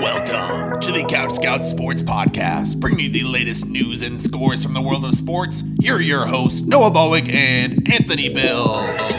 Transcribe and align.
Welcome 0.00 0.80
to 0.80 0.92
the 0.92 1.04
Couch 1.08 1.34
Scout 1.34 1.64
Sports 1.64 2.02
Podcast, 2.02 2.78
bringing 2.78 3.00
you 3.00 3.10
the 3.10 3.24
latest 3.24 3.66
news 3.66 4.02
and 4.02 4.20
scores 4.20 4.62
from 4.62 4.74
the 4.74 4.82
world 4.82 5.04
of 5.04 5.14
sports. 5.14 5.64
Here 5.80 5.96
are 5.96 6.00
your 6.00 6.26
hosts, 6.26 6.62
Noah 6.62 6.90
Bowick 6.90 7.32
and 7.32 7.90
Anthony 7.90 8.28
Bill. 8.28 9.17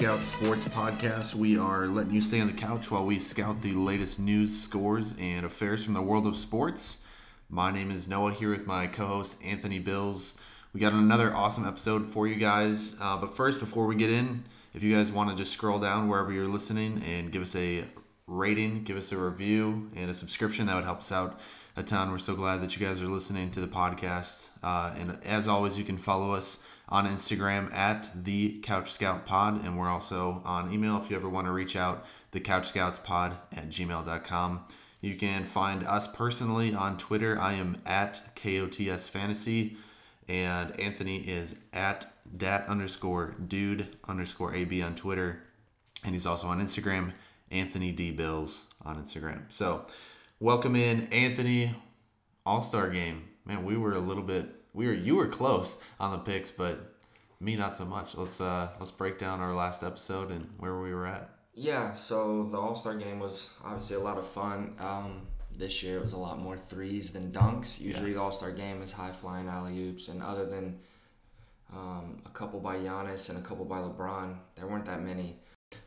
Scout 0.00 0.22
Sports 0.22 0.66
Podcast. 0.66 1.34
We 1.34 1.58
are 1.58 1.86
letting 1.86 2.14
you 2.14 2.22
stay 2.22 2.40
on 2.40 2.46
the 2.46 2.54
couch 2.54 2.90
while 2.90 3.04
we 3.04 3.18
scout 3.18 3.60
the 3.60 3.72
latest 3.72 4.18
news, 4.18 4.58
scores, 4.58 5.14
and 5.20 5.44
affairs 5.44 5.84
from 5.84 5.92
the 5.92 6.00
world 6.00 6.26
of 6.26 6.38
sports. 6.38 7.06
My 7.50 7.70
name 7.70 7.90
is 7.90 8.08
Noah 8.08 8.32
here 8.32 8.48
with 8.48 8.66
my 8.66 8.86
co 8.86 9.06
host 9.06 9.36
Anthony 9.44 9.78
Bills. 9.78 10.40
We 10.72 10.80
got 10.80 10.94
another 10.94 11.36
awesome 11.36 11.66
episode 11.66 12.06
for 12.14 12.26
you 12.26 12.36
guys. 12.36 12.96
Uh, 12.98 13.18
but 13.18 13.36
first, 13.36 13.60
before 13.60 13.84
we 13.84 13.94
get 13.94 14.08
in, 14.08 14.44
if 14.72 14.82
you 14.82 14.96
guys 14.96 15.12
want 15.12 15.28
to 15.28 15.36
just 15.36 15.52
scroll 15.52 15.78
down 15.78 16.08
wherever 16.08 16.32
you're 16.32 16.48
listening 16.48 17.02
and 17.06 17.30
give 17.30 17.42
us 17.42 17.54
a 17.54 17.84
rating, 18.26 18.84
give 18.84 18.96
us 18.96 19.12
a 19.12 19.18
review, 19.18 19.90
and 19.94 20.10
a 20.10 20.14
subscription, 20.14 20.64
that 20.64 20.76
would 20.76 20.84
help 20.84 21.00
us 21.00 21.12
out 21.12 21.38
a 21.76 21.82
ton. 21.82 22.10
We're 22.10 22.16
so 22.16 22.34
glad 22.34 22.62
that 22.62 22.74
you 22.74 22.86
guys 22.86 23.02
are 23.02 23.06
listening 23.06 23.50
to 23.50 23.60
the 23.60 23.68
podcast. 23.68 24.48
Uh, 24.62 24.94
and 24.98 25.18
as 25.26 25.46
always, 25.46 25.76
you 25.76 25.84
can 25.84 25.98
follow 25.98 26.32
us 26.32 26.64
on 26.90 27.06
Instagram 27.06 27.72
at 27.72 28.10
the 28.24 28.58
Couch 28.60 28.90
Scout 28.90 29.24
Pod, 29.24 29.64
and 29.64 29.78
we're 29.78 29.88
also 29.88 30.42
on 30.44 30.72
email 30.72 30.96
if 30.98 31.08
you 31.08 31.16
ever 31.16 31.28
want 31.28 31.46
to 31.46 31.52
reach 31.52 31.76
out, 31.76 32.04
the 32.32 32.40
Couch 32.40 32.68
Scouts 32.68 32.98
Pod 32.98 33.36
at 33.52 33.68
gmail.com. 33.68 34.64
You 35.00 35.14
can 35.14 35.44
find 35.44 35.86
us 35.86 36.12
personally 36.12 36.74
on 36.74 36.98
Twitter. 36.98 37.40
I 37.40 37.54
am 37.54 37.76
at 37.86 38.34
KOTS 38.34 39.08
Fantasy, 39.08 39.76
and 40.28 40.78
Anthony 40.78 41.18
is 41.18 41.56
at 41.72 42.06
dat 42.36 42.66
underscore 42.68 43.36
dude 43.46 43.96
underscore 44.08 44.54
AB 44.54 44.82
on 44.82 44.94
Twitter, 44.94 45.42
and 46.04 46.12
he's 46.12 46.26
also 46.26 46.48
on 46.48 46.60
Instagram, 46.60 47.12
Anthony 47.50 47.92
D 47.92 48.10
Bills 48.10 48.68
on 48.84 49.02
Instagram. 49.02 49.42
So, 49.48 49.86
welcome 50.40 50.74
in 50.74 51.06
Anthony 51.12 51.74
All 52.44 52.60
Star 52.60 52.90
Game. 52.90 53.28
Man, 53.46 53.64
we 53.64 53.76
were 53.76 53.92
a 53.92 54.00
little 54.00 54.22
bit 54.22 54.59
we 54.74 54.86
were 54.86 54.92
you 54.94 55.16
were 55.16 55.26
close 55.28 55.82
on 55.98 56.12
the 56.12 56.18
picks, 56.18 56.50
but 56.50 56.94
me 57.40 57.56
not 57.56 57.76
so 57.76 57.84
much. 57.84 58.16
Let's 58.16 58.40
uh 58.40 58.70
let's 58.78 58.90
break 58.90 59.18
down 59.18 59.40
our 59.40 59.54
last 59.54 59.82
episode 59.82 60.30
and 60.30 60.48
where 60.58 60.78
we 60.80 60.92
were 60.94 61.06
at. 61.06 61.30
Yeah, 61.54 61.94
so 61.94 62.48
the 62.50 62.58
All 62.58 62.74
Star 62.74 62.94
game 62.96 63.18
was 63.18 63.54
obviously 63.64 63.96
a 63.96 64.00
lot 64.00 64.18
of 64.18 64.26
fun. 64.26 64.74
Um, 64.78 65.26
this 65.54 65.82
year 65.82 65.98
it 65.98 66.02
was 66.02 66.12
a 66.12 66.18
lot 66.18 66.40
more 66.40 66.56
threes 66.56 67.10
than 67.10 67.32
dunks. 67.32 67.80
Usually 67.80 68.08
Yes. 68.08 68.16
the 68.16 68.22
All 68.22 68.30
Star 68.32 68.52
game 68.52 68.80
is 68.82 68.92
high 68.92 69.12
flying 69.12 69.48
alley 69.48 69.78
oops, 69.88 70.08
and 70.08 70.22
other 70.22 70.46
than 70.46 70.78
um, 71.72 72.22
a 72.26 72.30
couple 72.30 72.60
by 72.60 72.76
Giannis 72.76 73.28
and 73.30 73.38
a 73.38 73.42
couple 73.42 73.64
by 73.64 73.78
LeBron, 73.78 74.36
there 74.56 74.66
weren't 74.66 74.86
that 74.86 75.02
many. 75.02 75.36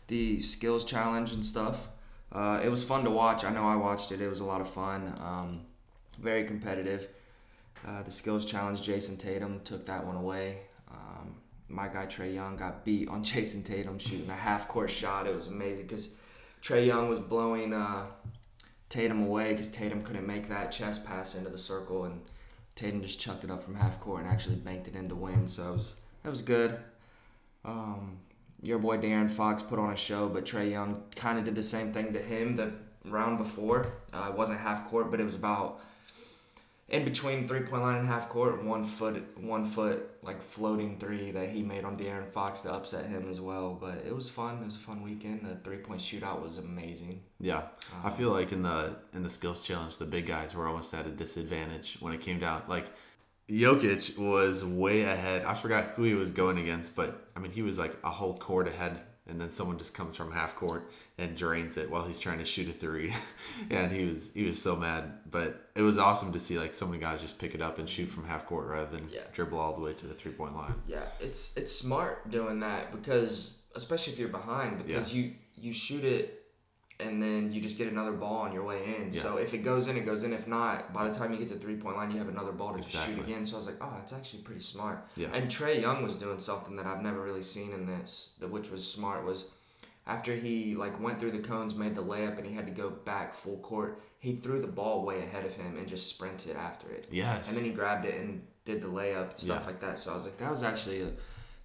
The 0.07 0.39
skills 0.39 0.85
challenge 0.85 1.33
and 1.33 1.43
stuff, 1.43 1.89
uh, 2.31 2.59
it 2.63 2.69
was 2.69 2.83
fun 2.83 3.03
to 3.03 3.09
watch. 3.09 3.43
I 3.43 3.51
know 3.51 3.65
I 3.67 3.75
watched 3.75 4.11
it. 4.11 4.21
It 4.21 4.29
was 4.29 4.39
a 4.39 4.45
lot 4.45 4.61
of 4.61 4.69
fun. 4.69 5.17
Um, 5.19 5.61
very 6.19 6.45
competitive. 6.45 7.07
Uh, 7.85 8.01
the 8.03 8.11
skills 8.11 8.45
challenge, 8.45 8.81
Jayson 8.81 9.17
Tatum 9.17 9.61
took 9.63 9.85
that 9.85 10.05
one 10.05 10.15
away. 10.15 10.61
Um, 10.89 11.35
my 11.67 11.87
guy 11.87 12.05
Trae 12.05 12.33
Young 12.33 12.55
got 12.55 12.85
beat 12.85 13.09
on 13.09 13.23
Jayson 13.23 13.63
Tatum 13.63 13.99
shooting 13.99 14.29
a 14.29 14.35
half 14.35 14.67
court 14.67 14.89
shot. 14.89 15.27
It 15.27 15.35
was 15.35 15.47
amazing 15.47 15.87
because 15.87 16.15
Trae 16.61 16.85
Young 16.85 17.09
was 17.09 17.19
blowing 17.19 17.73
uh, 17.73 18.05
Tatum 18.89 19.23
away 19.23 19.51
because 19.51 19.69
Tatum 19.69 20.01
couldn't 20.03 20.25
make 20.25 20.47
that 20.49 20.71
chest 20.71 21.05
pass 21.05 21.35
into 21.35 21.49
the 21.49 21.57
circle, 21.57 22.05
and 22.05 22.21
Tatum 22.75 23.01
just 23.01 23.19
chucked 23.19 23.43
it 23.43 23.51
up 23.51 23.63
from 23.63 23.75
half 23.75 23.99
court 23.99 24.23
and 24.23 24.31
actually 24.31 24.55
banked 24.55 24.87
it 24.87 24.95
in 24.95 25.09
to 25.09 25.15
win. 25.15 25.47
So 25.47 25.71
it 25.71 25.75
was 25.75 25.95
that 26.23 26.29
was 26.29 26.41
good. 26.41 26.77
Um, 27.65 28.19
your 28.61 28.79
boy 28.79 28.97
De'Aaron 28.97 29.29
Fox 29.29 29.61
put 29.61 29.77
on 29.77 29.91
a 29.91 29.97
show, 29.97 30.29
but 30.29 30.45
Trae 30.45 30.71
Young 30.71 31.03
kind 31.15 31.37
of 31.37 31.43
did 31.43 31.55
the 31.55 31.63
same 31.63 31.91
thing 31.91 32.13
to 32.13 32.19
him 32.19 32.53
the 32.53 32.71
round 33.05 33.37
before. 33.37 33.93
Uh, 34.13 34.27
it 34.29 34.37
wasn't 34.37 34.59
half 34.59 34.89
court, 34.89 35.11
but 35.11 35.19
it 35.19 35.23
was 35.25 35.35
about 35.35 35.81
in 36.89 37.05
between 37.05 37.47
three 37.47 37.61
point 37.61 37.81
line 37.81 37.97
and 37.97 38.07
half 38.07 38.29
court, 38.29 38.63
one 38.63 38.83
foot, 38.83 39.37
one 39.37 39.65
foot 39.65 40.09
like 40.21 40.41
floating 40.41 40.97
three 40.99 41.31
that 41.31 41.49
he 41.49 41.61
made 41.61 41.85
on 41.85 41.97
De'Aaron 41.97 42.29
Fox 42.31 42.61
to 42.61 42.73
upset 42.73 43.05
him 43.05 43.29
as 43.29 43.39
well. 43.39 43.77
But 43.79 44.03
it 44.05 44.13
was 44.13 44.29
fun. 44.29 44.61
It 44.61 44.65
was 44.65 44.75
a 44.75 44.79
fun 44.79 45.01
weekend. 45.01 45.45
The 45.45 45.55
three 45.63 45.77
point 45.77 46.01
shootout 46.01 46.41
was 46.41 46.57
amazing. 46.57 47.21
Yeah, 47.39 47.63
I 48.03 48.09
um, 48.09 48.17
feel 48.17 48.31
like 48.31 48.51
in 48.51 48.63
the 48.63 48.97
in 49.13 49.23
the 49.23 49.29
skills 49.29 49.61
challenge, 49.61 49.97
the 49.97 50.05
big 50.05 50.27
guys 50.27 50.55
were 50.55 50.67
almost 50.67 50.93
at 50.93 51.07
a 51.07 51.11
disadvantage 51.11 51.97
when 51.99 52.13
it 52.13 52.21
came 52.21 52.39
down. 52.39 52.63
Like 52.67 52.85
Jokic 53.49 54.17
was 54.17 54.63
way 54.63 55.01
ahead. 55.01 55.45
I 55.45 55.53
forgot 55.53 55.91
who 55.95 56.03
he 56.03 56.15
was 56.15 56.31
going 56.31 56.57
against, 56.57 56.95
but 56.95 57.27
I 57.35 57.39
mean 57.39 57.51
he 57.51 57.61
was 57.61 57.79
like 57.79 57.97
a 58.03 58.09
whole 58.09 58.37
court 58.37 58.67
ahead, 58.67 58.99
and 59.27 59.39
then 59.39 59.51
someone 59.51 59.77
just 59.77 59.93
comes 59.93 60.15
from 60.15 60.31
half 60.31 60.55
court 60.55 60.91
and 61.17 61.35
drains 61.35 61.77
it 61.77 61.91
while 61.91 62.03
he's 62.05 62.19
trying 62.19 62.39
to 62.39 62.45
shoot 62.45 62.67
a 62.67 62.71
three, 62.73 63.13
and 63.69 63.91
he 63.91 64.05
was 64.05 64.33
he 64.33 64.45
was 64.45 64.61
so 64.61 64.75
mad. 64.75 65.11
But 65.29 65.69
it 65.75 65.81
was 65.81 65.97
awesome 65.97 66.33
to 66.33 66.39
see 66.39 66.57
like 66.59 66.73
so 66.75 66.85
many 66.87 66.99
guys 66.99 67.21
just 67.21 67.39
pick 67.39 67.53
it 67.55 67.61
up 67.61 67.77
and 67.79 67.87
shoot 67.89 68.07
from 68.07 68.25
half 68.25 68.45
court 68.45 68.67
rather 68.67 68.89
than 68.89 69.07
Yeah. 69.11 69.21
dribble 69.31 69.57
all 69.59 69.73
the 69.75 69.81
way 69.81 69.93
to 69.93 70.07
the 70.07 70.13
three 70.13 70.31
point 70.31 70.55
line. 70.55 70.73
Yeah, 70.87 71.05
it's 71.19 71.55
it's 71.57 71.71
smart 71.71 72.31
doing 72.31 72.59
that 72.61 72.91
because 72.91 73.59
especially 73.75 74.13
if 74.13 74.19
you're 74.19 74.29
behind 74.29 74.85
because 74.85 75.13
you 75.13 75.33
you 75.55 75.73
shoot 75.73 76.03
it 76.03 76.39
and 76.99 77.21
then 77.21 77.51
you 77.51 77.59
just 77.59 77.77
get 77.77 77.91
another 77.91 78.11
ball 78.11 78.37
on 78.37 78.53
your 78.53 78.63
way 78.63 78.95
in. 78.97 79.11
So 79.11 79.37
if 79.37 79.53
it 79.53 79.59
goes 79.59 79.87
in, 79.87 79.97
it 79.97 80.05
goes 80.05 80.23
in. 80.23 80.31
If 80.31 80.47
not, 80.47 80.93
by 80.93 81.07
the 81.07 81.13
time 81.13 81.31
you 81.33 81.39
get 81.39 81.47
to 81.49 81.55
the 81.55 81.59
three 81.59 81.75
point 81.75 81.97
line, 81.97 82.11
you 82.11 82.17
have 82.17 82.29
another 82.29 82.51
ball 82.51 82.73
to 82.73 82.81
just 82.81 83.05
shoot 83.05 83.19
again. 83.19 83.45
So 83.45 83.55
I 83.55 83.57
was 83.57 83.65
like, 83.65 83.77
oh, 83.81 83.91
that's 83.97 84.13
actually 84.13 84.43
pretty 84.43 84.61
smart. 84.61 85.05
Yeah. 85.15 85.27
And 85.33 85.49
Trae 85.49 85.81
Young 85.81 86.03
was 86.03 86.15
doing 86.15 86.39
something 86.39 86.75
that 86.77 86.85
I've 86.85 87.01
never 87.01 87.21
really 87.21 87.41
seen 87.41 87.73
in 87.73 87.85
this, 87.87 88.33
that 88.39 88.49
which 88.49 88.71
was 88.71 88.89
smart 88.89 89.25
was 89.25 89.45
after 90.05 90.35
he 90.35 90.75
like 90.75 90.99
went 90.99 91.19
through 91.19 91.31
the 91.31 91.39
cones, 91.39 91.75
made 91.75 91.95
the 91.95 92.03
layup, 92.03 92.37
and 92.37 92.45
he 92.45 92.53
had 92.53 92.65
to 92.65 92.71
go 92.73 92.89
back 92.89 93.33
full 93.33 93.57
court. 93.57 94.01
He 94.19 94.35
threw 94.35 94.59
the 94.61 94.67
ball 94.67 95.03
way 95.05 95.19
ahead 95.21 95.45
of 95.45 95.55
him 95.55 95.77
and 95.77 95.87
just 95.87 96.07
sprinted 96.09 96.55
after 96.55 96.89
it. 96.89 97.07
Yes. 97.11 97.47
And 97.49 97.57
then 97.57 97.63
he 97.65 97.71
grabbed 97.71 98.05
it 98.05 98.19
and 98.21 98.41
did 98.65 98.81
the 98.81 98.87
layup 98.87 99.37
stuff 99.37 99.61
Yeah. 99.61 99.67
like 99.67 99.79
that. 99.81 99.99
So 99.99 100.11
I 100.11 100.15
was 100.15 100.25
like, 100.25 100.37
that 100.37 100.49
was 100.49 100.63
actually 100.63 101.01
a 101.01 101.11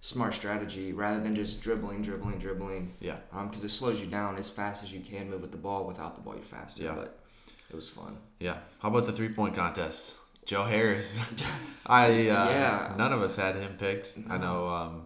smart 0.01 0.33
strategy 0.33 0.91
rather 0.93 1.21
than 1.21 1.35
just 1.35 1.61
dribbling, 1.61 2.01
dribbling, 2.01 2.37
dribbling. 2.39 2.91
Yeah. 2.99 3.17
Because 3.43 3.63
it 3.63 3.69
slows 3.69 3.99
you 4.01 4.07
down 4.07 4.37
as 4.37 4.49
fast 4.49 4.83
as 4.83 4.91
you 4.93 4.99
can 5.01 5.29
move 5.29 5.41
with 5.41 5.51
the 5.51 5.57
ball. 5.57 5.85
Without 5.85 6.15
the 6.15 6.21
ball, 6.21 6.35
you're 6.35 6.43
faster. 6.43 6.83
Yeah. 6.83 6.95
But 6.95 7.19
it 7.69 7.75
was 7.75 7.87
fun. 7.89 8.17
Yeah. 8.39 8.57
How 8.79 8.89
about 8.89 9.05
the 9.05 9.13
three 9.13 9.29
point 9.29 9.55
contest? 9.55 10.17
Joe 10.45 10.63
Harris. 10.65 11.19
I 11.85 12.05
uh, 12.29 12.49
Yeah. 12.49 12.93
None 12.97 13.13
of 13.13 13.21
us 13.21 13.35
had 13.35 13.55
him 13.55 13.75
picked. 13.77 14.17
I 14.29 14.37
know 14.37 14.67
um, 14.67 15.03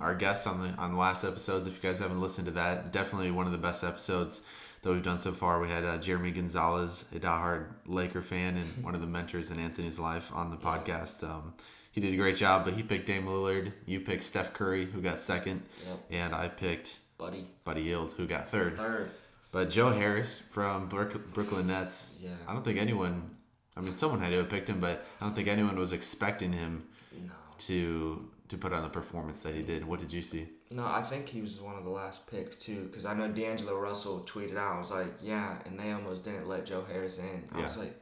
our 0.00 0.14
guests 0.14 0.46
on 0.46 0.60
the 0.62 0.68
on 0.80 0.92
the 0.92 0.98
last 0.98 1.24
episodes. 1.24 1.66
If 1.66 1.82
you 1.82 1.88
guys 1.88 1.98
haven't 1.98 2.20
listened 2.20 2.46
to 2.46 2.52
that, 2.54 2.92
definitely 2.92 3.30
one 3.30 3.46
of 3.46 3.52
the 3.52 3.58
best 3.58 3.84
episodes 3.84 4.46
that 4.82 4.90
we've 4.90 5.02
done 5.02 5.18
so 5.18 5.32
far. 5.32 5.60
We 5.60 5.68
had 5.68 5.84
uh, 5.84 5.98
Jeremy 5.98 6.30
Gonzalez, 6.30 7.08
a 7.14 7.18
diehard 7.20 7.66
Laker 7.86 8.22
fan 8.22 8.56
and 8.56 8.66
one 8.84 8.94
of 8.94 9.00
the 9.00 9.06
mentors 9.06 9.50
in 9.50 9.58
Anthony's 9.60 9.98
life, 9.98 10.30
on 10.34 10.50
the 10.50 10.56
podcast. 10.56 11.22
Um, 11.22 11.54
he 11.92 12.00
did 12.00 12.14
a 12.14 12.16
great 12.16 12.36
job, 12.36 12.64
but 12.64 12.74
he 12.74 12.82
picked 12.82 13.06
Dame 13.06 13.26
Lillard. 13.26 13.72
You 13.84 14.00
picked 14.00 14.24
Steph 14.24 14.54
Curry, 14.54 14.86
who 14.86 15.00
got 15.02 15.20
second, 15.20 15.62
Yep. 15.86 15.98
and 16.10 16.34
I 16.34 16.48
picked 16.48 16.98
Buddy. 17.18 17.46
Buddy 17.64 17.82
Hield, 17.82 18.12
who 18.16 18.26
got 18.26 18.48
third. 18.50 18.76
Third. 18.78 19.10
But 19.52 19.68
Joe 19.70 19.90
Harris 19.90 20.38
from 20.38 20.88
Brooklyn 20.88 21.66
Nets, 21.66 22.16
Yeah. 22.22 22.30
I 22.48 22.52
don't 22.54 22.64
think 22.64 22.78
anyone, 22.78 23.34
I 23.76 23.80
mean, 23.80 23.96
someone 23.96 24.20
had 24.20 24.30
to 24.30 24.36
have 24.38 24.48
picked 24.48 24.68
him, 24.68 24.78
but 24.80 25.04
I 25.20 25.24
don't 25.26 25.34
think 25.34 25.48
anyone 25.48 25.76
was 25.76 25.92
expecting 25.92 26.52
him 26.52 26.84
No. 27.12 27.32
to 27.66 28.28
to 28.50 28.58
put 28.58 28.72
on 28.72 28.82
the 28.82 28.88
performance 28.88 29.42
that 29.44 29.54
he 29.54 29.62
did. 29.62 29.84
What 29.84 30.00
did 30.00 30.12
you 30.12 30.22
see? 30.22 30.48
No, 30.70 30.84
I 30.84 31.02
think 31.02 31.28
he 31.28 31.40
was 31.40 31.60
one 31.60 31.76
of 31.76 31.84
the 31.84 31.90
last 31.90 32.30
picks 32.30 32.56
too, 32.58 32.84
because 32.90 33.06
I 33.06 33.14
know 33.14 33.28
D'Angelo 33.28 33.78
Russell 33.78 34.26
tweeted 34.28 34.56
out. 34.56 34.74
I 34.76 34.78
was 34.78 34.90
like, 34.90 35.14
yeah, 35.22 35.56
and 35.64 35.78
they 35.78 35.92
almost 35.92 36.24
didn't 36.24 36.48
let 36.48 36.66
Joe 36.66 36.84
Harris 36.90 37.18
in. 37.18 37.44
I 37.52 37.58
Yeah. 37.58 37.64
was 37.64 37.78
like, 37.78 37.94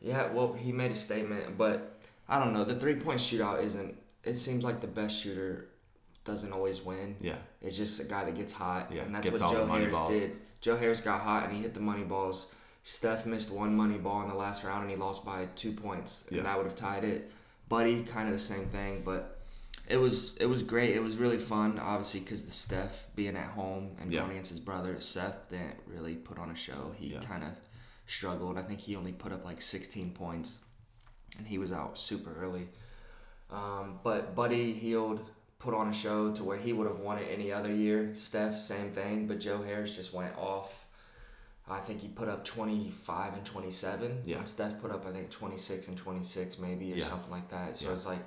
yeah, 0.00 0.30
well, 0.32 0.52
he 0.52 0.72
made 0.72 0.90
a 0.90 0.94
statement, 0.94 1.58
but 1.58 1.98
I 2.28 2.38
don't 2.38 2.52
know. 2.52 2.64
The 2.64 2.74
three 2.78 2.94
point 2.96 3.20
shootout 3.20 3.62
isn't. 3.62 3.96
It 4.24 4.34
seems 4.34 4.64
like 4.64 4.80
the 4.80 4.86
best 4.86 5.20
shooter 5.20 5.68
doesn't 6.24 6.52
always 6.52 6.82
win. 6.82 7.16
Yeah, 7.20 7.36
It's 7.62 7.76
just 7.76 8.00
a 8.00 8.04
guy 8.04 8.24
that 8.24 8.34
gets 8.36 8.52
hot, 8.52 8.90
Yeah, 8.92 9.02
and 9.02 9.14
that's 9.14 9.30
what 9.30 9.40
Joe 9.40 9.66
Harris 9.66 9.92
balls. 9.92 10.10
did. 10.10 10.30
Joe 10.60 10.76
Harris 10.76 11.00
got 11.00 11.20
hot 11.20 11.44
and 11.44 11.52
he 11.56 11.62
hit 11.62 11.74
the 11.74 11.80
money 11.80 12.02
balls. 12.02 12.46
Steph 12.82 13.26
missed 13.26 13.50
one 13.52 13.76
money 13.76 13.98
ball 13.98 14.22
in 14.22 14.28
the 14.28 14.34
last 14.34 14.64
round 14.64 14.82
and 14.82 14.90
he 14.90 14.96
lost 14.96 15.24
by 15.24 15.46
two 15.56 15.72
points, 15.72 16.24
and 16.28 16.36
Yeah. 16.38 16.42
that 16.44 16.56
would 16.56 16.66
have 16.66 16.74
tied 16.76 17.04
it. 17.04 17.30
Buddy, 17.68 18.02
kind 18.04 18.28
of 18.28 18.32
the 18.32 18.38
same 18.40 18.66
thing, 18.66 19.02
but 19.04 19.35
it 19.88 19.96
was 19.98 20.36
it 20.38 20.46
was 20.46 20.62
great. 20.62 20.94
It 20.96 21.02
was 21.02 21.16
really 21.16 21.38
fun, 21.38 21.78
obviously, 21.78 22.20
because 22.20 22.44
the 22.44 22.50
Steph 22.52 23.06
being 23.14 23.36
at 23.36 23.50
home 23.50 23.96
and 24.00 24.12
Yeah. 24.12 24.20
going 24.20 24.32
against 24.32 24.50
his 24.50 24.60
brother. 24.60 25.00
Seth 25.00 25.48
didn't 25.50 25.76
really 25.86 26.14
put 26.16 26.38
on 26.38 26.50
a 26.50 26.56
show. 26.56 26.94
He 26.98 27.08
Yeah. 27.12 27.20
kind 27.20 27.44
of 27.44 27.50
struggled. 28.06 28.58
I 28.58 28.62
think 28.62 28.80
he 28.80 28.96
only 28.96 29.12
put 29.12 29.32
up 29.32 29.44
like 29.44 29.60
16 29.62 30.12
points, 30.12 30.62
and 31.38 31.46
he 31.46 31.58
was 31.58 31.72
out 31.72 31.98
super 31.98 32.34
early. 32.40 32.68
Um, 33.50 34.00
but 34.02 34.34
Buddy 34.34 34.72
Hield 34.72 35.20
put 35.58 35.72
on 35.74 35.88
a 35.88 35.92
show 35.94 36.32
to 36.32 36.44
where 36.44 36.58
he 36.58 36.72
would 36.72 36.86
have 36.86 36.98
won 37.00 37.18
it 37.18 37.28
any 37.30 37.52
other 37.52 37.72
year. 37.74 38.14
Steph, 38.14 38.58
same 38.58 38.92
thing, 38.92 39.26
but 39.26 39.40
Joe 39.40 39.62
Harris 39.62 39.96
just 39.96 40.12
went 40.12 40.36
off. 40.36 40.84
I 41.68 41.80
think 41.80 42.00
he 42.00 42.08
put 42.08 42.28
up 42.28 42.44
25 42.44 43.34
and 43.34 43.44
27. 43.44 44.22
Yeah. 44.24 44.38
And 44.38 44.48
Steph 44.48 44.80
put 44.80 44.90
up, 44.92 45.04
I 45.06 45.10
think, 45.12 45.30
26 45.30 45.88
and 45.88 45.96
26 45.96 46.58
maybe 46.58 46.92
or 46.92 46.96
Yeah. 46.96 47.04
something 47.06 47.30
like 47.30 47.48
that. 47.48 47.76
So 47.76 47.86
Yeah. 47.88 47.94
it's 47.94 48.06
like 48.06 48.20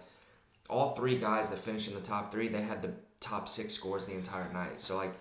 all 0.70 0.94
three 0.96 1.18
guys 1.18 1.50
that 1.50 1.60
finished 1.60 1.88
in 1.88 1.96
the 1.96 2.02
top 2.02 2.32
three, 2.32 2.48
they 2.48 2.62
had 2.62 2.82
the 2.82 2.92
top 3.20 3.50
six 3.50 3.74
scores 3.74 4.06
the 4.06 4.14
entire 4.14 4.52
night. 4.54 4.80
So 4.80 4.96
like 4.98 5.14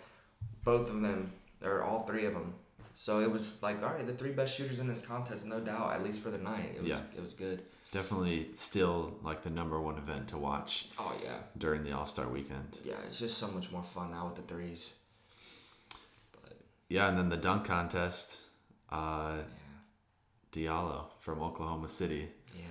both 0.65 0.91
of 0.91 1.01
them, 1.01 1.33
or 1.65 1.83
all 1.83 2.01
three 2.01 2.27
of 2.27 2.35
them. 2.35 2.55
So 2.95 3.21
it 3.21 3.31
was 3.31 3.63
like, 3.63 3.83
all 3.83 3.91
right, 3.91 4.07
the 4.07 4.13
three 4.13 4.33
best 4.33 4.57
shooters 4.57 4.81
in 4.81 4.87
this 4.87 5.01
contest, 5.05 5.47
no 5.47 5.61
doubt, 5.61 5.93
at 5.93 6.03
least 6.05 6.21
for 6.21 6.31
the 6.31 6.39
night. 6.39 6.73
It 6.75 6.79
was, 6.81 6.87
Yeah. 6.89 7.01
it 7.17 7.23
was 7.23 7.33
good. 7.33 7.63
Definitely 7.93 8.51
still 8.55 9.17
like 9.23 9.43
the 9.43 9.51
number 9.51 9.81
one 9.81 9.97
event 9.97 10.29
to 10.29 10.37
watch 10.37 10.89
Oh, 10.99 11.15
yeah. 11.25 11.39
during 11.57 11.85
the 11.85 11.93
All 11.93 12.07
Star 12.07 12.29
weekend. 12.29 12.77
Yeah, 12.85 12.97
it's 13.07 13.19
just 13.19 13.39
so 13.39 13.49
much 13.49 13.71
more 13.71 13.83
fun 13.85 14.11
now 14.11 14.27
with 14.27 14.35
the 14.37 14.43
threes. 14.43 14.93
Yeah, 16.89 17.09
and 17.09 17.19
then 17.19 17.29
the 17.29 17.37
dunk 17.37 17.65
contest, 17.67 18.41
uh, 18.91 19.39
Yeah. 19.39 19.45
Diallo 20.71 21.07
from 21.21 21.43
Oklahoma 21.43 21.89
City. 21.89 22.31
Yeah. 22.55 22.65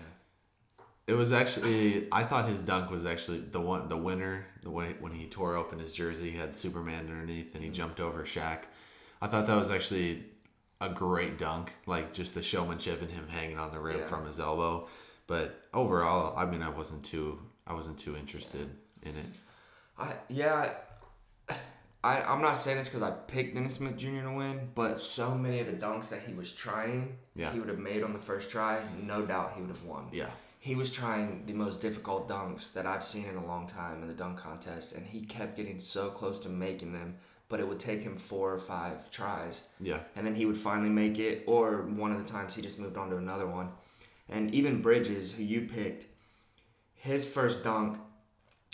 It 1.07 1.13
was 1.13 1.31
actually 1.31 2.07
I 2.11 2.23
thought 2.23 2.49
his 2.49 2.63
dunk 2.63 2.91
was 2.91 3.05
actually 3.05 3.39
the 3.39 3.61
one 3.61 3.87
the 3.87 3.97
winner 3.97 4.45
the 4.61 4.69
when 4.69 4.91
when 4.99 5.13
he 5.13 5.27
tore 5.27 5.55
open 5.55 5.79
his 5.79 5.93
jersey 5.93 6.31
he 6.31 6.37
had 6.37 6.55
Superman 6.55 7.07
underneath 7.09 7.55
and 7.55 7.63
he 7.63 7.69
mm-hmm. 7.69 7.75
jumped 7.75 7.99
over 7.99 8.23
Shaq. 8.23 8.63
I 9.21 9.27
thought 9.27 9.47
that 9.47 9.55
was 9.55 9.71
actually 9.71 10.25
a 10.79 10.89
great 10.89 11.37
dunk, 11.37 11.73
like 11.85 12.13
just 12.13 12.35
the 12.35 12.43
showmanship 12.43 13.01
and 13.01 13.09
him 13.09 13.27
hanging 13.27 13.57
on 13.57 13.71
the 13.71 13.79
rim 13.79 13.99
Yeah. 13.99 14.07
from 14.07 14.25
his 14.25 14.39
elbow. 14.39 14.87
But 15.25 15.67
overall, 15.73 16.37
I 16.37 16.45
mean, 16.45 16.61
I 16.61 16.69
wasn't 16.69 17.03
too 17.03 17.39
I 17.65 17.73
wasn't 17.73 17.97
too 17.97 18.15
interested 18.15 18.69
in 19.01 19.11
it. 19.11 19.25
I 19.97 20.13
yeah, 20.27 20.73
I 22.03 22.21
I'm 22.21 22.41
not 22.41 22.57
saying 22.57 22.77
this 22.77 22.89
because 22.89 23.01
I 23.01 23.11
picked 23.11 23.55
Dennis 23.55 23.75
Smith 23.75 23.97
Jr. 23.97 24.23
to 24.23 24.33
win, 24.35 24.69
but 24.75 24.99
so 24.99 25.35
many 25.35 25.59
of 25.59 25.67
the 25.67 25.73
dunks 25.73 26.09
that 26.09 26.21
he 26.27 26.33
was 26.33 26.53
trying, 26.53 27.17
Yeah. 27.35 27.51
he 27.51 27.59
would 27.59 27.69
have 27.69 27.79
made 27.79 28.03
on 28.03 28.13
the 28.13 28.19
first 28.19 28.49
try. 28.49 28.81
No 29.01 29.25
doubt 29.25 29.53
he 29.55 29.61
would 29.61 29.69
have 29.69 29.83
won. 29.83 30.07
Yeah, 30.11 30.29
He 30.67 30.75
was 30.75 30.91
trying 30.91 31.45
the 31.45 31.53
most 31.53 31.79
difficult 31.81 32.27
dunks 32.27 32.73
that 32.73 32.85
I've 32.85 33.01
seen 33.03 33.25
in 33.29 33.37
a 33.37 33.45
long 33.45 33.67
time 33.67 34.01
in 34.01 34.09
the 34.09 34.13
dunk 34.13 34.37
contest, 34.37 34.95
and 34.95 35.07
he 35.07 35.21
kept 35.21 35.55
getting 35.55 35.79
so 35.79 36.09
close 36.09 36.41
to 36.41 36.49
making 36.49 36.91
them, 36.91 37.15
but 37.47 37.61
it 37.61 37.67
would 37.69 37.79
take 37.79 38.01
him 38.01 38.17
four 38.17 38.53
or 38.53 38.57
five 38.59 39.09
tries. 39.09 39.61
Yeah, 39.79 39.99
and 40.17 40.27
then 40.27 40.35
he 40.35 40.45
would 40.45 40.57
finally 40.57 40.89
make 40.89 41.19
it 41.19 41.45
or 41.47 41.83
one 41.83 42.11
of 42.11 42.17
the 42.17 42.29
times 42.29 42.53
he 42.53 42.61
just 42.61 42.79
moved 42.79 42.97
on 42.97 43.09
to 43.11 43.15
another 43.15 43.47
one. 43.47 43.69
And 44.27 44.53
even 44.53 44.81
bridges 44.81 45.31
who 45.31 45.41
you 45.43 45.61
picked 45.61 46.05
his 46.95 47.25
first 47.31 47.63
dunk 47.63 47.97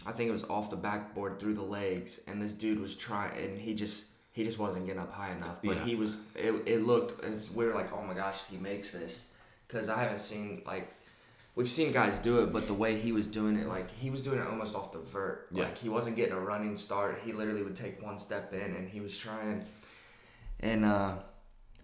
i 0.07 0.11
think 0.11 0.29
it 0.29 0.31
was 0.31 0.45
off 0.45 0.69
the 0.71 0.75
backboard 0.75 1.37
through 1.39 1.53
the 1.53 1.61
legs 1.61 2.21
and 2.27 2.41
this 2.41 2.53
dude 2.53 2.79
was 2.79 2.95
trying 2.95 3.31
and 3.37 3.59
he 3.59 3.73
just 3.75 4.05
he 4.31 4.43
just 4.43 4.57
wasn't 4.57 4.83
getting 4.85 4.99
up 5.01 5.13
high 5.13 5.31
enough 5.31 5.59
but 5.63 5.75
Yeah. 5.75 5.85
he 5.85 5.95
was 5.95 6.21
it, 6.35 6.53
it 6.65 6.81
looked 6.83 7.23
it 7.23 7.31
was- 7.33 7.51
we 7.51 7.65
were 7.65 7.73
like 7.75 7.91
oh 7.93 8.01
my 8.01 8.13
gosh 8.15 8.39
if 8.41 8.47
he 8.47 8.57
makes 8.57 8.91
this 8.91 9.37
because 9.67 9.89
i 9.89 9.99
haven't 10.01 10.19
seen 10.19 10.63
like 10.65 10.87
we've 11.55 11.69
seen 11.69 11.91
guys 11.91 12.17
do 12.19 12.39
it 12.39 12.51
but 12.51 12.67
the 12.67 12.73
way 12.73 12.97
he 13.00 13.11
was 13.11 13.27
doing 13.27 13.55
it 13.57 13.67
like 13.67 13.89
he 13.91 14.09
was 14.09 14.21
doing 14.23 14.39
it 14.39 14.47
almost 14.47 14.75
off 14.75 14.91
the 14.91 15.00
vert 15.00 15.47
Yeah. 15.51 15.65
like 15.65 15.77
he 15.77 15.89
wasn't 15.89 16.15
getting 16.15 16.33
a 16.33 16.39
running 16.39 16.75
start 16.75 17.19
he 17.25 17.31
literally 17.33 17.61
would 17.63 17.75
take 17.75 18.01
one 18.01 18.17
step 18.17 18.53
in 18.53 18.61
and 18.75 18.89
he 18.89 19.00
was 19.01 19.17
trying 19.17 19.63
and 20.59 20.85
uh 20.85 21.15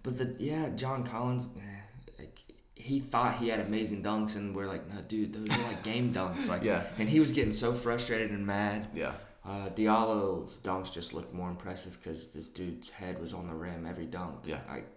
but 0.02 0.18
the 0.18 0.34
yeah, 0.40 0.70
John 0.70 1.04
Collins, 1.04 1.48
eh, 1.58 1.82
like, 2.18 2.40
he 2.74 3.02
thought 3.02 3.36
he 3.36 3.50
had 3.50 3.60
amazing 3.60 4.02
dunks, 4.02 4.38
and 4.38 4.56
we're 4.56 4.66
like, 4.66 4.88
no, 4.88 5.02
dude, 5.02 5.34
those 5.34 5.50
are 5.50 5.62
like 5.64 5.84
game 5.84 6.14
dunks. 6.14 6.48
Like, 6.48 6.64
Yeah. 6.64 6.84
And 6.98 7.10
he 7.10 7.20
was 7.20 7.34
getting 7.34 7.52
so 7.52 7.74
frustrated 7.74 8.32
and 8.32 8.48
mad. 8.48 8.88
yeah, 8.94 9.12
Uh, 9.46 9.68
Diallo's 9.76 10.58
dunks 10.64 10.94
just 10.94 11.14
looked 11.14 11.34
more 11.34 11.50
impressive 11.50 11.98
because 12.02 12.32
this 12.32 12.50
dude's 12.50 12.90
head 12.90 13.20
was 13.22 13.34
on 13.34 13.48
the 13.48 13.54
rim 13.54 13.86
every 13.86 14.06
dunk. 14.06 14.36
Yeah. 14.46 14.62
Like, 14.70 14.88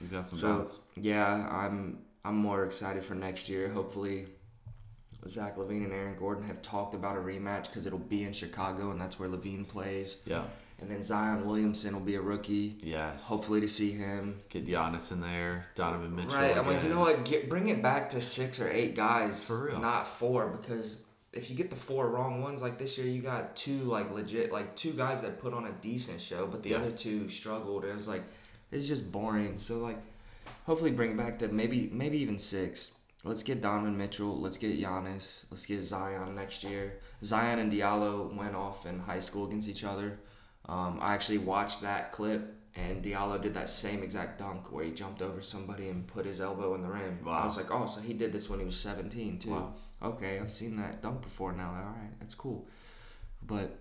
he's 0.00 0.10
got 0.10 0.26
some 0.28 0.38
so 0.38 0.58
bounce. 0.58 0.80
yeah, 0.96 1.48
I'm 1.48 1.98
I'm 2.28 2.36
more 2.36 2.64
excited 2.64 3.02
for 3.04 3.14
next 3.14 3.48
year. 3.48 3.68
Hopefully, 3.68 4.26
Zach 5.26 5.56
LaVine 5.56 5.84
and 5.84 5.92
Aaron 5.92 6.14
Gordon 6.16 6.44
have 6.46 6.60
talked 6.62 6.94
about 6.94 7.16
a 7.16 7.20
rematch 7.20 7.64
because 7.64 7.86
it'll 7.86 7.98
be 7.98 8.24
in 8.24 8.32
Chicago, 8.32 8.90
and 8.90 9.00
that's 9.00 9.18
where 9.18 9.28
LaVine 9.28 9.66
plays. 9.66 10.16
Yeah, 10.26 10.42
And 10.80 10.90
then 10.90 11.00
Zion 11.02 11.46
Williamson 11.46 11.94
will 11.94 12.02
be 12.04 12.14
a 12.16 12.20
rookie. 12.20 12.76
yes. 12.80 13.26
Hopefully 13.26 13.60
to 13.62 13.68
see 13.68 13.92
him. 13.92 14.40
get 14.50 14.66
Giannis 14.66 15.10
in 15.10 15.20
there, 15.20 15.66
Donovan 15.74 16.14
Mitchell. 16.14 16.32
Right. 16.34 16.56
I'm 16.56 16.66
like, 16.66 16.82
you 16.82 16.90
know 16.90 17.00
what? 17.00 17.24
Get, 17.24 17.48
bring 17.48 17.68
it 17.68 17.82
back 17.82 18.10
to 18.10 18.20
six 18.20 18.60
or 18.60 18.70
eight 18.70 18.94
guys, 18.94 19.46
For 19.46 19.66
real. 19.68 19.80
not 19.80 20.06
four, 20.06 20.48
because 20.48 21.02
if 21.32 21.50
you 21.50 21.56
get 21.56 21.70
the 21.70 21.76
four 21.76 22.08
wrong 22.10 22.42
ones, 22.42 22.60
like 22.62 22.78
this 22.78 22.96
year, 22.98 23.06
you 23.06 23.22
got 23.22 23.56
two 23.56 23.80
like 23.84 24.12
legit, 24.12 24.52
like 24.52 24.76
two 24.76 24.92
guys 24.92 25.22
that 25.22 25.40
put 25.40 25.52
on 25.54 25.66
a 25.66 25.72
decent 25.72 26.20
show, 26.20 26.46
but 26.46 26.62
the 26.62 26.70
Yeah. 26.70 26.76
other 26.76 26.90
two 26.92 27.28
struggled. 27.30 27.84
It 27.84 27.94
was 27.94 28.06
like, 28.06 28.22
it's 28.70 28.86
just 28.86 29.10
boring. 29.10 29.58
So 29.58 29.78
like, 29.78 29.98
hopefully 30.68 30.90
bring 30.90 31.12
it 31.12 31.16
back 31.16 31.38
to 31.38 31.48
maybe 31.48 31.88
maybe 31.92 32.18
even 32.18 32.38
six. 32.38 32.98
Let's 33.24 33.42
get 33.42 33.62
Donovan 33.62 33.96
Mitchell. 33.96 34.38
Let's 34.38 34.58
get 34.58 34.78
Giannis. 34.78 35.44
Let's 35.50 35.66
get 35.66 35.82
Zion 35.82 36.34
next 36.34 36.62
year. 36.62 37.00
Zion 37.24 37.58
and 37.58 37.72
Diallo 37.72 38.32
went 38.36 38.54
off 38.54 38.86
in 38.86 39.00
high 39.00 39.18
school 39.18 39.46
against 39.46 39.68
each 39.68 39.82
other. 39.82 40.20
Um, 40.68 40.98
I 41.00 41.14
actually 41.14 41.38
watched 41.38 41.80
that 41.80 42.12
clip, 42.12 42.54
and 42.76 43.02
Diallo 43.02 43.40
did 43.40 43.54
that 43.54 43.70
same 43.70 44.02
exact 44.02 44.38
dunk 44.38 44.70
where 44.70 44.84
he 44.84 44.92
jumped 44.92 45.22
over 45.22 45.40
somebody 45.40 45.88
and 45.88 46.06
put 46.06 46.26
his 46.26 46.40
elbow 46.40 46.74
in 46.74 46.82
the 46.82 46.88
rim. 46.88 47.18
Wow. 47.24 47.32
I 47.32 47.44
was 47.46 47.56
like, 47.56 47.72
oh, 47.72 47.86
so 47.86 48.00
he 48.02 48.12
did 48.12 48.32
this 48.32 48.50
when 48.50 48.60
he 48.60 48.66
was 48.66 48.76
17 48.76 49.38
too. 49.38 49.50
Wow. 49.50 49.72
Okay, 50.02 50.38
I've 50.38 50.52
seen 50.52 50.76
that 50.76 51.02
dunk 51.02 51.22
before 51.22 51.52
now. 51.52 51.70
All 51.70 51.94
right, 52.00 52.12
that's 52.20 52.34
cool. 52.34 52.68
But 53.42 53.78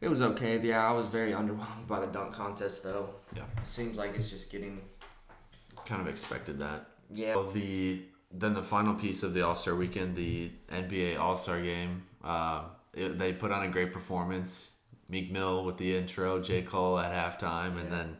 it 0.00 0.08
was 0.08 0.20
okay. 0.20 0.58
Yeah, 0.58 0.86
I 0.86 0.92
was 0.92 1.06
very 1.06 1.32
underwhelmed 1.40 1.86
by 1.86 2.00
the 2.00 2.08
dunk 2.08 2.34
contest 2.34 2.82
though. 2.82 3.08
Yeah. 3.34 3.44
It 3.56 3.66
seems 3.66 3.96
like 3.96 4.14
it's 4.16 4.30
just 4.30 4.50
getting. 4.50 4.80
Kind 5.86 6.00
of 6.00 6.08
expected 6.08 6.58
that. 6.60 6.86
Yeah. 7.12 7.36
Well, 7.36 7.48
the 7.50 8.02
then 8.34 8.54
the 8.54 8.62
final 8.62 8.94
piece 8.94 9.22
of 9.22 9.34
the 9.34 9.42
All 9.46 9.54
Star 9.54 9.74
Weekend, 9.74 10.16
the 10.16 10.50
NBA 10.70 11.18
All 11.18 11.36
Star 11.36 11.60
Game. 11.60 12.04
Uh, 12.24 12.62
it, 12.94 13.18
they 13.18 13.32
put 13.32 13.50
on 13.52 13.62
a 13.62 13.68
great 13.68 13.92
performance. 13.92 14.76
Meek 15.08 15.30
Mill 15.30 15.64
with 15.64 15.76
the 15.76 15.94
intro, 15.96 16.40
J 16.40 16.62
Cole 16.62 16.98
at 16.98 17.12
halftime, 17.12 17.78
and 17.78 17.90
Yeah. 17.90 17.96
then 17.96 18.16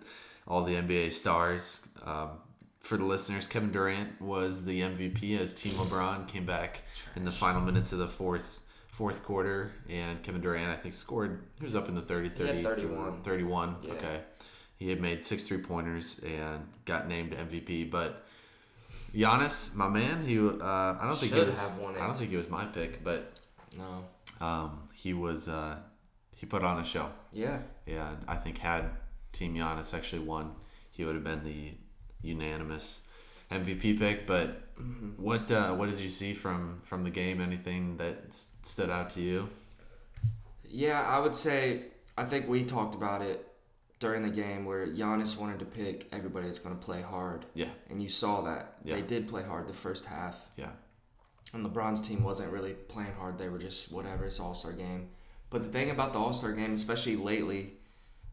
all 0.46 0.64
the 0.64 0.74
NBA 0.74 1.12
stars. 1.14 1.88
Um, 2.04 2.30
for 2.80 2.96
the 2.98 3.04
listeners, 3.04 3.46
Kevin 3.46 3.70
Durant 3.70 4.20
was 4.20 4.64
the 4.64 4.80
MVP 4.82 5.38
as 5.38 5.54
Team 5.54 5.74
LeBron 5.76 6.26
came 6.28 6.44
back 6.44 6.82
in 7.16 7.24
the 7.24 7.30
final 7.30 7.60
minutes 7.62 7.92
of 7.92 7.98
the 7.98 8.08
fourth 8.08 8.58
fourth 8.90 9.22
quarter, 9.24 9.72
and 9.88 10.22
Kevin 10.22 10.42
Durant 10.42 10.68
I 10.68 10.76
think 10.76 10.94
scored. 10.96 11.44
He 11.58 11.64
was 11.64 11.74
up 11.74 11.88
in 11.88 11.94
the 11.94 12.02
30, 12.02 12.30
He 12.36 12.42
had 12.46 12.62
30 12.62 12.82
31. 12.82 13.22
31. 13.22 13.76
Yeah. 13.82 13.92
Okay. 13.94 14.20
He 14.82 14.88
had 14.90 15.00
made 15.00 15.24
six 15.24 15.44
three 15.44 15.58
pointers 15.70 16.06
and 16.24 16.58
got 16.90 17.02
named 17.14 17.32
MVP, 17.46 17.90
but 17.90 18.10
Giannis, 19.14 19.74
my 19.76 19.88
man, 19.88 20.24
he 20.24 20.38
uh, 20.38 20.52
I 21.00 21.02
don't 21.06 21.18
think 21.18 21.32
he 21.34 21.40
was. 21.40 21.58
have 21.58 21.76
won 21.78 21.94
I 21.96 22.00
don't 22.00 22.10
it. 22.10 22.16
think 22.16 22.30
he 22.30 22.36
was 22.36 22.48
my 22.48 22.64
pick, 22.64 23.04
but 23.04 23.20
No. 23.76 23.90
um, 24.46 24.70
he 25.02 25.12
was. 25.14 25.48
Uh, 25.48 25.76
he 26.34 26.46
put 26.46 26.62
on 26.64 26.80
a 26.80 26.84
show. 26.84 27.06
Yeah. 27.32 27.58
Yeah, 27.86 28.10
I 28.26 28.36
think 28.42 28.58
had 28.58 28.84
Team 29.32 29.54
Giannis 29.54 29.94
actually 29.94 30.24
won, 30.34 30.46
he 30.90 31.04
would 31.04 31.14
have 31.14 31.24
been 31.24 31.44
the 31.44 31.72
unanimous 32.22 33.06
MVP 33.50 33.98
pick. 33.98 34.26
But 34.26 34.48
Mm-hmm. 34.80 35.22
what 35.22 35.50
uh, 35.50 35.74
what 35.74 35.90
did 35.90 36.00
you 36.00 36.08
see 36.08 36.32
from 36.34 36.80
from 36.82 37.04
the 37.04 37.10
game? 37.10 37.40
Anything 37.40 37.98
that 37.98 38.16
s- 38.28 38.48
stood 38.62 38.90
out 38.90 39.10
to 39.10 39.20
you? 39.20 39.48
Yeah, 40.64 41.02
I 41.02 41.18
would 41.20 41.36
say 41.36 41.84
I 42.16 42.24
think 42.24 42.48
we 42.48 42.64
talked 42.64 42.94
about 42.94 43.20
it 43.22 43.46
during 44.02 44.22
the 44.22 44.30
game 44.44 44.64
where 44.64 44.84
Giannis 44.88 45.38
wanted 45.38 45.60
to 45.60 45.64
pick 45.64 46.08
everybody 46.12 46.46
that's 46.46 46.58
going 46.58 46.76
to 46.76 46.84
play 46.84 47.00
hard, 47.02 47.46
Yeah, 47.54 47.68
and 47.88 48.02
you 48.02 48.08
saw 48.08 48.40
that 48.42 48.74
Yeah. 48.82 48.96
they 48.96 49.02
did 49.02 49.28
play 49.28 49.44
hard 49.44 49.68
the 49.68 49.72
first 49.86 50.06
half. 50.06 50.36
yeah, 50.56 50.72
And 51.54 51.64
LeBron's 51.64 52.02
team 52.02 52.24
wasn't 52.24 52.52
really 52.52 52.74
playing 52.94 53.14
hard; 53.14 53.38
they 53.38 53.48
were 53.48 53.58
just 53.60 53.92
whatever. 53.92 54.24
It's 54.26 54.40
All 54.40 54.54
Star 54.54 54.72
game. 54.72 55.10
But 55.50 55.62
the 55.62 55.68
thing 55.68 55.90
about 55.90 56.12
the 56.12 56.18
All 56.18 56.32
Star 56.32 56.52
game, 56.52 56.72
especially 56.74 57.14
lately, 57.16 57.74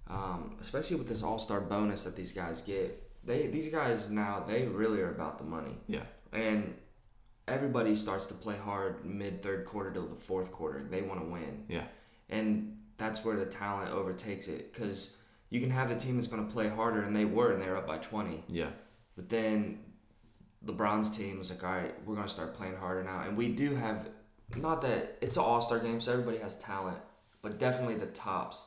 um, 0.08 0.58
especially 0.60 0.96
with 0.96 1.08
this 1.08 1.22
All 1.22 1.38
Star 1.38 1.62
bonus 1.62 2.02
that 2.04 2.16
these 2.16 2.32
guys 2.32 2.62
get, 2.64 2.88
they 3.24 3.46
these 3.48 3.70
guys 3.70 4.10
now 4.10 4.44
they 4.48 4.66
really 4.66 5.00
are 5.02 5.12
about 5.12 5.38
the 5.38 5.44
money. 5.44 5.76
yeah, 5.88 6.06
and 6.34 6.74
everybody 7.48 7.94
starts 7.96 8.26
to 8.28 8.34
play 8.34 8.58
hard 8.58 9.06
mid 9.06 9.44
third 9.44 9.66
quarter 9.66 9.92
to 9.92 10.02
the 10.02 10.16
fourth 10.16 10.52
quarter. 10.52 10.84
They 10.84 11.04
want 11.04 11.20
to 11.22 11.28
win, 11.28 11.66
yeah, 11.68 11.86
and 12.30 12.78
that's 12.98 13.24
where 13.24 13.36
the 13.38 13.46
talent 13.46 13.92
overtakes 13.92 14.48
it 14.48 14.74
because 14.74 15.16
you 15.50 15.60
can 15.60 15.70
have 15.70 15.89
the 15.89 15.96
team 15.96 16.15
that's 16.15 16.27
going 16.27 16.46
to 16.46 16.51
play 16.51 16.70
harder, 16.70 17.01
and 17.01 17.15
they 17.15 17.25
were, 17.25 17.51
and 17.51 17.62
they 17.62 17.68
were 17.70 17.77
up 17.77 17.88
by 17.88 17.98
twenty. 17.98 18.44
yeah, 18.48 18.70
But 19.15 19.29
then 19.29 19.79
LeBron's 20.65 21.10
team 21.15 21.38
was 21.39 21.50
like, 21.50 21.63
all 21.63 21.72
right, 21.72 21.94
we're 22.06 22.15
going 22.15 22.27
to 22.27 22.34
start 22.34 22.53
playing 22.53 22.75
harder 22.75 23.03
now, 23.03 23.22
and 23.22 23.38
we 23.38 23.50
do 23.50 23.75
have 23.75 24.10
not 24.56 24.82
that 24.82 25.18
it's 25.22 25.38
an 25.38 25.44
All 25.44 25.62
Star 25.62 25.79
game, 25.79 26.00
so 26.00 26.12
everybody 26.12 26.38
has 26.39 26.58
talent, 26.60 26.98
but 27.41 27.60
definitely 27.60 27.96
the 27.96 28.08
tops 28.08 28.65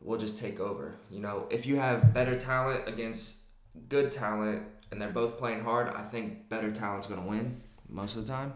will 0.00 0.18
just 0.18 0.38
take 0.38 0.60
over. 0.60 0.94
You 1.10 1.20
know, 1.20 1.46
if 1.50 1.66
you 1.66 1.76
have 1.76 2.12
better 2.12 2.38
talent 2.38 2.86
against 2.86 3.40
good 3.88 4.12
talent 4.12 4.62
and 4.90 5.00
they're 5.00 5.08
both 5.08 5.38
playing 5.38 5.64
hard, 5.64 5.88
I 5.88 6.02
think 6.02 6.48
better 6.48 6.70
talent's 6.70 7.06
going 7.06 7.22
to 7.22 7.26
win 7.28 7.60
most 7.88 8.16
of 8.16 8.26
the 8.26 8.32
time. 8.32 8.52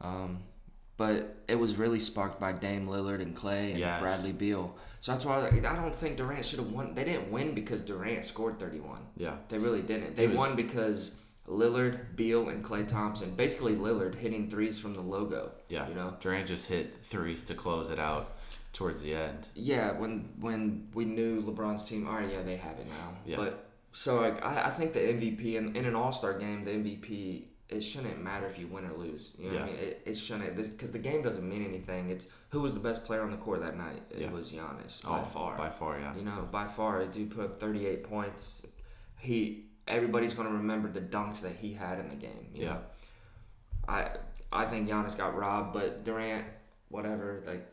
Um, 0.00 0.42
but 0.96 1.36
it 1.48 1.56
was 1.56 1.76
really 1.76 1.98
sparked 1.98 2.38
by 2.40 2.52
Dame 2.52 2.86
Lillard 2.86 3.20
and 3.20 3.36
Klay 3.36 3.70
and 3.70 3.78
Yes. 3.78 4.00
Bradley 4.00 4.32
Beal. 4.32 4.74
So 5.00 5.12
that's 5.12 5.24
why 5.24 5.36
I, 5.38 5.50
like, 5.50 5.64
I 5.64 5.76
don't 5.76 5.94
think 5.94 6.16
Durant 6.16 6.46
should 6.46 6.60
have 6.60 6.72
won. 6.72 6.94
They 6.94 7.04
didn't 7.04 7.30
win 7.30 7.54
because 7.54 7.80
Durant 7.82 8.24
scored 8.24 8.58
31. 8.58 9.00
Yeah. 9.16 9.36
They 9.48 9.58
really 9.58 9.82
didn't. 9.82 10.16
They 10.16 10.28
was- 10.28 10.36
won 10.38 10.56
because 10.56 11.20
Lillard, 11.48 12.16
Beal, 12.16 12.48
and 12.48 12.64
Klay 12.64 12.86
Thompson, 12.88 13.34
basically 13.34 13.74
Lillard 13.74 14.14
hitting 14.14 14.48
threes 14.50 14.78
from 14.78 14.94
the 14.94 15.02
logo. 15.02 15.52
Yeah. 15.68 15.86
You 15.88 15.94
know? 15.94 16.16
Durant 16.20 16.46
just 16.46 16.68
hit 16.68 17.04
threes 17.04 17.44
to 17.46 17.54
close 17.54 17.90
it 17.90 17.98
out 17.98 18.36
towards 18.72 19.02
the 19.02 19.14
end. 19.14 19.48
Yeah, 19.54 19.92
when 19.92 20.30
when 20.40 20.88
we 20.94 21.04
knew 21.04 21.42
LeBron's 21.42 21.84
team, 21.84 22.08
all 22.08 22.14
right, 22.16 22.30
yeah, 22.32 22.42
they 22.42 22.56
have 22.56 22.78
it 22.78 22.86
now. 22.88 23.16
Yeah. 23.26 23.36
But 23.36 23.66
so 23.92 24.20
like, 24.20 24.44
I, 24.44 24.66
I 24.66 24.70
think 24.70 24.94
the 24.94 25.00
MVP 25.00 25.54
in, 25.56 25.76
in 25.76 25.84
an 25.84 25.94
All 25.94 26.12
Star 26.12 26.36
game, 26.38 26.64
the 26.64 26.72
MVP 26.72 27.42
it 27.68 27.80
shouldn't 27.80 28.22
matter 28.22 28.46
if 28.46 28.58
you 28.58 28.66
win 28.66 28.84
or 28.84 28.92
lose. 28.92 29.32
You 29.38 29.50
know 29.50 29.54
what 29.54 29.62
I 29.62 29.66
Yeah. 29.70 29.72
mean? 29.72 29.84
It, 29.84 30.02
it 30.04 30.14
shouldn't 30.16 30.54
because 30.56 30.92
the 30.92 30.98
game 30.98 31.22
doesn't 31.22 31.48
mean 31.48 31.64
anything. 31.64 32.10
It's 32.10 32.28
who 32.50 32.60
was 32.60 32.74
the 32.74 32.80
best 32.80 33.04
player 33.06 33.22
on 33.22 33.30
the 33.30 33.36
court 33.38 33.60
that 33.60 33.76
night. 33.76 34.02
It 34.10 34.18
Yeah. 34.20 34.30
was 34.30 34.52
Giannis 34.52 35.02
by 35.02 35.20
Oh, 35.20 35.24
far. 35.24 35.56
By 35.56 35.70
far, 35.70 35.98
yeah. 35.98 36.14
You 36.14 36.22
know, 36.24 36.46
by 36.50 36.66
far, 36.66 37.04
dude 37.06 37.30
put 37.30 37.44
up 37.44 37.58
38 37.60 38.04
points. 38.04 38.66
He 39.18 39.66
everybody's 39.86 40.32
gonna 40.34 40.50
remember 40.50 40.88
the 40.90 41.00
dunks 41.00 41.42
that 41.42 41.56
he 41.56 41.72
had 41.74 41.98
in 41.98 42.08
the 42.08 42.14
game. 42.16 42.48
You 42.54 42.62
Yeah. 42.64 42.72
Know? 42.74 42.82
I 43.88 44.10
I 44.52 44.66
think 44.66 44.88
Giannis 44.88 45.16
got 45.16 45.34
robbed, 45.36 45.72
but 45.72 46.04
Durant, 46.04 46.46
whatever, 46.88 47.42
like, 47.46 47.66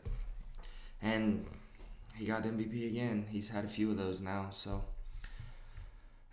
and 1.00 1.46
he 2.16 2.26
got 2.26 2.42
MVP 2.44 2.86
again. 2.88 3.24
He's 3.28 3.48
had 3.50 3.64
a 3.64 3.68
few 3.68 3.90
of 3.90 3.96
those 3.96 4.20
now, 4.20 4.48
so 4.50 4.82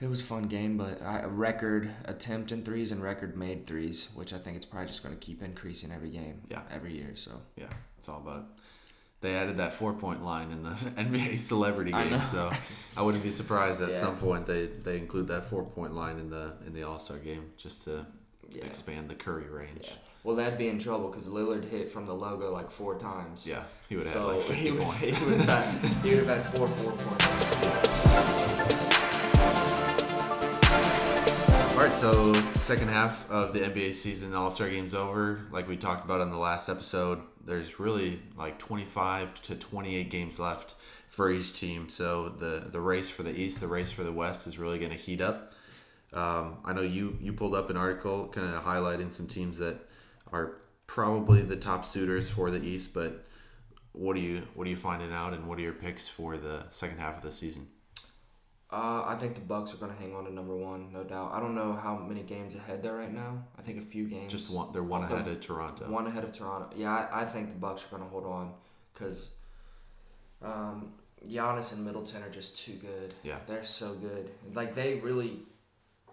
it 0.02 0.08
was 0.10 0.22
a 0.22 0.24
fun 0.24 0.44
game. 0.44 0.78
But 0.78 1.02
I, 1.02 1.20
a 1.20 1.28
record 1.28 1.90
attempt 2.06 2.52
in 2.52 2.64
threes 2.64 2.92
and 2.92 3.02
record 3.04 3.36
made 3.38 3.66
threes, 3.68 4.10
which 4.16 4.34
I 4.34 4.38
think 4.38 4.58
it's 4.58 4.66
probably 4.66 4.88
just 4.88 5.04
gonna 5.04 5.16
keep 5.16 5.42
increasing 5.42 5.92
every 5.92 6.10
game. 6.10 6.42
Yeah. 6.50 6.62
Every 6.72 6.94
year. 6.94 7.12
So 7.16 7.32
Yeah, 7.56 7.68
it's 7.98 8.08
all 8.10 8.20
about. 8.20 8.46
They 9.22 9.36
added 9.36 9.58
that 9.58 9.74
four 9.74 9.92
point 9.94 10.24
line 10.24 10.50
in 10.52 10.64
the 10.64 10.70
NBA 10.98 11.40
celebrity 11.40 11.92
I 11.94 12.08
game, 12.08 12.24
so 12.24 12.52
I 12.96 13.02
wouldn't 13.02 13.24
be 13.24 13.32
surprised 13.32 13.82
at 13.82 13.90
Yeah. 13.94 14.00
some 14.00 14.16
point 14.18 14.46
they, 14.46 14.68
they 14.68 14.98
include 14.98 15.28
that 15.28 15.50
four 15.50 15.64
point 15.66 15.94
line 15.94 16.18
in 16.20 16.30
the 16.30 16.54
in 16.66 16.74
the 16.74 16.84
All 16.84 17.00
Star 17.00 17.18
game 17.18 17.52
just 17.58 17.84
to 17.84 18.06
yeah. 18.50 18.64
expand 18.64 19.10
the 19.10 19.16
Curry 19.16 19.50
range. 19.50 19.88
Yeah. 19.88 19.94
Well, 20.24 20.36
that'd 20.38 20.58
be 20.58 20.68
in 20.70 20.80
trouble 20.80 21.08
because 21.10 21.28
Lillard 21.28 21.70
hit 21.70 21.90
from 21.90 22.06
the 22.06 22.14
logo 22.14 22.52
like 22.52 22.72
four 22.72 22.98
times. 22.98 23.46
Yeah, 23.48 23.64
he 23.90 23.96
would 23.98 24.06
have 24.06 24.14
so 24.14 24.28
had 24.28 24.36
like 24.38 24.42
fifty 24.48 24.62
he 24.64 24.72
would, 24.72 24.82
points. 24.82 25.08
he 25.08 25.26
would 25.26 25.42
have 25.42 25.82
had, 25.82 25.94
he 26.04 26.10
would 26.16 26.26
have 26.26 26.44
had 26.44 26.58
four 26.58 26.68
four 26.68 26.92
points. 26.94 28.89
All 31.80 31.86
right, 31.86 31.94
so 31.94 32.34
second 32.60 32.90
half 32.90 33.32
of 33.32 33.54
the 33.54 33.62
NBA 33.62 33.96
season, 33.96 34.36
All 34.36 34.52
Star 34.52 34.70
game's 34.70 34.94
over. 34.94 35.40
Like 35.50 35.66
we 35.70 35.78
talked 35.78 36.04
about 36.04 36.20
on 36.20 36.30
the 36.30 36.38
last 36.38 36.68
episode, 36.68 37.22
there's 37.46 37.80
really 37.80 38.22
like 38.36 38.60
25 38.60 39.42
to 39.44 39.56
28 39.56 40.10
games 40.10 40.40
left 40.42 40.76
for 41.08 41.32
each 41.32 41.58
team. 41.58 41.88
So 41.88 42.28
the 42.38 42.68
the 42.70 42.82
race 42.82 43.10
for 43.10 43.24
the 43.24 43.34
East, 43.34 43.62
the 43.62 43.70
race 43.70 43.94
for 43.94 44.04
the 44.04 44.12
West 44.12 44.46
is 44.46 44.60
really 44.60 44.78
going 44.78 44.92
to 44.92 44.98
heat 44.98 45.22
up. 45.22 45.54
Um, 46.12 46.58
I 46.66 46.74
know 46.74 46.82
you 46.82 47.18
you 47.22 47.32
pulled 47.32 47.56
up 47.56 47.70
an 47.70 47.78
article 47.78 48.28
kind 48.28 48.54
of 48.54 48.62
highlighting 48.62 49.10
some 49.10 49.28
teams 49.28 49.58
that 49.60 49.78
are 50.34 50.58
probably 50.86 51.44
the 51.44 51.56
top 51.56 51.86
suitors 51.86 52.30
for 52.30 52.52
the 52.52 52.62
East, 52.62 52.94
but 52.94 53.24
what 53.94 54.18
are 54.18 54.20
you 54.20 54.46
what 54.54 54.68
are 54.68 54.70
you 54.70 54.76
finding 54.76 55.14
out, 55.14 55.34
and 55.34 55.48
what 55.48 55.58
are 55.58 55.62
your 55.62 55.72
picks 55.72 56.10
for 56.10 56.36
the 56.36 56.66
second 56.72 56.98
half 56.98 57.16
of 57.16 57.24
the 57.24 57.32
season? 57.32 57.70
Uh, 58.72 59.04
I 59.08 59.16
think 59.20 59.34
the 59.34 59.42
Bucks 59.42 59.74
are 59.74 59.78
going 59.78 59.92
to 59.92 59.98
hang 59.98 60.16
on 60.16 60.26
to 60.26 60.34
number 60.34 60.56
one, 60.56 60.94
no 60.94 61.04
doubt. 61.04 61.32
I 61.34 61.40
don't 61.40 61.56
know 61.56 61.74
how 61.74 61.98
many 61.98 62.22
games 62.22 62.54
ahead 62.54 62.84
they're 62.84 62.96
right 62.96 63.12
now. 63.12 63.44
I 63.58 63.64
think 63.64 63.80
a 63.80 63.86
few 63.86 64.08
games. 64.08 64.32
Just 64.32 64.52
one, 64.52 64.72
they're 64.72 64.84
one 64.84 65.04
ahead 65.04 65.28
of 65.28 65.42
Toronto. 65.42 65.90
One 65.90 66.06
ahead 66.06 66.24
of 66.24 66.34
Toronto. 66.34 66.70
Yeah, 66.76 66.94
I, 66.94 67.22
I 67.22 67.26
think 67.26 67.50
the 67.50 67.58
Bucks 67.58 67.84
are 67.86 67.90
going 67.90 68.04
to 68.04 68.10
hold 68.10 68.28
on 68.28 68.54
because 68.94 69.34
um, 70.44 70.94
Giannis 71.28 71.74
and 71.74 71.84
Middleton 71.84 72.22
are 72.22 72.30
just 72.30 72.60
too 72.64 72.74
good. 72.74 73.16
Yeah. 73.24 73.38
They're 73.48 73.66
so 73.66 73.94
good. 73.96 74.30
Like 74.54 74.76
they 74.76 74.96
really, 74.96 75.40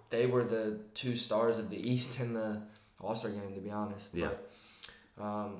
they 0.08 0.26
were 0.26 0.44
the 0.44 0.78
two 0.94 1.14
stars 1.16 1.58
of 1.58 1.68
the 1.68 1.76
East 1.90 2.20
in 2.20 2.32
the 2.32 2.62
All 3.02 3.14
Star 3.14 3.30
game. 3.30 3.54
To 3.54 3.60
be 3.60 3.70
honest. 3.70 4.14
Yeah. 4.14 4.30
But, 5.16 5.22
um, 5.22 5.56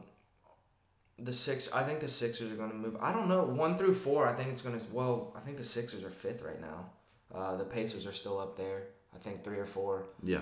the 1.19 1.33
six. 1.33 1.71
I 1.73 1.83
think 1.83 2.01
the 2.01 2.09
Sixers 2.09 2.53
are 2.53 2.57
going 2.57 2.71
to 2.71 2.77
move. 2.77 2.97
I 3.01 3.13
don't 3.13 3.29
know. 3.29 3.45
One 3.45 3.77
through 3.79 3.95
four. 3.95 4.29
I 4.29 4.35
think 4.35 4.51
it's 4.51 4.63
going 4.63 4.79
to. 4.79 4.85
Well, 4.93 5.33
I 5.37 5.41
think 5.41 5.57
the 5.57 5.65
Sixers 5.65 6.05
are 6.05 6.11
fifth 6.11 6.43
right 6.43 6.61
now. 6.61 6.91
Uh, 7.35 7.57
the 7.57 7.65
Pacers 7.65 8.07
are 8.07 8.13
still 8.13 8.39
up 8.39 8.57
there. 8.57 8.89
I 9.15 9.19
think 9.19 9.43
three 9.43 9.59
or 9.59 9.67
four. 9.67 10.07
Yeah. 10.23 10.41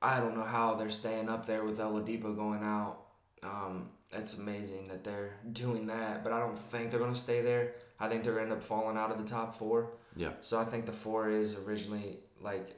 I 0.00 0.20
don't 0.20 0.36
know 0.36 0.44
how 0.44 0.74
they're 0.74 0.90
staying 0.90 1.28
up 1.28 1.46
there 1.46 1.64
with 1.64 1.78
Oladipo 1.78 2.34
going 2.36 2.62
out. 2.62 2.98
Um, 3.42 3.90
it's 4.12 4.38
amazing 4.38 4.88
that 4.88 5.04
they're 5.04 5.36
doing 5.52 5.86
that, 5.86 6.22
but 6.22 6.32
I 6.32 6.40
don't 6.40 6.56
think 6.56 6.90
they're 6.90 7.00
going 7.00 7.12
to 7.12 7.18
stay 7.18 7.40
there. 7.40 7.74
I 8.00 8.08
think 8.08 8.24
they're 8.24 8.34
going 8.34 8.46
to 8.46 8.52
end 8.52 8.60
up 8.60 8.66
falling 8.66 8.96
out 8.96 9.10
of 9.10 9.18
the 9.18 9.24
top 9.24 9.58
four. 9.58 9.92
Yeah. 10.16 10.32
So 10.40 10.58
I 10.58 10.64
think 10.64 10.86
the 10.86 10.92
four 10.92 11.30
is 11.30 11.58
originally 11.66 12.18
like, 12.40 12.76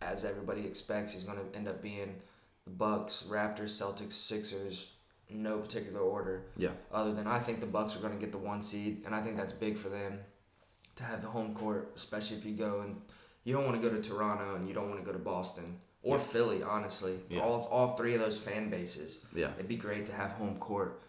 as 0.00 0.24
everybody 0.24 0.64
expects, 0.64 1.12
he's 1.12 1.24
going 1.24 1.38
to 1.38 1.56
end 1.56 1.68
up 1.68 1.82
being 1.82 2.16
the 2.64 2.70
Bucks, 2.70 3.24
Raptors, 3.28 3.70
Celtics, 3.70 4.14
Sixers, 4.14 4.92
no 5.30 5.58
particular 5.58 6.00
order. 6.00 6.44
Yeah. 6.56 6.70
Other 6.92 7.12
than 7.12 7.26
I 7.26 7.38
think 7.38 7.60
the 7.60 7.66
Bucks 7.66 7.96
are 7.96 8.00
going 8.00 8.12
to 8.12 8.18
get 8.18 8.32
the 8.32 8.38
one 8.38 8.62
seed, 8.62 9.02
and 9.04 9.14
I 9.14 9.22
think 9.22 9.36
that's 9.36 9.52
big 9.52 9.76
for 9.76 9.88
them 9.88 10.20
to 10.96 11.04
have 11.04 11.20
the 11.20 11.28
home 11.28 11.54
court, 11.54 11.92
especially 11.96 12.36
if 12.36 12.44
you 12.44 12.54
go 12.54 12.80
and 12.80 13.00
you 13.44 13.52
don't 13.54 13.64
want 13.64 13.80
to 13.80 13.88
go 13.88 13.94
to 13.94 14.00
Toronto 14.02 14.54
and 14.56 14.66
you 14.66 14.74
don't 14.74 14.88
want 14.88 15.00
to 15.00 15.06
go 15.06 15.12
to 15.12 15.18
Boston 15.22 15.78
or 16.02 16.16
Yeah. 16.16 16.22
Philly. 16.22 16.62
Honestly, 16.62 17.20
Yeah. 17.28 17.40
all 17.40 17.64
all 17.70 17.96
three 17.96 18.14
of 18.14 18.20
those 18.20 18.38
fan 18.38 18.70
bases, 18.70 19.24
Yeah. 19.34 19.52
it'd 19.54 19.68
be 19.68 19.76
great 19.76 20.06
to 20.06 20.12
have 20.12 20.32
home 20.32 20.58
court. 20.58 21.02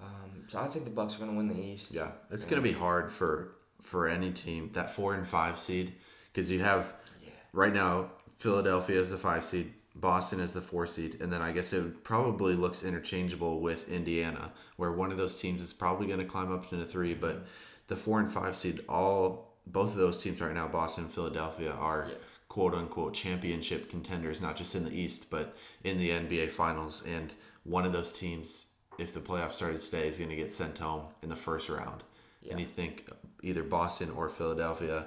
Um, 0.00 0.44
so 0.48 0.58
I 0.58 0.66
think 0.68 0.84
the 0.86 0.90
Bucks 0.90 1.16
are 1.16 1.18
going 1.18 1.30
to 1.32 1.36
win 1.36 1.48
the 1.48 1.60
East. 1.60 1.92
Yeah, 1.92 2.12
it's 2.30 2.44
going 2.46 2.62
to 2.62 2.66
be 2.68 2.74
hard 2.74 3.12
for 3.12 3.56
for 3.82 4.06
any 4.08 4.30
team 4.32 4.70
that 4.74 4.90
four 4.90 5.14
and 5.14 5.26
five 5.26 5.58
seed 5.60 5.94
because 6.32 6.50
you 6.50 6.60
have 6.60 6.92
Yeah. 7.22 7.30
right 7.52 7.72
now 7.72 8.10
Philadelphia 8.38 8.98
is 9.00 9.10
the 9.10 9.18
five 9.18 9.44
seed, 9.44 9.72
Boston 10.00 10.40
is 10.40 10.52
the 10.52 10.60
four 10.60 10.86
seed, 10.86 11.18
and 11.20 11.32
then 11.32 11.42
I 11.42 11.52
guess 11.52 11.72
it 11.72 12.04
probably 12.04 12.54
looks 12.54 12.82
interchangeable 12.82 13.60
with 13.60 13.88
Indiana, 13.88 14.52
where 14.76 14.92
one 14.92 15.10
of 15.10 15.18
those 15.18 15.38
teams 15.40 15.60
is 15.60 15.72
probably 15.72 16.06
going 16.06 16.20
to 16.20 16.24
climb 16.24 16.52
up 16.52 16.68
to 16.70 16.76
the 16.76 16.84
three, 16.84 17.14
but 17.14 17.36
mm-hmm. 17.36 17.44
the 17.88 17.96
four 17.96 18.20
and 18.20 18.32
five 18.32 18.56
seed, 18.56 18.80
all 18.88 19.56
both 19.66 19.90
of 19.92 19.98
those 19.98 20.22
teams 20.22 20.40
right 20.40 20.54
now, 20.54 20.66
Boston 20.68 21.04
and 21.04 21.12
Philadelphia, 21.12 21.72
are 21.72 22.06
Yeah. 22.08 22.14
quote 22.48 22.74
unquote 22.74 23.14
championship 23.14 23.90
contenders, 23.90 24.40
not 24.40 24.56
just 24.56 24.74
in 24.74 24.84
the 24.84 24.92
East, 24.94 25.30
but 25.30 25.56
in 25.84 25.98
the 25.98 26.10
NBA 26.10 26.48
Finals, 26.50 27.04
and 27.06 27.32
one 27.64 27.84
of 27.84 27.92
those 27.92 28.12
teams. 28.12 28.66
If 28.98 29.14
the 29.14 29.20
playoffs 29.20 29.54
started 29.54 29.80
today, 29.80 30.08
is 30.08 30.18
going 30.18 30.28
to 30.28 30.36
get 30.36 30.52
sent 30.52 30.76
home 30.76 31.04
in 31.22 31.30
the 31.30 31.36
first 31.36 31.70
round 31.70 32.02
Yeah. 32.42 32.50
and 32.52 32.60
you 32.60 32.66
think 32.66 33.08
either 33.42 33.62
Boston 33.62 34.10
or 34.10 34.28
Philadelphia 34.28 35.06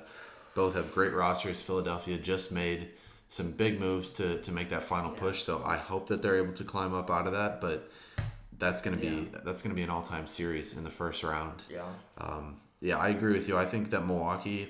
both 0.55 0.73
have 0.73 0.91
great 0.93 1.13
rosters. 1.13 1.61
Philadelphia 1.61 2.17
just 2.17 2.51
made 2.51 2.89
some 3.33 3.49
big 3.49 3.79
moves 3.79 4.11
to, 4.11 4.39
to 4.41 4.51
make 4.51 4.69
that 4.69 4.83
final 4.83 5.09
push, 5.09 5.41
so 5.41 5.63
I 5.65 5.75
hope 5.77 6.05
that 6.09 6.21
they're 6.21 6.37
able 6.37 6.53
to 6.53 6.63
climb 6.63 6.93
up 6.93 7.09
out 7.09 7.25
of 7.25 7.33
that. 7.33 7.59
But 7.61 7.89
that's 8.59 8.81
gonna 8.83 8.97
be 8.97 9.27
that's 9.43 9.63
gonna 9.63 9.73
be 9.73 9.81
an 9.81 9.89
all 9.89 10.03
time 10.03 10.27
series 10.27 10.77
in 10.77 10.83
the 10.83 10.91
first 10.91 11.23
round. 11.23 11.63
Yeah. 11.69 11.81
Um, 12.19 12.57
yeah, 12.79 12.97
I 12.99 13.09
agree 13.09 13.33
with 13.33 13.47
you. 13.47 13.57
I 13.57 13.65
think 13.65 13.89
that 13.89 14.05
Milwaukee, 14.05 14.69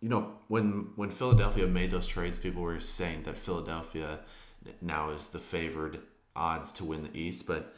you 0.00 0.10
know, 0.10 0.32
when 0.48 0.90
when 0.96 1.10
Philadelphia 1.10 1.66
made 1.66 1.90
those 1.90 2.06
trades, 2.06 2.38
people 2.38 2.60
were 2.62 2.80
saying 2.80 3.22
that 3.22 3.38
Philadelphia 3.38 4.18
now 4.82 5.10
is 5.10 5.28
the 5.28 5.38
favored 5.38 6.00
odds 6.36 6.70
to 6.72 6.84
win 6.84 7.02
the 7.02 7.18
East, 7.18 7.46
but 7.46 7.74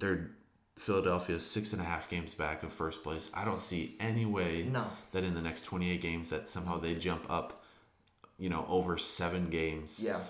they're 0.00 0.32
Philadelphia's 0.78 1.46
six 1.46 1.72
and 1.72 1.80
a 1.80 1.84
half 1.84 2.08
games 2.10 2.34
back 2.34 2.62
of 2.62 2.72
first 2.72 3.02
place. 3.02 3.30
I 3.32 3.44
don't 3.46 3.60
see 3.60 3.96
any 4.00 4.26
way 4.26 4.64
No. 4.70 4.84
that 5.12 5.24
in 5.24 5.34
the 5.34 5.40
next 5.42 5.62
28 5.62 6.00
games 6.00 6.28
that 6.30 6.48
somehow 6.48 6.78
they 6.78 6.94
jump 6.94 7.24
up, 7.28 7.57
you 8.38 8.48
know, 8.48 8.64
over 8.68 8.96
seven 8.98 9.50
games. 9.50 10.00
Yeah. 10.02 10.20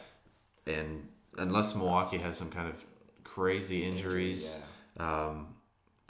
And 0.66 1.08
unless 1.36 1.74
Milwaukee 1.74 2.18
has 2.18 2.36
some 2.38 2.50
kind 2.50 2.68
of 2.68 2.76
crazy 3.24 3.84
injuries, 3.84 4.58
um, 4.98 5.54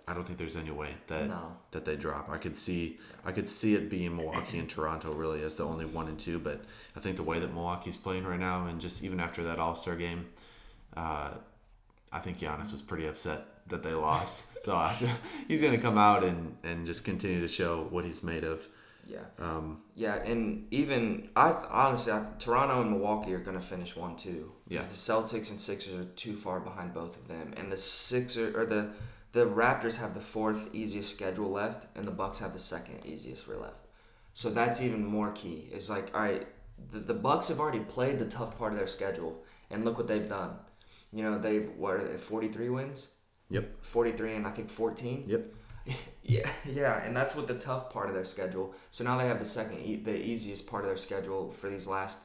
I 0.06 0.14
don't 0.14 0.24
think 0.24 0.38
there's 0.38 0.56
any 0.56 0.70
way 0.70 0.94
that 1.08 1.28
No. 1.28 1.56
that 1.72 1.84
they 1.84 1.96
drop. 1.96 2.30
I 2.30 2.38
could 2.38 2.56
see 2.56 2.98
I 3.24 3.32
could 3.32 3.48
see 3.48 3.74
it 3.74 3.90
being 3.90 4.16
Milwaukee 4.16 4.58
and 4.58 4.68
Toronto 4.68 5.12
really 5.12 5.42
as 5.42 5.56
the 5.56 5.64
only 5.66 5.84
one 5.84 6.08
and 6.08 6.18
two, 6.18 6.38
but 6.38 6.62
I 6.96 7.00
think 7.00 7.16
the 7.16 7.22
way 7.22 7.38
that 7.40 7.52
Milwaukee's 7.52 7.96
playing 7.98 8.24
right 8.24 8.40
now, 8.40 8.66
and 8.66 8.80
just 8.80 9.04
even 9.04 9.20
after 9.20 9.44
that 9.44 9.58
All 9.58 9.74
Star 9.74 9.96
game, 9.96 10.28
uh, 10.96 11.32
I 12.10 12.18
think 12.20 12.38
Giannis 12.38 12.72
was 12.72 12.80
pretty 12.80 13.06
upset 13.06 13.44
that 13.68 13.82
they 13.82 13.92
lost. 13.92 14.46
so 14.62 14.74
I, 14.74 14.96
he's 15.48 15.60
gonna 15.60 15.76
come 15.78 15.98
out 15.98 16.24
and 16.24 16.56
and 16.64 16.86
just 16.86 17.04
continue 17.04 17.42
to 17.42 17.48
show 17.48 17.86
what 17.90 18.04
he's 18.04 18.22
made 18.22 18.44
of. 18.44 18.66
Yeah. 19.08 19.24
Um, 19.38 19.82
Yeah, 19.94 20.16
and 20.16 20.66
even 20.70 21.30
I 21.34 21.50
honestly, 21.70 22.12
I, 22.12 22.26
Toronto 22.38 22.82
and 22.82 22.90
Milwaukee 22.90 23.32
are 23.34 23.40
going 23.40 23.58
to 23.58 23.64
finish 23.64 23.96
one 23.96 24.16
two. 24.16 24.52
Yeah. 24.68 24.80
The 24.80 24.86
Celtics 24.88 25.50
and 25.50 25.60
Sixers 25.60 25.94
are 25.94 26.04
too 26.04 26.36
far 26.36 26.60
behind 26.60 26.92
both 26.92 27.16
of 27.16 27.26
them, 27.26 27.54
and 27.56 27.72
the 27.72 27.78
Sixer 27.78 28.52
or 28.58 28.66
the 28.66 28.90
the 29.32 29.46
Raptors 29.46 29.96
have 29.96 30.14
the 30.14 30.20
fourth 30.20 30.74
easiest 30.74 31.14
schedule 31.14 31.50
left, 31.50 31.86
and 31.96 32.04
the 32.04 32.10
Bucks 32.10 32.38
have 32.38 32.52
the 32.52 32.58
second 32.58 33.04
easiest 33.04 33.44
for 33.44 33.56
left. 33.56 33.86
So 34.34 34.50
that's 34.50 34.82
even 34.82 35.04
more 35.04 35.32
key. 35.32 35.68
It's 35.72 35.90
like, 35.90 36.14
all 36.14 36.20
right, 36.20 36.46
the, 36.92 37.00
the 37.00 37.14
Bucks 37.14 37.48
have 37.48 37.58
already 37.58 37.80
played 37.80 38.18
the 38.18 38.26
tough 38.26 38.56
part 38.56 38.72
of 38.72 38.78
their 38.78 38.86
schedule, 38.86 39.42
and 39.70 39.84
look 39.84 39.98
what 39.98 40.06
they've 40.06 40.28
done. 40.28 40.56
You 41.12 41.24
know, 41.24 41.38
they've 41.38 41.70
what 41.76 41.94
are 41.94 42.08
they, 42.08 42.16
43 42.16 42.68
wins? 42.68 43.14
Yep. 43.50 43.82
43 43.82 44.34
and 44.34 44.46
I 44.46 44.50
think 44.50 44.70
14. 44.70 45.24
Yep. 45.26 45.54
yeah, 46.22 46.48
yeah, 46.64 47.02
and 47.02 47.16
that's 47.16 47.34
what 47.34 47.46
the 47.46 47.54
tough 47.54 47.90
part 47.90 48.08
of 48.08 48.14
their 48.14 48.24
schedule. 48.24 48.74
So 48.90 49.04
now 49.04 49.18
they 49.18 49.26
have 49.26 49.38
the 49.38 49.44
second, 49.44 49.80
e- 49.80 49.96
the 49.96 50.16
easiest 50.16 50.66
part 50.68 50.84
of 50.84 50.88
their 50.88 50.96
schedule 50.96 51.50
for 51.50 51.68
these 51.68 51.86
last 51.86 52.22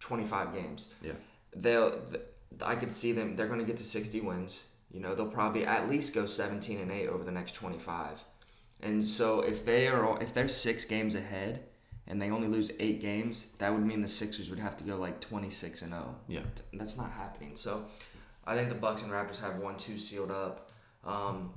25 0.00 0.54
games. 0.54 0.94
Yeah. 1.02 1.12
They'll, 1.54 1.90
th- 1.90 2.22
I 2.62 2.74
could 2.74 2.92
see 2.92 3.12
them. 3.12 3.34
They're 3.34 3.46
going 3.48 3.60
to 3.60 3.66
get 3.66 3.76
to 3.78 3.84
60 3.84 4.20
wins. 4.20 4.64
You 4.90 5.00
know, 5.00 5.14
they'll 5.14 5.26
probably 5.26 5.64
at 5.64 5.88
least 5.88 6.14
go 6.14 6.26
17 6.26 6.80
and 6.80 6.90
8 6.90 7.08
over 7.08 7.22
the 7.24 7.30
next 7.30 7.52
25. 7.52 8.24
And 8.82 9.04
so 9.06 9.40
if 9.40 9.64
they 9.64 9.86
are 9.88 10.20
if 10.22 10.32
they're 10.32 10.48
6 10.48 10.84
games 10.86 11.14
ahead 11.14 11.64
and 12.06 12.20
they 12.20 12.30
only 12.30 12.48
lose 12.48 12.72
8 12.80 13.00
games, 13.00 13.46
that 13.58 13.72
would 13.72 13.84
mean 13.84 14.00
the 14.00 14.08
Sixers 14.08 14.50
would 14.50 14.58
have 14.58 14.76
to 14.78 14.84
go 14.84 14.96
like 14.96 15.20
26 15.20 15.82
and 15.82 15.92
0. 15.92 16.14
Yeah. 16.28 16.40
That's 16.72 16.96
not 16.96 17.10
happening. 17.12 17.54
So 17.54 17.84
I 18.44 18.56
think 18.56 18.68
the 18.68 18.74
Bucks 18.74 19.02
and 19.02 19.12
Raptors 19.12 19.40
have 19.42 19.60
1-2 19.60 20.00
sealed 20.00 20.30
up. 20.30 20.70
Um, 21.04 21.52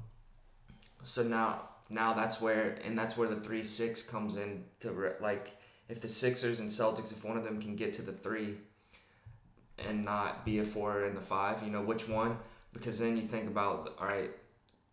so 1.04 1.24
now 1.24 1.70
now 1.90 2.14
that's 2.14 2.42
where 2.42 2.78
and 2.84 2.98
that's 2.98 3.18
where 3.18 3.28
the 3.28 3.36
3-6 3.36 4.10
comes 4.10 4.36
in 4.38 4.64
to 4.80 4.92
re- 4.92 5.12
like 5.22 5.58
if 5.90 6.02
the 6.02 6.08
Sixers 6.08 6.60
and 6.60 6.70
Celtics 6.70 7.12
if 7.12 7.24
one 7.24 7.38
of 7.38 7.44
them 7.44 7.62
can 7.62 7.76
get 7.76 7.94
to 7.94 8.02
the 8.02 8.12
3 8.12 8.56
and 9.78 10.06
not 10.06 10.46
be 10.46 10.60
a 10.60 10.64
4 10.64 11.06
and 11.06 11.18
the 11.18 11.22
5, 11.22 11.64
you 11.64 11.70
know, 11.70 11.82
which 11.82 12.08
one? 12.08 12.38
Because 12.74 13.00
then 13.00 13.18
you 13.18 13.24
think 13.24 13.48
about 13.48 13.96
all 14.00 14.08
right, 14.08 14.32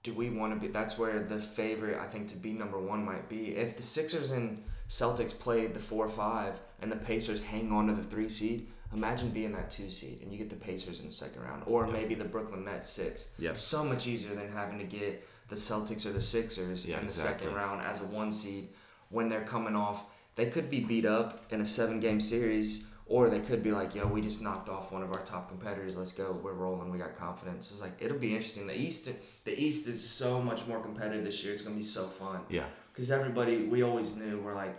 do 0.02 0.12
we 0.12 0.31
want 0.31 0.55
to 0.55 0.61
be 0.61 0.73
that's 0.73 0.99
where 0.99 1.21
the 1.21 1.38
favorite 1.38 1.99
I 1.99 2.07
think 2.07 2.29
to 2.29 2.37
be 2.37 2.52
number 2.52 2.79
1 2.79 3.05
might 3.05 3.29
be. 3.29 3.57
If 3.57 3.76
the 3.76 3.83
Sixers 3.83 4.33
and 4.33 4.62
Celtics 4.88 5.38
played 5.38 5.75
the 5.75 5.81
4-5 5.81 6.57
and 6.83 6.90
the 6.90 6.97
Pacers 6.97 7.43
hang 7.43 7.71
on 7.73 7.87
to 7.87 7.95
the 7.95 8.02
3 8.02 8.29
seed, 8.29 8.67
imagine 8.95 9.31
being 9.31 9.52
that 9.52 9.71
2 9.71 9.90
seed 9.90 10.21
and 10.23 10.33
you 10.33 10.38
get 10.38 10.50
the 10.50 10.57
Pacers 10.57 11.00
in 11.00 11.07
the 11.07 11.12
second 11.12 11.43
round 11.43 11.62
or 11.67 11.87
maybe 11.87 12.14
the 12.14 12.25
Brooklyn 12.25 12.64
Nets 12.64 12.90
six 12.90 13.33
yeah 13.38 13.55
So 13.55 13.85
much 13.85 14.07
easier 14.07 14.35
than 14.35 14.50
having 14.50 14.79
to 14.79 14.85
get 14.85 15.25
the 15.50 15.57
Celtics 15.57 16.07
or 16.07 16.12
the 16.12 16.21
Sixers 16.21 16.87
Yeah, 16.87 16.97
in 16.97 17.02
the 17.02 17.07
exactly. 17.09 17.47
second 17.47 17.54
round 17.54 17.83
as 17.83 18.00
a 18.00 18.07
one 18.07 18.33
seed 18.33 18.69
when 19.11 19.28
they're 19.28 19.45
coming 19.45 19.76
off. 19.76 20.07
They 20.37 20.47
could 20.47 20.71
be 20.71 20.80
beat 20.80 21.04
up 21.04 21.52
in 21.52 21.61
a 21.61 21.66
seven 21.66 22.00
game 22.00 22.21
series, 22.21 22.87
or 23.07 23.28
they 23.28 23.40
could 23.40 23.62
be 23.62 23.73
like, 23.73 23.95
yo, 23.95 24.07
we 24.07 24.23
just 24.23 24.40
knocked 24.40 24.69
off 24.69 24.92
one 24.92 25.02
of 25.02 25.12
our 25.12 25.23
top 25.25 25.49
competitors. 25.49 25.97
Let's 25.97 26.12
go. 26.12 26.33
We're 26.42 26.54
rolling. 26.54 26.90
We 26.90 26.99
got 26.99 27.16
confidence. 27.16 27.71
It's 27.73 27.80
like, 27.83 28.00
it'll 28.00 28.16
be 28.19 28.33
interesting. 28.35 28.66
The 28.66 28.78
East, 28.78 29.11
the 29.45 29.61
East 29.61 29.88
is 29.88 30.09
so 30.09 30.40
much 30.40 30.66
more 30.66 30.80
competitive 30.80 31.25
this 31.25 31.42
year. 31.45 31.52
It's 31.52 31.62
going 31.62 31.75
to 31.75 31.78
be 31.78 31.85
so 31.85 32.07
fun. 32.07 32.40
Yeah. 32.49 32.64
Because 32.92 33.11
everybody, 33.11 33.64
we 33.64 33.83
always 33.83 34.14
knew, 34.14 34.38
we're 34.38 34.54
like, 34.54 34.76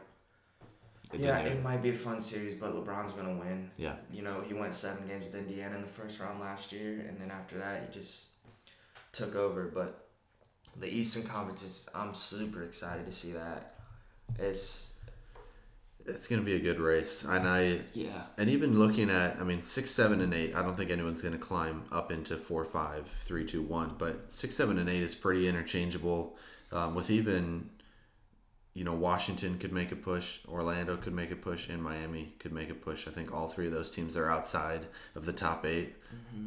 They've 1.11 1.21
yeah, 1.21 1.39
it 1.39 1.61
might 1.61 1.83
be 1.83 1.89
a 1.89 1.93
fun 1.93 2.21
series, 2.21 2.55
but 2.55 2.73
LeBron's 2.73 3.11
going 3.11 3.27
to 3.27 3.33
win. 3.33 3.69
Yeah. 3.77 3.95
You 4.13 4.21
know, 4.21 4.41
he 4.47 4.53
went 4.53 4.73
seven 4.73 5.07
games 5.07 5.25
with 5.25 5.35
Indiana 5.35 5.75
in 5.75 5.81
the 5.81 5.87
first 5.87 6.19
round 6.21 6.39
last 6.39 6.71
year, 6.71 7.05
and 7.07 7.19
then 7.19 7.29
after 7.31 7.57
that, 7.57 7.81
he 7.85 7.93
just 7.99 8.27
took 9.11 9.35
over. 9.35 9.69
But 9.73 10.00
the 10.79 10.87
Eastern 10.87 11.23
Conference 11.23 11.63
is, 11.63 11.89
I'm 11.93 12.13
super 12.13 12.63
excited 12.63 13.05
to 13.05 13.11
see 13.11 13.33
that. 13.33 13.75
It's, 14.39 14.91
It's 16.05 16.27
going 16.27 16.41
to 16.41 16.45
be 16.45 16.55
a 16.55 16.59
good 16.59 16.79
race. 16.79 17.23
And 17.25 17.47
I 17.47 17.81
yeah. 17.93 18.23
and 18.37 18.49
even 18.49 18.79
looking 18.79 19.09
at, 19.09 19.37
I 19.39 19.43
mean, 19.43 19.61
six, 19.61 19.91
seven, 19.91 20.21
and 20.21 20.33
eight. 20.33 20.55
I 20.55 20.61
don't 20.63 20.75
think 20.75 20.89
anyone's 20.89 21.21
going 21.21 21.33
to 21.33 21.39
climb 21.39 21.83
up 21.91 22.11
into 22.11 22.37
four, 22.37 22.65
five, 22.65 23.07
three, 23.21 23.45
two, 23.45 23.61
one. 23.61 23.95
But 23.97 24.31
six, 24.31 24.55
seven, 24.55 24.79
and 24.79 24.89
eight 24.89 25.01
is 25.03 25.13
pretty 25.15 25.47
interchangeable. 25.47 26.37
Um, 26.71 26.95
with 26.95 27.09
even, 27.11 27.69
you 28.73 28.83
know, 28.85 28.93
Washington 28.93 29.59
could 29.59 29.73
make 29.73 29.91
a 29.91 29.95
push, 29.95 30.39
Orlando 30.47 30.95
could 30.95 31.13
make 31.13 31.29
a 31.31 31.35
push, 31.35 31.67
and 31.69 31.83
Miami 31.83 32.33
could 32.39 32.53
make 32.53 32.69
a 32.69 32.73
push. 32.73 33.07
I 33.07 33.11
think 33.11 33.33
all 33.33 33.47
three 33.49 33.67
of 33.67 33.73
those 33.73 33.91
teams 33.91 34.15
are 34.15 34.29
outside 34.29 34.85
of 35.13 35.25
the 35.25 35.33
top 35.33 35.65
8 35.65 35.93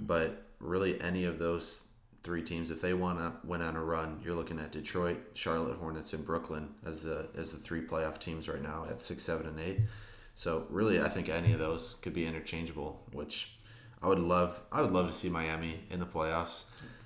But 0.06 0.42
really, 0.60 0.98
any 1.00 1.24
of 1.24 1.38
those 1.38 1.84
three 2.24 2.42
teams, 2.42 2.70
if 2.70 2.80
they 2.80 2.94
want 2.94 3.18
to 3.18 3.46
went 3.46 3.62
on 3.62 3.76
a 3.76 3.84
run, 3.84 4.20
you're 4.24 4.34
looking 4.34 4.58
at 4.58 4.72
Detroit, 4.72 5.18
Charlotte 5.34 5.76
Hornets, 5.76 6.12
and 6.14 6.24
Brooklyn 6.24 6.70
as 6.84 7.02
the 7.02 7.28
as 7.36 7.52
the 7.52 7.58
three 7.58 7.82
playoff 7.82 8.18
teams 8.18 8.48
right 8.48 8.62
now 8.62 8.86
at 8.90 9.00
six, 9.00 9.22
seven, 9.22 9.46
and 9.46 9.60
eight. 9.60 9.80
So 10.34 10.66
really, 10.70 11.00
I 11.00 11.08
think 11.08 11.28
any 11.28 11.52
of 11.52 11.60
those 11.60 11.96
could 12.02 12.14
be 12.14 12.26
interchangeable, 12.26 13.02
which 13.12 13.56
I 14.02 14.08
would 14.08 14.18
love. 14.18 14.60
I 14.72 14.82
would 14.82 14.90
love 14.90 15.06
to 15.06 15.14
see 15.14 15.28
Miami 15.28 15.80
in 15.90 16.00
the 16.00 16.06
playoffs. 16.06 16.64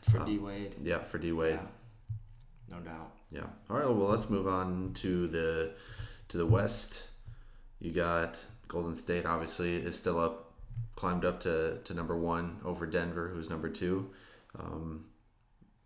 For 0.08 0.20
uh, 0.20 0.24
D 0.24 0.38
Wade. 0.38 0.76
Yeah, 0.80 1.00
for 1.00 1.18
D 1.18 1.32
Wade. 1.32 1.60
Yeah. 1.60 2.76
No 2.76 2.80
doubt. 2.80 3.12
Yeah. 3.30 3.46
All 3.68 3.76
right. 3.76 3.86
Well, 3.86 4.08
let's 4.08 4.30
move 4.30 4.46
on 4.46 4.92
to 4.94 5.26
the 5.26 5.74
to 6.28 6.38
the 6.38 6.46
West. 6.46 7.08
You 7.80 7.92
got 7.92 8.42
Golden 8.68 8.94
State. 8.94 9.26
Obviously, 9.26 9.76
is 9.76 9.98
still 9.98 10.18
up, 10.18 10.52
climbed 10.94 11.24
up 11.24 11.40
to 11.40 11.78
to 11.84 11.92
number 11.92 12.16
one 12.16 12.60
over 12.64 12.86
Denver, 12.86 13.28
who's 13.28 13.50
number 13.50 13.68
two. 13.68 14.10
Um, 14.58 15.06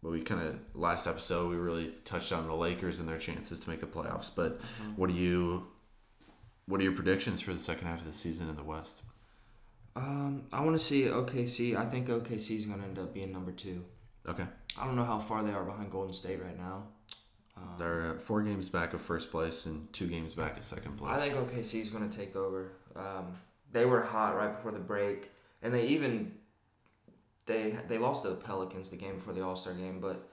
but 0.03 0.11
we 0.11 0.23
kind 0.23 0.41
of 0.41 0.59
last 0.75 1.07
episode 1.07 1.51
we 1.51 1.57
really 1.57 1.93
touched 2.05 2.33
on 2.33 2.47
the 2.47 2.55
Lakers 2.55 2.99
and 2.99 3.09
their 3.09 3.19
chances 3.19 3.61
to 3.61 3.71
make 3.71 3.81
the 3.81 3.87
playoffs. 3.87 4.35
But 4.35 4.61
what 4.97 5.09
do 5.09 5.15
you 5.17 5.67
what 6.67 6.81
are 6.81 6.85
your 6.85 6.93
predictions 6.93 7.41
for 7.41 7.53
the 7.53 7.61
second 7.61 7.87
half 7.87 8.01
of 8.01 8.07
the 8.07 8.13
season 8.13 8.49
in 8.49 8.57
the 8.57 8.65
West? 8.65 9.03
Um, 9.95 10.45
I 10.53 10.63
want 10.63 10.79
to 10.79 10.85
see 10.85 11.03
OKC. 11.03 11.77
I 11.77 11.87
think 11.87 12.09
OKC 12.09 12.57
is 12.57 12.67
going 12.67 12.81
to 12.81 12.85
end 12.87 12.99
up 12.99 13.13
being 13.13 13.31
number 13.31 13.53
two. 13.53 13.85
Okay, 14.27 14.45
I 14.79 14.87
don't 14.87 14.97
know 14.97 15.05
how 15.05 15.19
far 15.19 15.43
they 15.43 15.53
are 15.53 15.65
behind 15.65 15.91
Golden 15.91 16.15
State 16.15 16.43
right 16.43 16.57
now. 16.57 16.85
Um, 17.57 17.75
they're 17.79 18.03
uh, 18.03 18.19
four 18.19 18.43
games 18.43 18.69
back 18.69 18.95
of 18.95 19.03
first 19.03 19.31
place 19.31 19.67
and 19.67 19.93
two 19.93 20.07
games 20.07 20.35
back 20.35 20.57
of 20.57 20.65
second 20.65 20.97
place. 20.97 21.13
I 21.13 21.21
think 21.21 21.35
OKC 21.35 21.81
is 21.81 21.91
going 21.91 22.09
to 22.09 22.17
take 22.17 22.35
over. 22.35 22.73
Um, 22.97 23.37
they 23.71 23.85
were 23.85 24.01
hot 24.01 24.37
right 24.37 24.55
before 24.55 24.73
the 24.73 24.79
break, 24.79 25.31
and 25.61 25.75
they 25.75 25.87
even 25.89 26.33
they 27.47 27.77
they 27.89 27.99
lost 27.99 28.23
to 28.23 28.29
the 28.31 28.35
Pelicans 28.37 28.91
the 28.91 28.97
game 28.97 29.17
before 29.17 29.33
the 29.35 29.45
All 29.45 29.57
Star 29.57 29.75
game. 29.75 30.01
But 30.01 30.29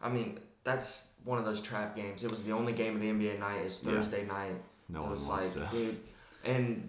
I 0.00 0.08
mean, 0.08 0.38
that's 0.64 1.12
one 1.24 1.38
of 1.38 1.44
those 1.44 1.62
trap 1.62 1.96
games. 1.96 2.24
It 2.24 2.30
was 2.30 2.44
the 2.44 2.52
only 2.52 2.72
game 2.72 2.94
of 2.94 3.00
the 3.00 3.08
NBA 3.08 3.38
night. 3.38 3.62
Is 3.64 3.82
Yeah. 3.84 3.92
Thursday 3.94 4.24
night. 4.26 4.60
no 4.88 5.00
it 5.00 5.02
one 5.02 5.10
was 5.10 5.26
wants 5.28 5.56
like, 5.56 5.70
to. 5.70 5.76
dude, 5.76 6.00
and 6.44 6.88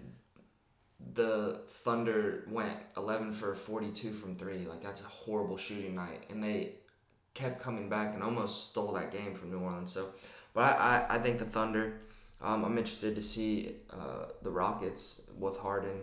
the 1.14 1.60
Thunder 1.68 2.44
went 2.50 2.76
11 2.96 3.32
for 3.32 3.54
42 3.54 4.12
from 4.12 4.36
three. 4.36 4.66
Like 4.66 4.82
that's 4.82 5.02
a 5.02 5.08
horrible 5.08 5.56
shooting 5.56 5.94
night, 5.94 6.24
and 6.30 6.42
they 6.42 6.74
kept 7.34 7.62
coming 7.62 7.88
back 7.88 8.14
and 8.14 8.22
almost 8.22 8.70
stole 8.70 8.92
that 8.94 9.12
game 9.12 9.34
from 9.34 9.50
New 9.50 9.58
Orleans. 9.60 9.92
So, 9.92 10.08
but 10.54 10.62
I, 10.62 11.06
I, 11.08 11.16
I 11.16 11.18
think 11.18 11.38
the 11.38 11.44
Thunder. 11.44 12.00
Um, 12.40 12.64
I'm 12.64 12.78
interested 12.78 13.16
to 13.16 13.22
see 13.22 13.74
uh, 13.90 14.26
the 14.42 14.50
Rockets 14.50 15.20
with 15.36 15.56
Harden. 15.56 16.02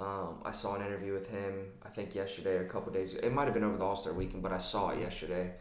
Um, 0.00 0.38
I 0.44 0.52
saw 0.52 0.76
an 0.76 0.86
interview 0.86 1.12
with 1.12 1.28
him. 1.28 1.66
I 1.84 1.90
think 1.90 2.14
yesterday 2.14 2.56
or 2.56 2.62
a 2.62 2.68
couple 2.68 2.90
days 2.92 3.12
ago. 3.12 3.26
It 3.26 3.32
might 3.32 3.44
have 3.44 3.54
been 3.54 3.64
over 3.64 3.76
the 3.76 3.84
All 3.84 3.96
Star 3.96 4.14
weekend, 4.14 4.42
but 4.42 4.52
I 4.52 4.58
saw 4.58 4.90
it 4.90 5.00
yesterday, 5.00 5.52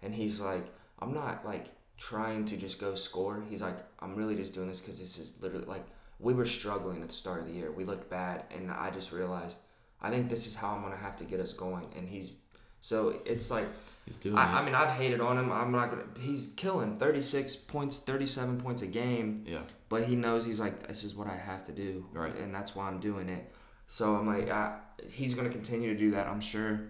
and 0.00 0.14
he's 0.14 0.40
like, 0.40 0.64
I'm 0.98 1.12
not 1.12 1.44
like 1.44 1.66
trying 1.98 2.46
to 2.46 2.56
just 2.56 2.80
go 2.80 2.94
score. 2.94 3.44
He's 3.48 3.60
like, 3.60 3.76
I'm 4.00 4.16
really 4.16 4.34
just 4.34 4.54
doing 4.54 4.68
this 4.68 4.80
because 4.80 4.98
this 4.98 5.18
is 5.18 5.42
literally 5.42 5.66
like 5.66 5.84
we 6.18 6.32
were 6.32 6.46
struggling 6.46 7.02
at 7.02 7.08
the 7.08 7.14
start 7.14 7.40
of 7.40 7.46
the 7.46 7.52
year. 7.52 7.70
We 7.70 7.84
looked 7.84 8.08
bad, 8.08 8.44
and 8.50 8.70
I 8.70 8.90
just 8.90 9.12
realized 9.12 9.58
I 10.00 10.10
think 10.10 10.28
this 10.28 10.46
is 10.46 10.56
how 10.56 10.74
I'm 10.74 10.82
gonna 10.82 10.96
have 10.96 11.16
to 11.18 11.24
get 11.24 11.40
us 11.40 11.52
going. 11.52 11.86
And 11.96 12.08
he's 12.08 12.38
so 12.80 13.20
it's 13.24 13.50
like 13.50 13.68
He's 14.06 14.16
doing 14.16 14.36
I. 14.36 14.60
I 14.60 14.64
mean 14.64 14.74
I've 14.74 14.90
hated 14.90 15.20
on 15.20 15.38
him. 15.38 15.52
I'm 15.52 15.70
not 15.70 15.90
gonna. 15.90 16.04
He's 16.18 16.54
killing 16.56 16.96
36 16.96 17.56
points, 17.56 17.98
37 17.98 18.60
points 18.60 18.82
a 18.82 18.86
game, 18.86 19.44
yeah. 19.46 19.60
but 19.88 20.04
he 20.04 20.16
knows 20.16 20.44
he's 20.44 20.60
like 20.60 20.88
this 20.88 21.04
is 21.04 21.14
what 21.14 21.28
I 21.28 21.36
have 21.36 21.64
to 21.66 21.72
do, 21.72 22.06
Right. 22.12 22.34
And 22.36 22.54
that's 22.54 22.74
why 22.74 22.88
I'm 22.88 22.98
doing 22.98 23.28
it. 23.28 23.52
So 23.86 24.16
I'm 24.16 24.26
like 24.26 24.50
I, 24.50 24.78
he's 25.10 25.34
gonna 25.34 25.48
continue 25.50 25.92
to 25.92 25.98
do 25.98 26.10
that. 26.12 26.26
I'm 26.26 26.40
sure, 26.40 26.80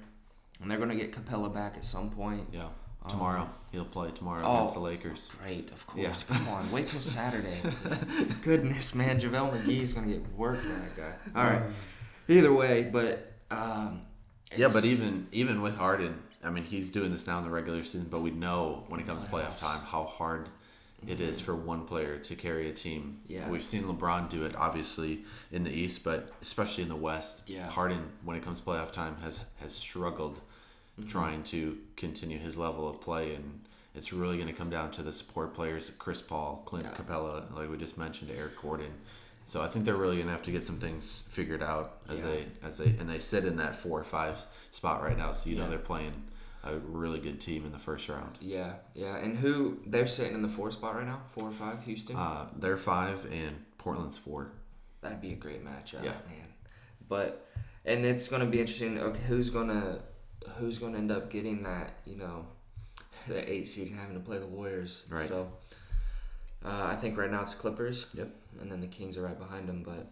and 0.61 0.70
they're 0.70 0.78
gonna 0.78 0.94
get 0.96 1.12
Capela 1.12 1.52
back 1.52 1.76
at 1.76 1.85
some 1.85 2.11
point. 2.11 2.48
Yeah. 2.52 2.68
Tomorrow 3.09 3.50
he'll 3.72 3.85
play 3.85 4.12
tomorrow 4.12 4.44
Oh. 4.46 4.57
against 4.59 4.74
the 4.74 4.81
Lakers. 4.81 5.31
Great, 5.42 5.70
of 5.72 5.85
course. 5.88 6.24
Yeah. 6.28 6.37
Come 6.37 6.48
on, 6.48 6.70
wait 6.70 6.87
till 6.87 7.00
Saturday. 7.18 7.59
Goodness, 8.42 8.94
man, 8.94 9.20
JaVale 9.20 9.57
McGee's 9.61 9.92
gonna 9.92 10.07
get 10.09 10.22
worked 10.37 10.64
on 10.66 10.81
that 10.81 10.96
guy. 10.96 11.12
All 11.35 11.44
right. 11.44 11.62
Either 12.28 12.52
way, 12.52 12.85
but 12.92 13.33
um, 13.50 14.02
Yeah, 14.57 14.68
but 14.72 14.85
even 14.85 15.26
even 15.33 15.62
with 15.62 15.76
Harden, 15.76 16.22
I 16.44 16.50
mean, 16.50 16.62
he's 16.64 16.90
doing 16.92 17.11
this 17.11 17.26
now 17.26 17.38
in 17.38 17.44
the 17.44 17.50
regular 17.50 17.83
season, 17.83 18.07
but 18.09 18.20
we 18.20 18.31
know 18.31 18.85
when 18.88 19.00
it 19.00 19.07
comes 19.07 19.24
to 19.24 19.31
playoff 19.31 19.59
time 19.59 19.81
how 19.81 20.05
hard 20.05 20.48
it 21.06 21.20
is 21.20 21.40
for 21.40 21.54
one 21.54 21.84
player 21.84 22.18
to 22.18 22.34
carry 22.36 22.68
a 22.68 22.72
team. 22.72 23.18
Yeah. 23.28 23.48
We've 23.48 23.62
seen 23.62 23.82
LeBron 23.84 24.28
do 24.28 24.44
it 24.44 24.54
obviously 24.56 25.24
in 25.50 25.64
the 25.64 25.70
East, 25.72 26.04
but 26.04 26.32
especially 26.42 26.82
in 26.84 26.88
the 26.88 26.96
West. 26.96 27.48
Yeah. 27.50 27.68
Harden 27.68 28.10
when 28.24 28.36
it 28.36 28.42
comes 28.42 28.60
to 28.60 28.66
playoff 28.66 28.92
time 28.92 29.16
has 29.22 29.44
has 29.60 29.74
struggled 29.74 30.40
Mm-hmm. 31.00 31.08
trying 31.08 31.42
to 31.44 31.78
continue 31.96 32.38
his 32.38 32.58
level 32.58 32.86
of 32.86 33.00
play 33.00 33.34
and 33.34 33.60
it's 33.94 34.12
really 34.12 34.36
going 34.36 34.46
to 34.48 34.52
come 34.52 34.68
down 34.68 34.90
to 34.90 35.02
the 35.02 35.10
support 35.10 35.54
players, 35.54 35.90
Chris 35.98 36.20
Paul, 36.20 36.62
Clint 36.66 36.84
Yeah. 36.86 36.94
Capela, 36.94 37.50
like 37.56 37.70
we 37.70 37.78
just 37.78 37.96
mentioned, 37.96 38.30
Eric 38.30 38.60
Gordon. 38.60 38.92
So 39.46 39.62
I 39.62 39.68
think 39.68 39.86
they're 39.86 39.96
really 39.96 40.16
going 40.16 40.26
to 40.26 40.32
have 40.32 40.42
to 40.42 40.50
get 40.50 40.66
some 40.66 40.76
things 40.76 41.26
figured 41.30 41.62
out 41.62 41.96
as 42.10 42.20
Yeah. 42.20 42.26
they 42.26 42.46
as 42.62 42.76
they 42.76 42.94
and 42.98 43.08
they 43.08 43.20
sit 43.20 43.46
in 43.46 43.56
that 43.56 43.74
four 43.76 43.98
or 43.98 44.04
five 44.04 44.36
spot 44.70 45.02
right 45.02 45.16
now. 45.16 45.32
So 45.32 45.48
you 45.48 45.56
know 45.56 45.66
they're 45.70 45.78
playing 45.78 46.12
a 46.64 46.77
really 46.79 47.18
good 47.18 47.40
team 47.40 47.64
in 47.66 47.72
the 47.72 47.79
first 47.79 48.09
round. 48.09 48.38
yeah, 48.40 48.75
yeah, 48.94 49.16
and 49.16 49.37
who 49.38 49.79
they're 49.87 50.07
sitting 50.07 50.35
in 50.35 50.42
the 50.42 50.48
four 50.48 50.70
spot 50.70 50.94
right 50.96 51.07
now, 51.07 51.20
four 51.37 51.48
or 51.48 51.53
five, 51.53 51.83
Houston. 51.85 52.16
Uh, 52.16 52.46
they're 52.57 52.77
five 52.77 53.25
and 53.33 53.64
Portland's 53.79 54.16
four. 54.18 54.53
That'd 55.01 55.20
be 55.20 55.33
a 55.33 55.37
great 55.37 55.64
matchup, 55.64 56.05
Yeah. 56.05 56.12
man. 56.29 56.46
But 57.09 57.48
and 57.85 58.05
it's 58.05 58.29
gonna 58.29 58.46
be 58.46 58.61
interesting. 58.61 58.98
Okay, 58.98 59.20
who's 59.27 59.51
gonna 59.51 60.01
who's 60.59 60.79
gonna 60.79 60.98
end 60.98 61.11
up 61.11 61.31
getting 61.31 61.62
that? 61.64 61.94
You 62.07 62.16
know, 62.16 62.46
the 63.29 63.51
eight 63.53 63.66
seed 63.68 63.88
and 63.90 63.98
having 63.98 64.14
to 64.14 64.20
play 64.20 64.38
the 64.38 64.46
Warriors. 64.46 65.03
Right. 65.09 65.27
So 65.29 65.51
uh, 66.64 66.85
I 66.85 66.94
think 66.96 67.18
right 67.18 67.31
now 67.31 67.42
it's 67.42 67.55
Clippers. 67.55 68.07
Yep. 68.14 68.29
And 68.61 68.70
then 68.70 68.81
the 68.81 68.87
Kings 68.87 69.16
are 69.16 69.22
right 69.22 69.38
behind 69.38 69.68
them, 69.68 69.83
but. 69.85 70.07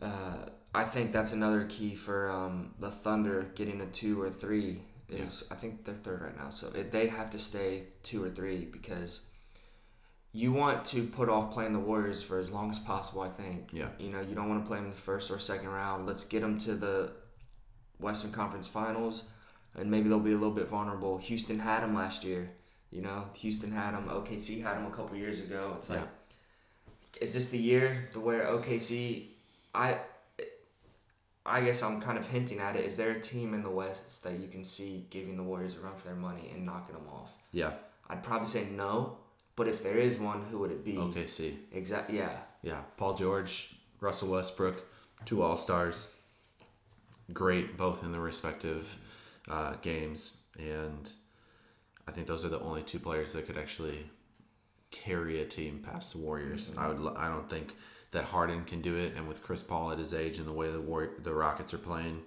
Uh, 0.00 0.46
I 0.74 0.84
think 0.84 1.10
that's 1.10 1.32
another 1.32 1.64
key 1.64 1.94
for 1.94 2.30
um, 2.30 2.74
the 2.78 2.90
Thunder 2.90 3.46
getting 3.54 3.80
a 3.80 3.86
two 3.86 4.20
or 4.20 4.28
three. 4.28 4.82
Is 5.08 5.44
I 5.50 5.54
think 5.54 5.84
they're 5.84 5.94
third 5.94 6.22
right 6.22 6.36
now, 6.36 6.50
so 6.50 6.68
it, 6.74 6.90
they 6.90 7.06
have 7.06 7.30
to 7.30 7.38
stay 7.38 7.84
two 8.02 8.24
or 8.24 8.30
three 8.30 8.64
because 8.64 9.22
you 10.32 10.52
want 10.52 10.84
to 10.86 11.04
put 11.04 11.28
off 11.28 11.52
playing 11.52 11.72
the 11.72 11.78
Warriors 11.78 12.22
for 12.22 12.38
as 12.38 12.50
long 12.50 12.70
as 12.70 12.78
possible. 12.80 13.22
I 13.22 13.28
think. 13.28 13.70
Yeah. 13.72 13.88
You 13.98 14.10
know, 14.10 14.20
you 14.20 14.34
don't 14.34 14.48
want 14.48 14.64
to 14.64 14.66
play 14.66 14.78
them 14.78 14.86
in 14.86 14.90
the 14.90 14.96
first 14.96 15.30
or 15.30 15.38
second 15.38 15.68
round. 15.68 16.06
Let's 16.06 16.24
get 16.24 16.40
them 16.40 16.58
to 16.58 16.74
the 16.74 17.12
Western 18.00 18.32
Conference 18.32 18.66
Finals, 18.66 19.24
and 19.76 19.90
maybe 19.90 20.08
they'll 20.08 20.18
be 20.18 20.32
a 20.32 20.36
little 20.36 20.50
bit 20.50 20.68
vulnerable. 20.68 21.18
Houston 21.18 21.60
had 21.60 21.82
them 21.82 21.94
last 21.94 22.24
year. 22.24 22.50
You 22.90 23.02
know, 23.02 23.26
Houston 23.36 23.70
had 23.70 23.94
them. 23.94 24.08
OKC 24.08 24.62
had 24.62 24.76
them 24.76 24.86
a 24.86 24.90
couple 24.90 25.16
years 25.16 25.40
ago. 25.40 25.74
It's 25.76 25.88
like, 25.88 26.00
is 27.20 27.34
this 27.34 27.50
the 27.50 27.58
year 27.58 28.08
to 28.12 28.20
where 28.20 28.44
OKC? 28.44 29.28
I 29.74 29.98
I 31.46 31.62
guess 31.62 31.82
I'm 31.82 32.00
kind 32.00 32.18
of 32.18 32.26
hinting 32.26 32.58
at 32.60 32.76
it. 32.76 32.84
Is 32.84 32.96
there 32.96 33.10
a 33.10 33.20
team 33.20 33.54
in 33.54 33.62
the 33.62 33.70
West 33.70 34.22
that 34.24 34.38
you 34.38 34.48
can 34.48 34.64
see 34.64 35.06
giving 35.10 35.36
the 35.36 35.42
Warriors 35.42 35.76
a 35.76 35.80
run 35.80 35.94
for 35.96 36.06
their 36.06 36.16
money 36.16 36.50
and 36.52 36.66
knocking 36.66 36.94
them 36.94 37.06
off? 37.12 37.30
Yeah. 37.52 37.72
I'd 38.08 38.22
probably 38.22 38.48
say 38.48 38.66
no, 38.70 39.18
but 39.56 39.68
if 39.68 39.82
there 39.82 39.98
is 39.98 40.18
one, 40.18 40.42
who 40.50 40.58
would 40.58 40.70
it 40.70 40.84
be? 40.84 40.94
OKC. 40.94 41.56
Exactly. 41.72 42.18
Yeah. 42.18 42.36
Yeah. 42.62 42.80
Paul 42.96 43.14
George, 43.14 43.74
Russell 44.00 44.30
Westbrook, 44.30 44.84
two 45.24 45.42
All 45.42 45.56
Stars. 45.56 46.14
Great, 47.32 47.76
both 47.76 48.04
in 48.04 48.12
the 48.12 48.20
respective 48.20 48.96
uh, 49.50 49.74
games, 49.82 50.42
and 50.60 51.10
I 52.06 52.12
think 52.12 52.28
those 52.28 52.44
are 52.44 52.48
the 52.48 52.60
only 52.60 52.82
two 52.82 53.00
players 53.00 53.32
that 53.32 53.46
could 53.46 53.58
actually 53.58 54.08
carry 54.92 55.42
a 55.42 55.44
team 55.44 55.82
past 55.84 56.12
the 56.12 56.18
Warriors. 56.18 56.72
I 56.78 56.86
would. 56.86 57.16
I 57.16 57.28
don't 57.28 57.50
think 57.50 57.74
that 58.16 58.24
Harden 58.24 58.64
can 58.64 58.80
do 58.80 58.96
it, 58.96 59.12
and 59.14 59.28
with 59.28 59.42
Chris 59.42 59.62
Paul 59.62 59.92
at 59.92 59.98
his 59.98 60.12
age 60.14 60.38
and 60.38 60.46
the 60.48 60.52
way 60.52 60.70
the 60.70 60.80
War- 60.80 61.12
the 61.22 61.32
Rockets 61.34 61.72
are 61.74 61.78
playing. 61.78 62.22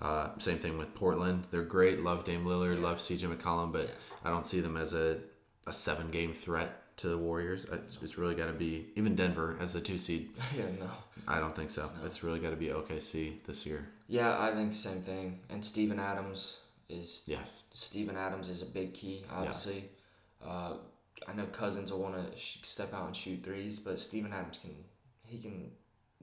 Uh, 0.00 0.30
same 0.38 0.58
thing 0.58 0.78
with 0.78 0.92
Portland. 0.94 1.44
They're 1.50 1.62
great. 1.62 2.00
Love 2.02 2.24
Dame 2.24 2.44
Lillard. 2.44 2.80
Love 2.80 2.98
CJ 2.98 3.34
McCollum, 3.34 3.72
but 3.72 3.90
I 4.24 4.30
don't 4.30 4.44
see 4.44 4.60
them 4.60 4.76
as 4.76 4.94
a, 4.94 5.20
a 5.66 5.72
seven 5.72 6.10
game 6.10 6.32
threat 6.34 6.96
to 6.98 7.08
the 7.08 7.16
Warriors. 7.18 7.66
It's, 7.70 7.98
it's 8.02 8.18
really 8.18 8.34
got 8.34 8.46
to 8.46 8.52
be 8.52 8.86
even 8.96 9.14
Denver 9.14 9.56
as 9.60 9.72
the 9.74 9.80
two 9.80 9.98
seed. 9.98 10.30
Yeah. 10.56 10.64
No. 10.80 10.90
I 11.28 11.38
don't 11.38 11.54
think 11.54 11.70
so. 11.70 11.88
It's 12.04 12.24
really 12.24 12.40
got 12.40 12.50
to 12.50 12.56
be 12.56 12.66
OKC 12.66 13.44
this 13.46 13.64
year. 13.64 13.86
Yeah, 14.08 14.36
I 14.40 14.52
think 14.52 14.72
same 14.72 15.02
thing. 15.02 15.38
And 15.50 15.64
Steven 15.64 16.00
Adams 16.00 16.58
is 16.88 17.22
Yes. 17.26 17.64
Steven 17.72 18.16
Adams 18.16 18.48
is 18.48 18.62
a 18.62 18.66
big 18.66 18.92
key, 18.92 19.24
obviously. 19.30 19.84
Uh, 20.44 20.74
I 21.28 21.32
know 21.34 21.44
Cousins 21.46 21.92
will 21.92 22.00
want 22.00 22.16
to 22.32 22.36
sh- 22.36 22.58
step 22.62 22.92
out 22.92 23.06
and 23.06 23.14
shoot 23.16 23.44
threes, 23.44 23.78
but 23.78 24.00
Steven 24.00 24.32
Adams 24.32 24.58
can 24.58 24.74
he 25.32 25.38
can 25.38 25.70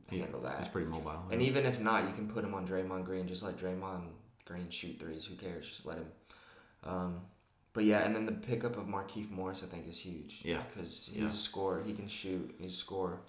He- 0.10 0.20
handle 0.20 0.42
that. 0.42 0.60
He's 0.60 0.68
pretty 0.68 0.90
mobile. 0.90 1.24
And 1.32 1.42
even 1.42 1.66
if 1.66 1.80
not, 1.80 2.08
you 2.08 2.14
can 2.14 2.28
put 2.30 2.44
him 2.44 2.54
on 2.54 2.68
Draymond 2.68 3.06
Green. 3.06 3.28
Just 3.28 3.44
let 3.44 3.58
Draymond 3.58 4.04
Green 4.46 4.70
shoot 4.70 4.98
threes. 5.00 5.26
Who 5.26 5.36
cares? 5.36 5.68
Just 5.70 5.86
let 5.86 5.98
him. 5.98 6.12
Um, 6.84 7.22
but 7.74 7.84
yeah, 7.84 8.00
and 8.00 8.16
then 8.16 8.26
the 8.26 8.32
pickup 8.32 8.78
of 8.78 8.86
Markieff 8.86 9.30
Morris, 9.30 9.64
I 9.64 9.68
think, 9.68 9.88
is 9.88 9.98
huge. 10.00 10.42
Yeah. 10.44 10.62
Because 10.74 11.08
he's 11.12 11.22
Yeah. 11.22 11.26
a 11.28 11.30
scorer. 11.30 11.84
He 11.84 11.94
can 11.94 12.08
shoot. 12.08 12.56
He's 12.60 12.74
a 12.74 12.78
scorer. 12.78 13.20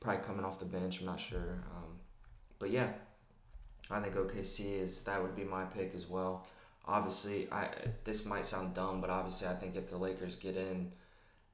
Probably 0.00 0.22
coming 0.24 0.44
off 0.44 0.58
the 0.58 0.64
bench. 0.64 1.00
I'm 1.00 1.06
not 1.06 1.20
sure. 1.20 1.62
Um, 1.76 1.98
but 2.58 2.70
yeah, 2.70 2.92
I 3.90 4.00
think 4.00 4.14
OKC 4.16 4.74
is 4.80 5.02
that 5.04 5.22
would 5.22 5.36
be 5.36 5.44
my 5.44 5.64
pick 5.64 5.94
as 5.94 6.06
well. 6.08 6.46
Obviously, 6.86 7.50
I 7.52 7.68
this 8.04 8.24
might 8.24 8.46
sound 8.46 8.74
dumb, 8.74 9.00
but 9.00 9.10
obviously, 9.10 9.46
I 9.48 9.54
think 9.54 9.76
if 9.76 9.90
the 9.90 9.96
Lakers 9.98 10.36
get 10.36 10.56
in, 10.56 10.92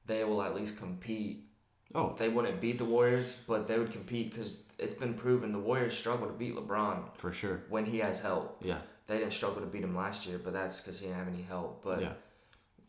they 0.05 0.23
will 0.23 0.41
at 0.41 0.55
least 0.55 0.77
compete 0.77 1.47
oh, 1.93 2.15
they 2.17 2.29
wouldn't 2.29 2.59
beat 2.61 2.77
the 2.77 2.85
Warriors, 2.85 3.37
but 3.47 3.67
they 3.67 3.77
would 3.77 3.91
compete 3.91 4.31
because 4.31 4.63
it's 4.79 4.95
been 4.95 5.13
proven 5.13 5.51
the 5.51 5.59
Warriors 5.59 5.97
struggle 5.97 6.27
to 6.27 6.33
beat 6.33 6.55
LeBron 6.55 7.15
for 7.17 7.31
sure. 7.31 7.61
when 7.69 7.85
he 7.85 7.99
has 7.99 8.19
help. 8.21 8.57
Yeah. 8.63 8.79
They 9.07 9.19
didn't 9.19 9.33
struggle 9.33 9.61
to 9.61 9.67
beat 9.67 9.83
him 9.83 9.93
last 9.95 10.25
year, 10.25 10.39
but 10.43 10.53
that's 10.53 10.81
because 10.81 10.99
he 10.99 11.05
didn't 11.07 11.19
have 11.19 11.27
any 11.27 11.43
help. 11.43 11.83
But 11.83 12.01
Yeah. 12.01 12.13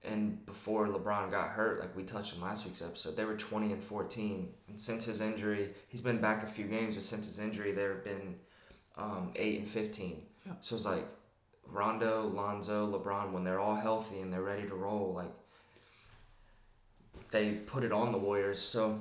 and 0.03 0.45
before 0.47 0.87
LeBron 0.89 1.31
got 1.31 1.51
hurt, 1.51 1.81
like 1.81 1.95
we 1.95 2.05
touched 2.05 2.35
on 2.35 2.41
last 2.41 2.65
week's 2.65 2.81
episode, 2.83 3.17
they 3.17 3.25
were 3.27 3.37
twenty 3.37 3.73
and 3.73 3.83
fourteen. 3.85 4.55
And 4.69 4.81
since 4.81 5.05
his 5.05 5.21
injury, 5.21 5.75
he's 5.89 6.01
been 6.01 6.21
back 6.21 6.43
a 6.43 6.47
few 6.47 6.65
games, 6.67 6.95
but 6.95 7.03
since 7.03 7.27
his 7.27 7.39
injury, 7.39 7.73
they've 7.73 8.03
been 8.03 8.37
um, 8.97 9.33
eight 9.37 9.59
and 9.59 9.69
fifteen. 9.69 10.23
Yeah. 10.47 10.53
So 10.63 10.75
it's 10.77 10.87
like 10.87 11.07
Rondo, 11.69 12.27
Lonzo, 12.29 12.87
LeBron, 12.99 13.33
when 13.33 13.45
they're 13.45 13.61
all 13.61 13.75
healthy 13.77 14.21
and 14.21 14.33
they're 14.33 14.43
ready 14.43 14.67
to 14.69 14.75
roll, 14.75 15.13
like 15.15 15.33
they 17.37 17.51
put 17.53 17.85
it 17.85 17.93
on 17.93 18.13
the 18.13 18.19
Warriors. 18.19 18.59
So 18.61 19.01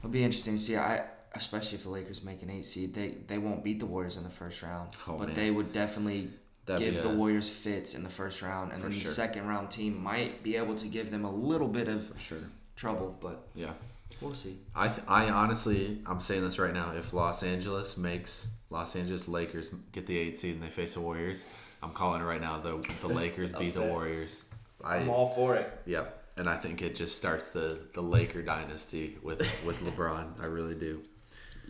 it'll 0.00 0.10
be 0.10 0.22
interesting 0.24 0.56
to 0.56 0.62
see. 0.62 0.76
I 0.76 1.04
especially 1.34 1.76
if 1.78 1.84
the 1.84 1.90
Lakers 1.90 2.22
make 2.24 2.42
an 2.42 2.50
eight 2.50 2.66
seed, 2.66 2.94
they 2.94 3.16
they 3.26 3.38
won't 3.38 3.62
beat 3.62 3.78
the 3.80 3.86
Warriors 3.86 4.16
in 4.16 4.24
the 4.24 4.30
first 4.30 4.62
round, 4.62 4.90
Oh, 5.06 5.16
but 5.18 5.28
man. 5.28 5.36
they 5.36 5.50
would 5.50 5.72
definitely 5.72 6.30
That'd 6.66 6.82
give 6.94 7.02
be 7.02 7.08
the 7.08 7.14
Warriors 7.16 7.48
fits 7.48 7.94
in 7.94 8.02
the 8.02 8.10
first 8.10 8.42
round, 8.42 8.72
and 8.72 8.80
For 8.82 8.88
then 8.88 8.98
sure. 8.98 9.04
the 9.08 9.14
second 9.14 9.46
round 9.46 9.70
team 9.70 10.02
might 10.02 10.42
be 10.42 10.56
able 10.56 10.74
to 10.76 10.86
give 10.86 11.10
them 11.10 11.24
a 11.24 11.30
little 11.30 11.68
bit 11.68 11.88
of 11.88 12.06
For 12.08 12.18
sure. 12.18 12.38
trouble, 12.76 13.16
but 13.20 13.46
Yeah. 13.54 13.72
we'll 14.20 14.34
see. 14.34 14.58
I, 14.74 14.88
th- 14.88 15.06
I 15.08 15.28
honestly, 15.30 16.02
I'm 16.06 16.20
saying 16.20 16.42
this 16.44 16.58
right 16.58 16.74
now. 16.74 16.92
If 16.96 17.12
Los 17.12 17.42
Angeles 17.42 17.96
makes 17.96 18.48
Los 18.70 18.96
Angeles 18.96 19.28
Lakers 19.28 19.70
get 19.92 20.06
the 20.06 20.18
eight 20.18 20.38
seed 20.38 20.54
and 20.56 20.62
they 20.62 20.68
face 20.68 20.94
the 20.94 21.00
Warriors, 21.00 21.46
I'm 21.82 21.92
calling 21.92 22.20
it 22.20 22.24
right 22.24 22.40
now. 22.40 22.58
The 22.58 22.72
the 23.00 23.08
Lakers 23.22 23.52
beat 23.52 23.72
the 23.74 23.82
Warriors. 23.94 24.44
I'm 24.84 25.08
all 25.08 25.32
for 25.34 25.56
it. 25.56 25.66
yep. 25.86 26.17
And 26.38 26.48
I 26.48 26.56
think 26.56 26.82
it 26.82 26.94
just 26.94 27.16
starts 27.16 27.48
the 27.50 27.78
the 27.94 28.02
Laker 28.02 28.42
dynasty 28.42 29.18
with 29.22 29.40
with 29.64 29.80
LeBron. 29.80 30.40
I 30.40 30.46
really 30.46 30.74
do. 30.74 31.02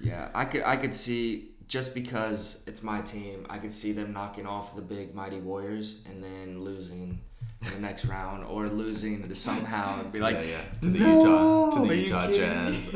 Yeah, 0.00 0.28
I 0.34 0.44
could 0.44 0.62
I 0.62 0.76
could 0.76 0.94
see 0.94 1.50
just 1.68 1.94
because 1.94 2.62
it's 2.66 2.82
my 2.82 3.00
team, 3.00 3.46
I 3.50 3.58
could 3.58 3.72
see 3.72 3.92
them 3.92 4.12
knocking 4.12 4.46
off 4.46 4.74
the 4.74 4.82
big 4.82 5.14
mighty 5.14 5.38
Warriors 5.38 5.96
and 6.06 6.24
then 6.24 6.62
losing 6.62 7.20
in 7.62 7.72
the 7.72 7.80
next 7.80 8.06
round 8.06 8.44
or 8.44 8.68
losing 8.68 9.32
somehow 9.34 10.00
and 10.00 10.10
be 10.10 10.20
like, 10.20 10.36
yeah, 10.36 10.42
yeah. 10.42 10.80
To 10.82 10.88
the 10.88 10.98
"No, 10.98 11.18
Utah 11.18 11.70
to 11.82 11.88
the 11.88 11.96
you 11.96 12.02
Utah 12.02 12.26
kidding 12.26 12.32
me?" 12.32 12.38
Jazz. 12.38 12.94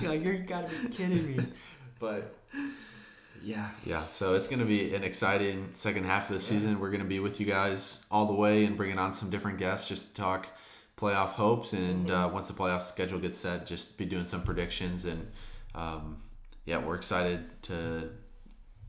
You're 0.00 0.10
like, 0.10 0.24
you 0.24 0.38
gotta 0.38 0.68
be 0.68 0.88
kidding 0.88 1.36
me. 1.36 1.44
But 1.98 2.34
yeah, 3.42 3.68
Yeah, 3.84 4.04
so 4.12 4.34
it's 4.34 4.48
going 4.48 4.60
to 4.60 4.64
be 4.64 4.94
an 4.94 5.04
exciting 5.04 5.68
second 5.74 6.04
half 6.04 6.30
of 6.30 6.34
the 6.34 6.40
season. 6.40 6.80
We're 6.80 6.88
going 6.88 7.02
to 7.02 7.08
be 7.08 7.20
with 7.20 7.40
you 7.40 7.46
guys 7.46 8.06
all 8.10 8.24
the 8.24 8.32
way 8.32 8.64
and 8.64 8.74
bringing 8.74 8.98
on 8.98 9.12
some 9.12 9.28
different 9.28 9.58
guests 9.58 9.86
just 9.86 10.08
to 10.08 10.22
talk 10.22 10.48
playoff 10.96 11.30
hopes. 11.30 11.72
And 11.72 12.10
uh, 12.10 12.30
once 12.32 12.48
the 12.48 12.54
playoff 12.54 12.82
schedule 12.82 13.18
gets 13.18 13.38
set, 13.38 13.66
just 13.66 13.98
be 13.98 14.04
doing 14.04 14.26
some 14.26 14.42
predictions. 14.42 15.04
And 15.04 15.30
um, 15.74 16.22
yeah, 16.64 16.78
we're 16.78 16.96
excited 16.96 17.62
to 17.62 18.10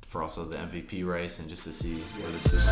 for 0.08 0.22
also 0.22 0.46
the 0.46 0.56
MVP 0.56 1.06
race 1.06 1.40
and 1.40 1.50
just 1.50 1.64
to 1.64 1.74
see 1.74 1.96
where 1.96 2.32
goes. 2.32 2.66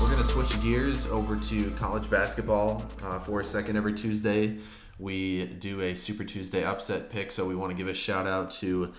We're 0.00 0.08
going 0.08 0.62
gears 0.62 1.06
over 1.08 1.36
to 1.36 1.70
college 1.72 2.08
basketball 2.08 2.84
uh, 3.02 3.18
for 3.20 3.40
a 3.40 3.44
second. 3.44 3.76
Every 3.76 3.94
Tuesday, 3.94 4.58
we 5.02 5.46
do 5.46 5.80
a 5.80 5.94
Super 5.94 6.22
Tuesday 6.24 6.64
upset 6.64 7.10
pick. 7.10 7.32
So 7.32 7.44
we 7.46 7.56
want 7.56 7.72
to 7.72 7.76
give 7.76 7.88
a 7.88 7.94
shout 7.94 8.26
out 8.26 8.50
to 8.62 8.94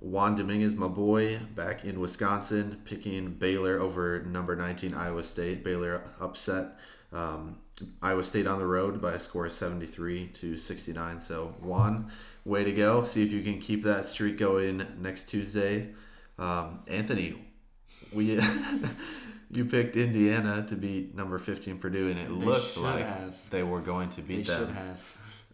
Juan 0.00 0.34
Dominguez, 0.34 0.74
my 0.74 0.88
boy, 0.88 1.38
back 1.54 1.84
in 1.84 2.00
Wisconsin, 2.00 2.80
picking 2.84 3.34
Baylor 3.34 3.78
over 3.78 4.22
number 4.22 4.56
19 4.56 4.94
Iowa 4.94 5.22
State. 5.22 5.62
Baylor 5.62 6.02
upset 6.20 6.78
um, 7.12 7.58
Iowa 8.00 8.24
State 8.24 8.46
on 8.46 8.58
the 8.58 8.66
road 8.66 9.00
by 9.00 9.12
a 9.12 9.20
score 9.20 9.46
of 9.46 9.52
73 9.52 10.28
to 10.28 10.56
69. 10.56 11.20
So 11.20 11.54
Juan, 11.60 12.10
way 12.44 12.64
to 12.64 12.72
go! 12.72 13.04
See 13.04 13.22
if 13.22 13.30
you 13.30 13.42
can 13.42 13.60
keep 13.60 13.84
that 13.84 14.06
streak 14.06 14.38
going 14.38 14.86
next 15.00 15.28
Tuesday. 15.28 15.90
Um, 16.38 16.80
Anthony, 16.88 17.34
we 18.12 18.40
you 19.50 19.66
picked 19.66 19.96
Indiana 19.96 20.64
to 20.68 20.74
beat 20.76 21.14
number 21.14 21.38
15 21.38 21.78
Purdue, 21.78 22.08
and 22.08 22.18
it 22.18 22.28
They 22.28 22.34
looks 22.34 22.76
like 22.78 23.04
have. 23.04 23.50
they 23.50 23.62
were 23.62 23.80
going 23.80 24.08
to 24.10 24.22
they 24.22 24.36
beat 24.36 24.46
should 24.46 24.68
them. 24.68 24.96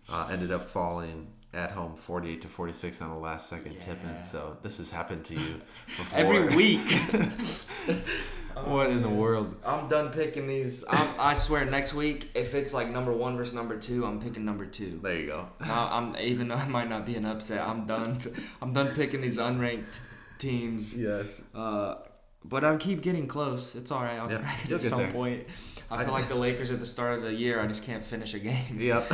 Have. 0.09 0.29
Uh, 0.29 0.33
ended 0.33 0.51
up 0.53 0.69
falling 0.71 1.29
at 1.55 1.71
home 1.71 1.97
48 1.97 2.43
to 2.43 2.49
46 2.49 3.01
on 3.03 3.11
the 3.11 3.17
last 3.17 3.49
second 3.49 3.81
tip 3.81 3.99
Yeah. 4.05 4.19
in. 4.19 4.23
So 4.23 4.57
this 4.63 4.79
has 4.79 4.91
happened 4.91 5.25
to 5.27 5.35
you 5.35 5.61
before. 5.87 6.19
Every 6.19 6.55
week. 6.55 6.81
what 8.65 8.91
in 8.91 9.03
the 9.03 9.09
world? 9.09 9.57
I'm 9.65 9.89
done 9.89 10.11
picking 10.11 10.47
these. 10.47 10.85
I'm, 10.89 11.09
I 11.19 11.35
swear, 11.35 11.65
next 11.65 11.95
week, 11.95 12.31
if 12.35 12.55
it's 12.55 12.75
like 12.75 12.91
number 12.91 13.13
one 13.13 13.37
versus 13.37 13.55
number 13.55 13.77
two, 13.79 14.05
I'm 14.05 14.21
picking 14.21 14.45
number 14.45 14.67
two. 14.67 15.01
There 15.03 15.15
you 15.17 15.27
go. 15.27 15.49
Now, 15.61 15.89
I'm 15.91 16.17
even 16.17 16.49
though 16.49 16.59
it 16.59 16.69
might 16.69 16.89
not 16.89 17.07
be 17.07 17.17
an 17.17 17.25
upset, 17.25 17.61
I'm 17.67 17.87
done. 17.87 18.19
I'm 18.61 18.73
done 18.73 18.89
picking 18.95 19.21
these 19.21 19.39
unranked 19.39 20.01
teams. 20.39 20.97
Yes. 20.99 21.45
Uh, 21.55 21.97
but 22.45 22.65
I 22.65 22.77
keep 22.77 23.03
getting 23.03 23.27
close. 23.27 23.75
It's 23.75 23.91
all 23.91 24.03
right. 24.03 24.19
I'll 24.19 24.31
Yeah, 24.31 24.39
crack 24.39 24.65
it 24.65 24.73
at 24.73 24.83
some 24.83 25.01
there. 25.01 25.13
point. 25.13 25.47
I 25.91 25.97
I- 25.97 26.05
feel 26.05 26.13
like 26.13 26.29
the 26.29 26.35
Lakers 26.35 26.71
at 26.71 26.79
the 26.81 26.87
start 26.87 27.19
of 27.19 27.25
the 27.25 27.33
year. 27.35 27.61
I 27.61 27.67
just 27.67 27.85
can't 27.85 28.03
finish 28.05 28.35
a 28.35 28.39
game. 28.39 28.77
Yep. 28.79 29.13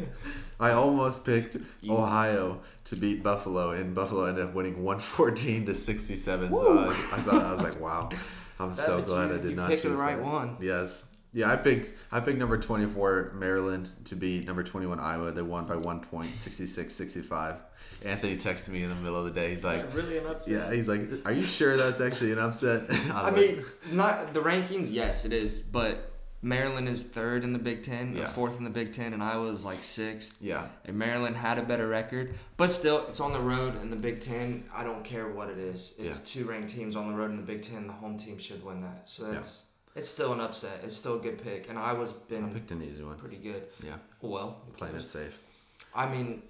I 0.60 0.70
almost 0.72 1.24
picked 1.24 1.56
You- 1.80 1.96
Ohio 1.96 2.60
to 2.84 2.96
beat 2.96 3.22
Buffalo, 3.22 3.70
and 3.72 3.94
Buffalo 3.94 4.24
ended 4.24 4.44
up 4.46 4.54
winning 4.54 4.82
114 4.82 5.66
to 5.66 5.74
67. 5.74 6.54
So 6.54 6.78
I, 6.78 7.16
I 7.16 7.18
saw. 7.18 7.38
I 7.50 7.52
was 7.52 7.62
like, 7.62 7.80
wow. 7.80 8.08
I'm 8.58 8.70
That- 8.70 8.76
so 8.76 9.02
glad 9.02 9.28
you- 9.30 9.34
I 9.34 9.38
did 9.38 9.50
you 9.50 9.56
not 9.56 9.68
picked 9.68 9.82
the 9.82 9.90
choose 9.90 9.98
right 10.00 10.16
that. 10.16 10.24
one. 10.24 10.56
Yes. 10.60 11.10
Yeah, 11.32 11.52
I 11.52 11.56
picked 11.56 11.92
I 12.10 12.20
picked 12.20 12.38
number 12.38 12.56
24 12.56 13.32
Maryland 13.34 13.90
to 14.06 14.16
beat 14.16 14.46
number 14.46 14.62
21 14.62 14.98
Iowa. 14.98 15.32
They 15.32 15.42
won 15.42 15.66
by 15.66 15.76
one 15.76 16.00
point, 16.00 16.28
66-65. 16.30 17.58
Anthony 18.04 18.36
texted 18.36 18.70
me 18.70 18.82
in 18.82 18.88
the 18.88 18.94
middle 18.96 19.18
of 19.18 19.24
the 19.24 19.30
day. 19.30 19.50
He's 19.50 19.64
like, 19.64 19.94
really 19.94 20.18
an 20.18 20.26
upset? 20.26 20.52
yeah, 20.54 20.72
he's 20.72 20.88
like, 20.88 21.02
are 21.24 21.32
you 21.32 21.44
sure 21.44 21.76
that's 21.76 22.00
actually 22.00 22.32
an 22.32 22.38
upset? 22.38 22.82
I, 22.90 23.10
I 23.10 23.22
like, 23.30 23.34
mean, 23.36 23.64
not 23.92 24.32
the 24.34 24.40
rankings. 24.40 24.88
Yes, 24.92 25.24
it 25.24 25.32
is. 25.32 25.62
But 25.62 26.12
Maryland 26.42 26.88
is 26.88 27.02
third 27.02 27.42
in 27.42 27.52
the 27.52 27.58
Big 27.58 27.82
Ten, 27.82 28.14
Yeah. 28.14 28.28
fourth 28.28 28.58
in 28.58 28.64
the 28.64 28.70
Big 28.70 28.92
Ten, 28.92 29.12
and 29.14 29.22
Iowa's 29.22 29.64
like 29.64 29.82
sixth. 29.82 30.36
yeah, 30.40 30.66
And 30.84 30.96
Maryland 30.98 31.34
had 31.36 31.58
a 31.58 31.62
better 31.62 31.88
record, 31.88 32.34
but 32.56 32.68
still, 32.68 33.06
it's 33.08 33.18
on 33.20 33.32
the 33.32 33.40
road 33.40 33.80
in 33.80 33.90
the 33.90 33.96
Big 33.96 34.20
Ten. 34.20 34.64
I 34.74 34.84
don't 34.84 35.02
care 35.02 35.28
what 35.28 35.48
it 35.48 35.58
is. 35.58 35.94
It's 35.98 36.20
two 36.20 36.44
ranked 36.44 36.68
teams 36.68 36.94
on 36.94 37.08
the 37.10 37.14
road 37.16 37.30
in 37.30 37.36
the 37.36 37.42
Big 37.42 37.62
Ten. 37.62 37.86
The 37.86 37.92
home 37.94 38.18
team 38.18 38.38
should 38.38 38.62
win 38.64 38.82
that. 38.82 39.08
So 39.08 39.32
that's 39.32 39.70
it's 39.96 40.08
still 40.08 40.34
an 40.34 40.40
upset. 40.40 40.80
It's 40.84 40.94
still 40.94 41.16
a 41.16 41.20
good 41.20 41.42
pick, 41.42 41.70
and 41.70 41.78
Iowa's 41.78 42.12
I 42.12 42.32
been 42.34 42.50
picked 42.52 42.70
an 42.70 42.82
easy 42.82 43.02
one. 43.02 43.16
pretty 43.16 43.38
good. 43.38 43.62
Yeah, 43.82 43.94
Well, 44.20 44.60
who 44.66 44.72
playing 44.72 44.94
it 44.96 45.02
safe. 45.02 45.42
I 45.94 46.06
mean, 46.06 46.42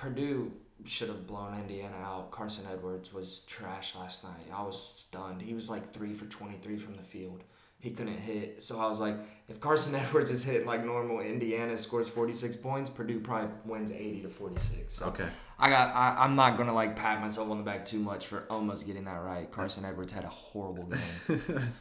Purdue 0.00 0.50
should 0.86 1.08
have 1.08 1.26
blown 1.26 1.58
Indiana 1.60 1.96
out. 2.02 2.30
Carson 2.30 2.64
Edwards 2.72 3.12
was 3.12 3.40
trash 3.46 3.94
last 3.94 4.24
night. 4.24 4.46
I 4.54 4.62
was 4.62 4.82
stunned. 4.82 5.42
He 5.42 5.52
was 5.52 5.68
like 5.68 5.92
three 5.92 6.14
for 6.14 6.24
23 6.24 6.78
from 6.78 6.96
the 6.96 7.02
field. 7.02 7.42
He 7.80 7.90
couldn't 7.90 8.16
hit. 8.18 8.62
So 8.62 8.78
I 8.80 8.88
was 8.88 8.98
like, 8.98 9.16
if 9.48 9.60
Carson 9.60 9.94
Edwards 10.02 10.30
is 10.30 10.42
hitting 10.42 10.66
like 10.66 10.84
normal, 10.84 11.20
Indiana 11.20 11.76
scores 11.76 12.08
46 12.08 12.56
points, 12.56 12.88
Purdue 12.88 13.20
probably 13.20 13.50
wins 13.66 13.90
80 13.92 14.22
to 14.22 14.28
46. 14.30 14.92
So 14.94 15.06
Okay. 15.08 15.26
I 15.58 15.68
got. 15.68 15.94
I, 15.94 16.24
I'm 16.24 16.34
not 16.34 16.56
gonna 16.56 16.72
like 16.72 16.96
pat 16.96 17.20
myself 17.20 17.50
on 17.50 17.58
the 17.58 17.64
back 17.64 17.84
too 17.84 17.98
much 17.98 18.26
for 18.26 18.44
almost 18.48 18.86
getting 18.86 19.04
that 19.04 19.22
right. 19.22 19.50
Carson 19.52 19.84
Edwards 19.84 20.12
had 20.14 20.24
a 20.24 20.28
horrible 20.28 20.84
game, 20.84 21.42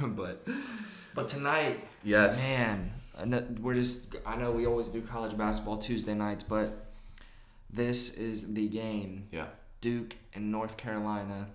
but 0.00 0.46
but 1.16 1.26
tonight 1.26 1.80
Yes. 2.04 2.56
Man, 2.56 2.92
we're 3.60 3.74
just. 3.74 4.14
I 4.24 4.36
know 4.36 4.52
we 4.52 4.66
always 4.66 4.88
do 4.88 5.02
college 5.02 5.36
basketball 5.36 5.78
Tuesday 5.78 6.14
nights, 6.14 6.44
but 6.44 6.83
this 7.74 8.14
is 8.14 8.54
the 8.54 8.68
game. 8.68 9.28
Yeah. 9.32 9.46
Duke 9.80 10.16
and 10.34 10.50
North 10.50 10.76
Carolina. 10.76 11.48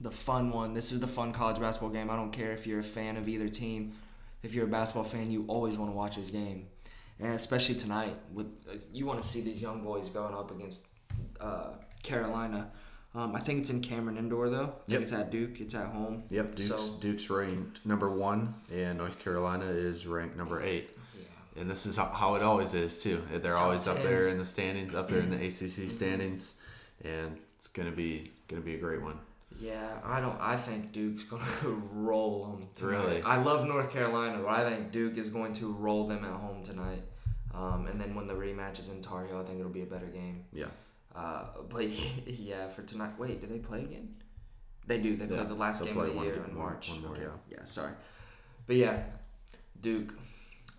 The 0.00 0.10
fun 0.10 0.50
one. 0.50 0.74
This 0.74 0.92
is 0.92 1.00
the 1.00 1.06
fun 1.06 1.32
college 1.32 1.60
basketball 1.60 1.90
game. 1.90 2.10
I 2.10 2.16
don't 2.16 2.32
care 2.32 2.52
if 2.52 2.66
you're 2.66 2.80
a 2.80 2.84
fan 2.84 3.16
of 3.16 3.28
either 3.28 3.48
team. 3.48 3.92
If 4.42 4.54
you're 4.54 4.64
a 4.64 4.68
basketball 4.68 5.04
fan, 5.04 5.30
you 5.30 5.44
always 5.48 5.76
want 5.76 5.90
to 5.90 5.96
watch 5.96 6.16
this 6.16 6.30
game, 6.30 6.66
and 7.18 7.34
especially 7.34 7.74
tonight. 7.74 8.16
With 8.32 8.46
uh, 8.70 8.76
you 8.92 9.04
want 9.04 9.22
to 9.22 9.28
see 9.28 9.42
these 9.42 9.60
young 9.60 9.84
boys 9.84 10.08
going 10.08 10.34
up 10.34 10.50
against 10.50 10.86
uh, 11.40 11.72
Carolina. 12.02 12.70
Um, 13.14 13.34
I 13.34 13.40
think 13.40 13.58
it's 13.60 13.68
in 13.70 13.82
Cameron 13.82 14.16
Indoor 14.16 14.48
though. 14.48 14.62
I 14.64 14.66
think 14.66 14.88
Yep. 14.88 15.02
it's 15.02 15.12
at 15.12 15.30
Duke. 15.30 15.60
It's 15.60 15.74
at 15.74 15.86
home. 15.88 16.22
Yep. 16.30 16.54
Duke's 16.54 16.68
So- 16.70 16.96
Duke's 17.00 17.28
ranked 17.28 17.84
number 17.84 18.08
one, 18.08 18.54
and 18.72 18.96
North 18.96 19.18
Carolina 19.18 19.66
is 19.66 20.06
ranked 20.06 20.36
number 20.36 20.62
eight. 20.62 20.96
Yeah. 21.60 21.62
And 21.62 21.70
this 21.70 21.86
is 21.86 21.96
how- 21.96 22.34
it 22.36 22.42
always 22.42 22.74
is 22.74 23.02
too. 23.02 23.22
They're 23.32 23.56
always 23.56 23.86
up 23.86 24.02
there 24.02 24.28
in 24.28 24.38
the 24.38 24.46
standings, 24.46 24.94
up 24.94 25.08
there 25.10 25.20
in 25.20 25.30
the 25.30 25.36
ACC 25.46 25.90
standings, 25.90 26.60
and 27.04 27.38
it's 27.56 27.68
gonna 27.68 27.90
be 27.92 28.30
gonna 28.48 28.62
be 28.62 28.74
a 28.74 28.78
great 28.78 29.02
one. 29.02 29.18
Yeah, 29.60 29.98
I 30.04 30.20
don't. 30.20 30.40
I 30.40 30.56
think 30.56 30.92
Duke's 30.92 31.24
going 31.24 31.42
to 31.60 31.82
roll 31.92 32.46
them. 32.46 32.68
Tonight. 32.76 32.90
Really? 33.04 33.22
I 33.22 33.42
love 33.42 33.66
North 33.66 33.92
Carolina, 33.92 34.38
but 34.38 34.48
I 34.48 34.68
think 34.70 34.90
Duke 34.90 35.18
is 35.18 35.28
going 35.28 35.52
to 35.54 35.72
roll 35.72 36.06
them 36.08 36.24
at 36.24 36.32
home 36.32 36.62
tonight. 36.62 37.02
Um, 37.54 37.86
and 37.88 38.00
then 38.00 38.14
when 38.14 38.26
the 38.26 38.32
rematch 38.34 38.78
is 38.78 38.88
in 38.88 39.02
Tar 39.02 39.26
Heel, 39.26 39.38
I 39.38 39.42
think 39.44 39.58
it'll 39.58 39.72
be 39.72 39.82
a 39.82 39.86
better 39.86 40.06
game. 40.06 40.44
Yeah. 40.52 40.66
Uh, 41.14 41.44
but 41.68 41.88
yeah, 42.26 42.68
for 42.68 42.82
tonight. 42.82 43.18
Wait, 43.18 43.40
do 43.42 43.46
they 43.48 43.58
play 43.58 43.80
again? 43.82 44.14
They 44.86 44.98
do. 44.98 45.16
They 45.16 45.26
play 45.26 45.44
the 45.44 45.54
last 45.54 45.84
game 45.84 45.98
of 45.98 46.06
the 46.06 46.22
year 46.22 46.36
one- 46.40 46.50
in 46.50 46.56
March. 46.56 46.90
one 46.90 47.02
more, 47.02 47.16
yeah. 47.20 47.28
Yeah. 47.50 47.64
Sorry. 47.64 47.92
But 48.66 48.76
yeah, 48.76 49.02
Duke. 49.80 50.14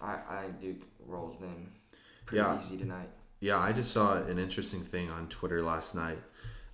I 0.01 0.13
I 0.29 0.47
Duke 0.61 0.81
rolls 1.05 1.37
them 1.37 1.71
pretty 2.25 2.43
Yeah. 2.43 2.57
easy 2.57 2.77
tonight. 2.77 3.09
Yeah, 3.39 3.57
I 3.57 3.71
just 3.73 3.91
saw 3.91 4.21
an 4.23 4.37
interesting 4.37 4.81
thing 4.81 5.09
on 5.09 5.27
Twitter 5.27 5.63
last 5.63 5.95
night. 5.95 6.19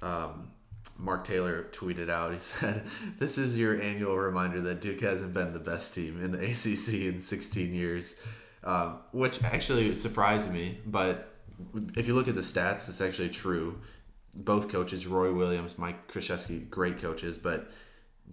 Um, 0.02 0.50
Mark 0.98 1.24
Taylor 1.26 1.68
tweeted 1.72 2.10
out, 2.10 2.34
he 2.34 2.40
said, 2.54 2.84
This 3.20 3.38
is 3.38 3.58
your 3.58 3.82
annual 3.82 4.18
reminder 4.18 4.60
that 4.62 4.82
Duke 4.82 5.02
hasn't 5.02 5.34
been 5.34 5.54
the 5.54 5.60
best 5.60 5.94
team 5.96 6.22
in 6.24 6.32
the 6.32 6.40
ACC 6.44 7.06
in 7.14 7.20
16 7.20 7.74
years, 7.74 8.22
um, 8.64 9.00
which 9.12 9.44
actually 9.44 9.96
surprised 9.96 10.52
me. 10.52 10.80
But 10.86 11.34
if 11.96 12.08
you 12.08 12.14
look 12.16 12.28
at 12.28 12.36
the 12.36 12.42
stats, 12.42 12.90
it's 12.90 13.02
actually 13.02 13.30
true. 13.30 13.80
Both 14.34 14.70
coaches, 14.70 15.08
Roy 15.08 15.34
Williams, 15.34 15.78
Mike 15.78 16.12
Krzyzewski, 16.12 16.70
great 16.70 17.00
coaches, 17.00 17.38
but 17.38 17.72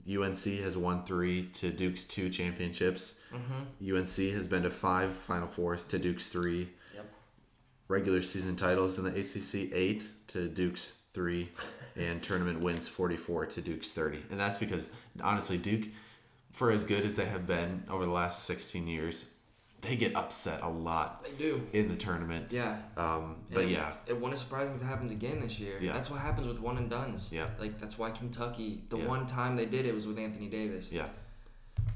UNC 0.08 0.36
has 0.62 0.76
won 0.76 1.04
three 1.04 1.46
to 1.54 1.70
Duke's 1.70 2.04
two 2.04 2.28
championships. 2.28 3.20
Mm-hmm. 3.32 3.96
UNC 3.96 4.34
has 4.34 4.46
been 4.46 4.62
to 4.64 4.70
five 4.70 5.12
Final 5.12 5.48
Fours 5.48 5.84
to 5.86 5.98
Duke's 5.98 6.28
three 6.28 6.70
Yep. 6.94 7.06
regular 7.88 8.22
season 8.22 8.56
titles 8.56 8.98
in 8.98 9.04
the 9.04 9.10
ACC, 9.18 9.72
eight 9.74 10.08
to 10.28 10.48
Duke's 10.48 10.98
three, 11.14 11.50
and 11.96 12.22
tournament 12.22 12.60
wins 12.60 12.86
44 12.88 13.46
to 13.46 13.60
Duke's 13.62 13.92
30. 13.92 14.22
And 14.30 14.38
that's 14.38 14.56
because, 14.58 14.92
honestly, 15.22 15.56
Duke, 15.58 15.88
for 16.52 16.70
as 16.70 16.84
good 16.84 17.04
as 17.04 17.16
they 17.16 17.24
have 17.26 17.46
been 17.46 17.84
over 17.88 18.04
the 18.04 18.12
last 18.12 18.44
16 18.44 18.86
years, 18.86 19.30
they 19.84 19.96
get 19.96 20.14
upset 20.16 20.60
a 20.62 20.68
lot 20.68 21.22
They 21.24 21.30
do. 21.32 21.66
in 21.72 21.88
the 21.88 21.96
tournament. 21.96 22.46
Yeah. 22.50 22.78
Um, 22.96 23.36
but 23.52 23.62
And 23.62 23.70
yeah, 23.70 23.92
it 24.06 24.20
wouldn't 24.20 24.38
surprise 24.38 24.68
me 24.68 24.74
if 24.76 24.82
it 24.82 24.86
happens 24.86 25.10
again 25.10 25.40
this 25.40 25.60
year. 25.60 25.76
Yeah. 25.80 25.92
That's 25.92 26.10
what 26.10 26.20
happens 26.20 26.46
with 26.46 26.60
one 26.60 26.76
and 26.78 26.88
dones. 26.90 27.32
Yeah. 27.32 27.46
Like 27.58 27.78
that's 27.80 27.98
why 27.98 28.10
Kentucky, 28.10 28.82
the 28.88 28.98
Yeah. 28.98 29.06
one 29.08 29.26
time 29.26 29.56
they 29.56 29.66
did 29.66 29.86
it 29.86 29.94
was 29.94 30.06
with 30.06 30.18
Anthony 30.18 30.48
Davis. 30.48 30.90
yeah, 30.92 31.08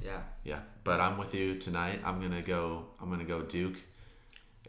Yeah. 0.02 0.20
yeah. 0.44 0.60
But 0.84 1.00
I'm 1.00 1.18
with 1.18 1.34
you 1.34 1.56
tonight. 1.58 2.00
I'm 2.04 2.20
gonna 2.20 2.42
go. 2.42 2.86
I'm 3.00 3.10
gonna 3.10 3.24
go 3.24 3.42
Duke, 3.42 3.76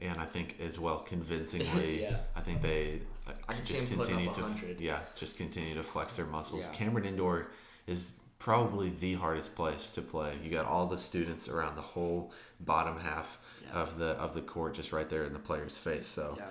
and 0.02 0.20
I 0.20 0.26
think 0.26 0.56
as 0.60 0.80
well 0.80 1.00
convincingly. 1.00 2.02
Yeah. 2.08 2.18
I 2.36 2.42
think 2.42 2.62
they 2.62 3.02
uh, 3.28 3.32
I 3.48 3.54
just 3.56 3.88
continue 3.92 4.32
to 4.34 4.76
yeah, 4.80 5.00
just 5.16 5.38
continue 5.38 5.76
to 5.76 5.84
flex 5.84 6.16
their 6.16 6.26
muscles. 6.26 6.68
Yeah. 6.70 6.76
Cameron 6.78 7.06
Indoor 7.06 7.48
is 7.88 8.14
probably 8.40 8.90
the 8.90 9.14
hardest 9.16 9.56
place 9.56 9.92
to 9.92 10.02
play. 10.02 10.38
You 10.44 10.50
got 10.50 10.66
all 10.66 10.86
the 10.88 10.98
students 10.98 11.50
around 11.50 11.76
the 11.76 11.82
whole 11.82 12.32
bottom 12.60 13.00
half 13.00 13.38
Yeah. 13.65 13.82
of 13.82 13.98
the 13.98 14.12
of 14.12 14.34
the 14.34 14.41
court, 14.41 14.74
just 14.74 14.91
right 14.91 15.10
there 15.10 15.24
in 15.24 15.34
the 15.34 15.39
player's 15.39 15.78
face. 15.78 16.08
So 16.08 16.36
Yeah. 16.38 16.45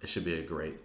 it 0.00 0.08
should 0.08 0.24
be 0.24 0.34
a 0.34 0.42
great, 0.42 0.76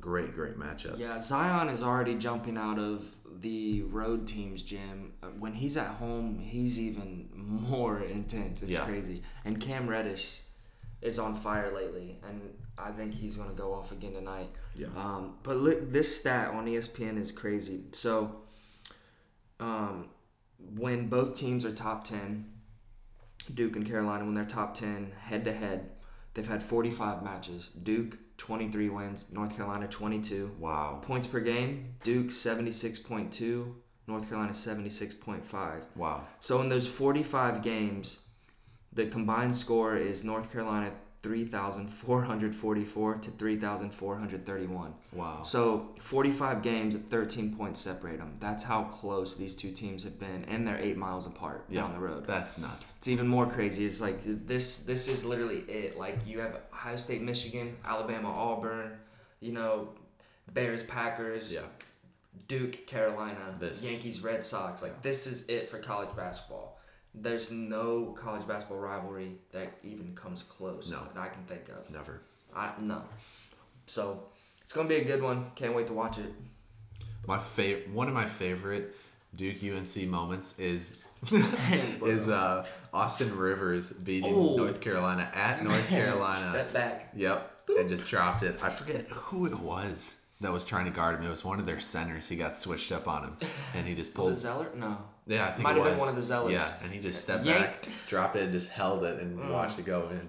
great, 0.00 0.34
great 0.34 0.56
matchup. 0.58 0.98
Yeah. 0.98 1.18
Zion 1.18 1.68
is 1.68 1.82
already 1.82 2.14
jumping 2.16 2.56
out 2.56 2.78
of 2.78 3.14
the 3.40 3.82
road 3.82 4.26
team's 4.26 4.62
gym. 4.62 5.12
Uh, 5.22 5.26
When 5.38 5.52
he's 5.54 5.76
at 5.76 5.88
home, 5.96 6.38
he's 6.38 6.80
even 6.80 7.28
more 7.34 8.00
intense. 8.00 8.62
It's 8.62 8.72
Yeah. 8.72 8.84
crazy. 8.86 9.22
And 9.44 9.60
Cam 9.60 9.86
Reddish 9.88 10.42
is 11.02 11.18
on 11.18 11.36
fire 11.36 11.70
lately, 11.74 12.18
and 12.26 12.40
I 12.78 12.90
think 12.90 13.14
he's 13.14 13.36
going 13.36 13.50
to 13.50 13.54
go 13.54 13.72
off 13.74 13.92
again 13.92 14.14
tonight. 14.14 14.50
Yeah. 14.74 14.88
Um, 14.96 15.36
but 15.42 15.56
look, 15.58 15.90
this 15.90 16.18
stat 16.18 16.52
on 16.52 16.66
ESPN 16.66 17.18
is 17.18 17.30
crazy. 17.30 17.84
So, 17.92 18.42
um, 19.60 20.08
when 20.58 21.08
both 21.08 21.36
teams 21.36 21.64
are 21.64 21.72
top 21.72 22.04
10, 22.04 22.50
Duke 23.54 23.76
and 23.76 23.86
Carolina, 23.86 24.24
when 24.24 24.34
they're 24.34 24.44
top 24.44 24.74
10 24.74 25.12
head 25.18 25.44
to 25.44 25.52
head, 25.52 25.90
they've 26.34 26.46
had 26.46 26.62
45 26.62 27.22
matches. 27.22 27.70
Duke, 27.70 28.18
23 28.36 28.88
wins. 28.90 29.32
North 29.32 29.56
Carolina, 29.56 29.86
22. 29.88 30.56
Wow. 30.58 31.00
Points 31.02 31.26
per 31.26 31.40
game, 31.40 31.94
Duke, 32.02 32.28
76.2. 32.28 33.74
North 34.08 34.28
Carolina, 34.28 34.52
76.5. 34.52 35.82
Wow. 35.96 36.24
So 36.38 36.60
in 36.60 36.68
those 36.68 36.86
45 36.86 37.62
games, 37.62 38.28
the 38.92 39.06
combined 39.06 39.56
score 39.56 39.96
is 39.96 40.24
North 40.24 40.52
Carolina 40.52 40.92
3,444 41.26 43.14
to 43.16 43.30
3,431. 43.30 44.94
Wow. 45.12 45.42
So 45.42 45.88
45 46.00 46.62
games 46.62 46.94
at 46.94 47.02
13 47.02 47.56
points 47.56 47.80
separate 47.80 48.18
them. 48.18 48.32
That's 48.40 48.62
how 48.64 48.84
close 48.84 49.36
these 49.36 49.54
two 49.56 49.72
teams 49.72 50.04
have 50.04 50.18
been, 50.20 50.44
and 50.44 50.66
they're 50.66 50.78
eight 50.78 50.96
miles 50.96 51.26
apart 51.26 51.64
Yeah. 51.68 51.82
down 51.82 51.92
the 51.94 51.98
road. 52.00 52.26
That's 52.26 52.58
nuts. 52.58 52.94
It's 52.98 53.08
even 53.08 53.26
more 53.26 53.46
crazy. 53.46 53.84
It's 53.84 54.00
like 54.00 54.18
this. 54.46 54.84
This 54.84 55.08
is 55.08 55.24
literally 55.24 55.60
it. 55.68 55.98
Like 55.98 56.18
you 56.26 56.40
have 56.40 56.56
Ohio 56.72 56.96
State, 56.96 57.22
Michigan, 57.22 57.76
Alabama, 57.84 58.28
Auburn. 58.30 58.92
You 59.40 59.52
know, 59.52 59.88
Bears, 60.52 60.82
Packers, 60.84 61.52
Yeah. 61.52 61.60
Duke, 62.48 62.86
Carolina, 62.86 63.54
This- 63.58 63.84
Yankees, 63.84 64.22
Red 64.22 64.44
Sox. 64.44 64.80
Like 64.82 65.02
this 65.02 65.26
is 65.26 65.46
it 65.48 65.68
for 65.68 65.78
college 65.78 66.14
basketball. 66.16 66.75
There's 67.18 67.50
no 67.50 68.14
college 68.20 68.46
basketball 68.46 68.78
rivalry 68.78 69.32
that 69.52 69.72
even 69.82 70.14
comes 70.14 70.42
close 70.42 70.90
No. 70.90 71.00
that 71.14 71.20
I 71.20 71.28
can 71.28 71.42
think 71.44 71.68
of. 71.70 71.90
Never. 71.90 72.20
I 72.54 72.72
no. 72.80 73.02
So 73.86 74.24
it's 74.62 74.72
gonna 74.72 74.88
be 74.88 74.96
a 74.96 75.04
good 75.04 75.22
one. 75.22 75.50
Can't 75.54 75.74
wait 75.74 75.86
to 75.88 75.92
watch 75.94 76.18
it. 76.18 76.32
My 77.26 77.38
favorite, 77.38 77.90
one 77.90 78.08
of 78.08 78.14
my 78.14 78.26
favorite 78.26 78.94
Duke 79.34 79.56
UNC 79.62 79.96
moments 80.08 80.58
is 80.58 81.02
is 82.02 82.28
uh, 82.28 82.66
Austin 82.92 83.36
Rivers 83.36 83.92
beating 83.92 84.34
Oh. 84.34 84.56
North 84.56 84.80
Carolina 84.80 85.28
at 85.34 85.62
North 85.64 85.88
Carolina. 85.88 86.50
Step 86.50 86.72
back. 86.72 87.12
Yep, 87.16 87.50
and 87.78 87.88
just 87.88 88.06
dropped 88.08 88.42
it. 88.42 88.58
I 88.62 88.68
forget 88.70 89.06
who 89.08 89.46
it 89.46 89.58
was 89.58 90.16
that 90.42 90.52
was 90.52 90.66
trying 90.66 90.84
to 90.84 90.90
guard 90.90 91.18
him. 91.18 91.26
It 91.26 91.30
was 91.30 91.44
one 91.44 91.58
of 91.58 91.66
their 91.66 91.80
centers. 91.80 92.28
He 92.28 92.36
got 92.36 92.58
switched 92.58 92.92
up 92.92 93.08
on 93.08 93.24
him, 93.24 93.36
and 93.74 93.86
he 93.86 93.94
just 93.94 94.12
pulled. 94.14 94.28
Was 94.30 94.38
it 94.38 94.42
Zeller? 94.42 94.68
No. 94.74 94.98
Yeah, 95.26 95.48
I 95.48 95.50
think 95.52 95.62
Might 95.64 95.76
it 95.76 95.82
have 95.82 95.90
been 95.92 95.98
one 95.98 96.08
of 96.08 96.14
the 96.14 96.20
Zellers. 96.20 96.52
Yeah, 96.52 96.72
and 96.82 96.92
he 96.92 97.00
just 97.00 97.22
stepped 97.22 97.44
Yanked. 97.44 97.86
back, 97.86 97.92
dropped 98.06 98.36
it, 98.36 98.52
just 98.52 98.70
held 98.70 99.04
it 99.04 99.20
and 99.20 99.38
mm. 99.38 99.50
watched 99.50 99.78
it 99.78 99.84
go 99.84 100.08
in. 100.10 100.28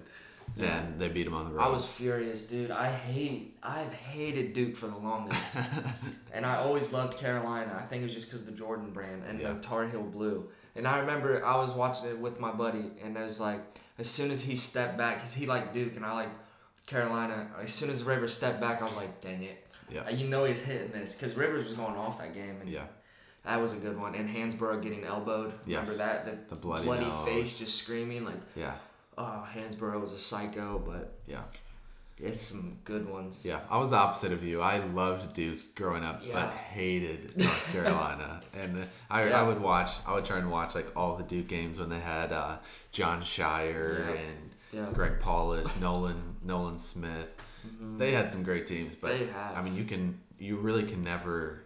And 0.56 0.98
they 0.98 1.08
beat 1.08 1.26
him 1.26 1.34
on 1.34 1.44
the 1.44 1.52
road. 1.52 1.62
I 1.62 1.68
was 1.68 1.86
furious, 1.86 2.42
dude. 2.46 2.72
I 2.72 2.90
hate, 2.90 3.56
I've 3.62 3.92
hated 3.92 4.54
Duke 4.54 4.76
for 4.76 4.88
the 4.88 4.96
longest, 4.96 5.56
and 6.32 6.44
I 6.44 6.56
always 6.56 6.92
loved 6.92 7.16
Carolina. 7.16 7.78
I 7.78 7.82
think 7.82 8.00
it 8.00 8.06
was 8.06 8.14
just 8.14 8.28
because 8.28 8.44
the 8.44 8.50
Jordan 8.52 8.90
brand 8.90 9.22
and 9.28 9.40
Yeah. 9.40 9.52
the 9.52 9.60
Tar 9.60 9.86
Heel 9.86 10.02
blue. 10.02 10.48
And 10.74 10.88
I 10.88 10.98
remember 10.98 11.44
I 11.44 11.56
was 11.56 11.72
watching 11.72 12.08
it 12.08 12.18
with 12.18 12.40
my 12.40 12.50
buddy, 12.50 12.90
and 13.04 13.16
it 13.16 13.22
was 13.22 13.38
like, 13.38 13.60
as 13.98 14.08
soon 14.08 14.32
as 14.32 14.42
he 14.42 14.56
stepped 14.56 14.96
back, 14.96 15.20
cause 15.20 15.34
he 15.34 15.46
liked 15.46 15.74
Duke 15.74 15.94
and 15.94 16.04
I 16.04 16.12
like 16.12 16.30
Carolina. 16.86 17.48
As 17.62 17.72
soon 17.72 17.90
as 17.90 18.02
Rivers 18.02 18.32
stepped 18.32 18.60
back, 18.60 18.80
I 18.80 18.84
was 18.84 18.96
like, 18.96 19.20
dang 19.20 19.42
it. 19.44 19.64
Yeah. 19.90 20.08
You 20.10 20.28
know 20.28 20.44
he's 20.44 20.60
hitting 20.60 20.90
this, 20.90 21.14
cause 21.20 21.34
Rivers 21.36 21.64
was 21.64 21.74
going 21.74 21.96
off 21.96 22.18
that 22.18 22.34
game, 22.34 22.56
and 22.60 22.68
yeah, 22.68 22.84
that 23.44 23.60
was 23.60 23.72
a 23.72 23.76
good 23.76 23.98
one. 23.98 24.14
And 24.14 24.28
Hansbrough 24.28 24.82
getting 24.82 25.04
elbowed. 25.04 25.54
Remember 25.66 25.90
Yes. 25.90 25.96
that? 25.98 26.24
The, 26.24 26.54
The 26.54 26.60
bloody 26.60 26.84
bloody 26.84 27.10
face, 27.24 27.58
just 27.58 27.82
screaming 27.82 28.24
like, 28.24 28.40
yeah, 28.54 28.74
oh, 29.16 29.46
Hansbrough 29.54 30.00
was 30.00 30.12
a 30.12 30.18
psycho, 30.18 30.82
but 30.84 31.14
yeah, 31.26 31.42
it's 32.18 32.40
some 32.40 32.78
good 32.84 33.08
ones. 33.08 33.44
yeah. 33.46 33.60
I 33.70 33.78
was 33.78 33.90
the 33.90 33.96
opposite 33.96 34.32
of 34.32 34.42
you. 34.44 34.60
I 34.60 34.78
loved 34.78 35.34
Duke 35.34 35.74
growing 35.76 36.04
up, 36.04 36.20
Yeah. 36.24 36.32
but 36.34 36.50
hated 36.52 37.36
North 37.38 37.68
Carolina. 37.72 38.40
and 38.60 38.86
I, 39.10 39.28
Yeah. 39.28 39.40
I 39.40 39.42
would 39.46 39.60
watch. 39.60 39.90
I 40.06 40.14
would 40.14 40.24
try 40.24 40.38
and 40.38 40.50
watch 40.50 40.74
like 40.74 40.88
all 40.96 41.16
the 41.16 41.22
Duke 41.24 41.46
games 41.48 41.78
when 41.78 41.88
they 41.88 42.00
had 42.00 42.32
uh, 42.32 42.56
Jon 42.92 43.22
Scheyer 43.22 43.98
Yeah. 44.00 44.12
and. 44.20 44.50
Greg 44.94 45.18
Paulus, 45.18 45.80
Nolan, 45.80 46.36
Nolan 46.44 46.78
Smith. 46.78 47.34
They 47.96 48.12
had 48.12 48.30
some 48.30 48.42
great 48.42 48.66
teams, 48.66 48.94
but 48.94 49.12
Mm-hmm. 49.12 49.58
I 49.58 49.62
mean, 49.62 49.74
you 49.74 49.84
can, 49.84 50.20
you 50.38 50.56
really 50.58 50.82
can 50.84 51.02
never. 51.02 51.62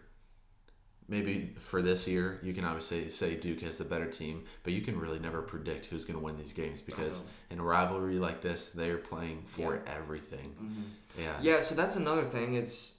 Maybe 1.12 1.52
for 1.58 1.82
this 1.82 2.08
year, 2.08 2.40
you 2.42 2.54
can 2.54 2.64
obviously 2.64 3.10
say 3.10 3.36
Duke 3.36 3.60
has 3.60 3.76
the 3.76 3.84
better 3.84 4.06
team, 4.06 4.44
but 4.62 4.72
you 4.72 4.80
can 4.80 4.98
really 4.98 5.18
never 5.18 5.42
predict 5.42 5.86
who's 5.86 6.06
going 6.06 6.18
to 6.18 6.24
win 6.24 6.38
these 6.38 6.52
games 6.54 6.80
because 6.80 7.22
in 7.50 7.58
a 7.58 7.62
rivalry 7.62 8.16
like 8.16 8.40
this, 8.40 8.70
they're 8.70 8.96
playing 8.96 9.42
for 9.44 9.82
everything. 9.86 10.54
Mm-hmm. 10.60 11.20
Yeah. 11.22 11.36
Yeah, 11.42 11.60
so 11.60 11.74
that's 11.74 11.96
another 11.96 12.22
thing. 12.22 12.54
It's 12.54 12.94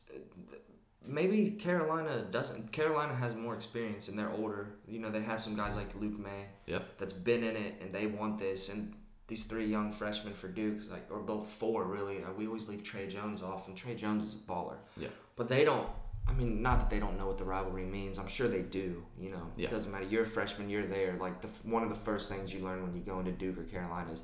maybe 1.08 1.52
Carolina 1.52 2.26
doesn't. 2.30 2.72
Carolina 2.72 3.16
has 3.16 3.34
more 3.36 3.56
experience 3.56 4.08
and 4.10 4.18
they're 4.18 4.32
older. 4.32 4.76
You 4.88 5.00
know, 5.00 5.10
they 5.10 5.22
have 5.22 5.42
some 5.42 5.56
guys 5.56 5.76
like 5.76 5.90
Luke 6.00 6.20
Maye 6.20 6.46
Yep. 6.68 7.00
that's 7.00 7.14
been 7.14 7.44
in 7.44 7.56
it 7.56 7.76
and 7.82 7.92
they 7.92 8.06
want 8.06 8.38
this. 8.38 8.70
And 8.70 8.94
these 9.28 9.46
three 9.46 9.66
young 9.66 9.92
freshmen 9.92 10.34
for 10.34 10.48
Duke, 10.50 10.82
like 10.92 11.08
or 11.10 11.20
both 11.20 11.50
four 11.50 11.86
really. 11.86 12.24
Uh, 12.24 12.32
we 12.38 12.46
always 12.46 12.68
leave 12.68 12.84
Tre 12.84 13.08
Jones 13.08 13.42
off, 13.42 13.68
and 13.68 13.76
Tre 13.76 13.96
Jones 13.96 14.24
is 14.28 14.36
a 14.36 14.38
baller. 14.38 14.76
Yeah. 14.98 15.08
But 15.36 15.48
they 15.48 15.64
don't. 15.66 15.90
I 16.28 16.32
mean, 16.34 16.62
not 16.62 16.80
that 16.80 16.90
they 16.90 17.00
don't 17.00 17.18
know 17.18 17.28
what 17.28 17.38
the 17.38 17.44
rivalry 17.44 17.84
means. 17.86 18.18
I'm 18.18 18.28
sure 18.28 18.48
they 18.48 18.62
do. 18.62 19.04
You 19.20 19.32
know, 19.32 19.52
Yeah. 19.58 19.68
it 19.68 19.72
doesn't 19.72 19.92
matter. 19.92 20.06
You're 20.06 20.24
a 20.24 20.26
freshman. 20.26 20.70
You're 20.70 20.88
there. 20.88 21.18
Like 21.20 21.42
the 21.42 21.48
one 21.70 21.84
of 21.84 21.90
the 21.90 21.96
first 21.96 22.30
things 22.30 22.54
you 22.54 22.62
learn 22.62 22.82
when 22.82 22.96
you 22.96 23.02
go 23.02 23.20
into 23.20 23.32
Duke 23.32 23.58
or 23.60 23.64
Carolina 23.64 24.12
is 24.12 24.22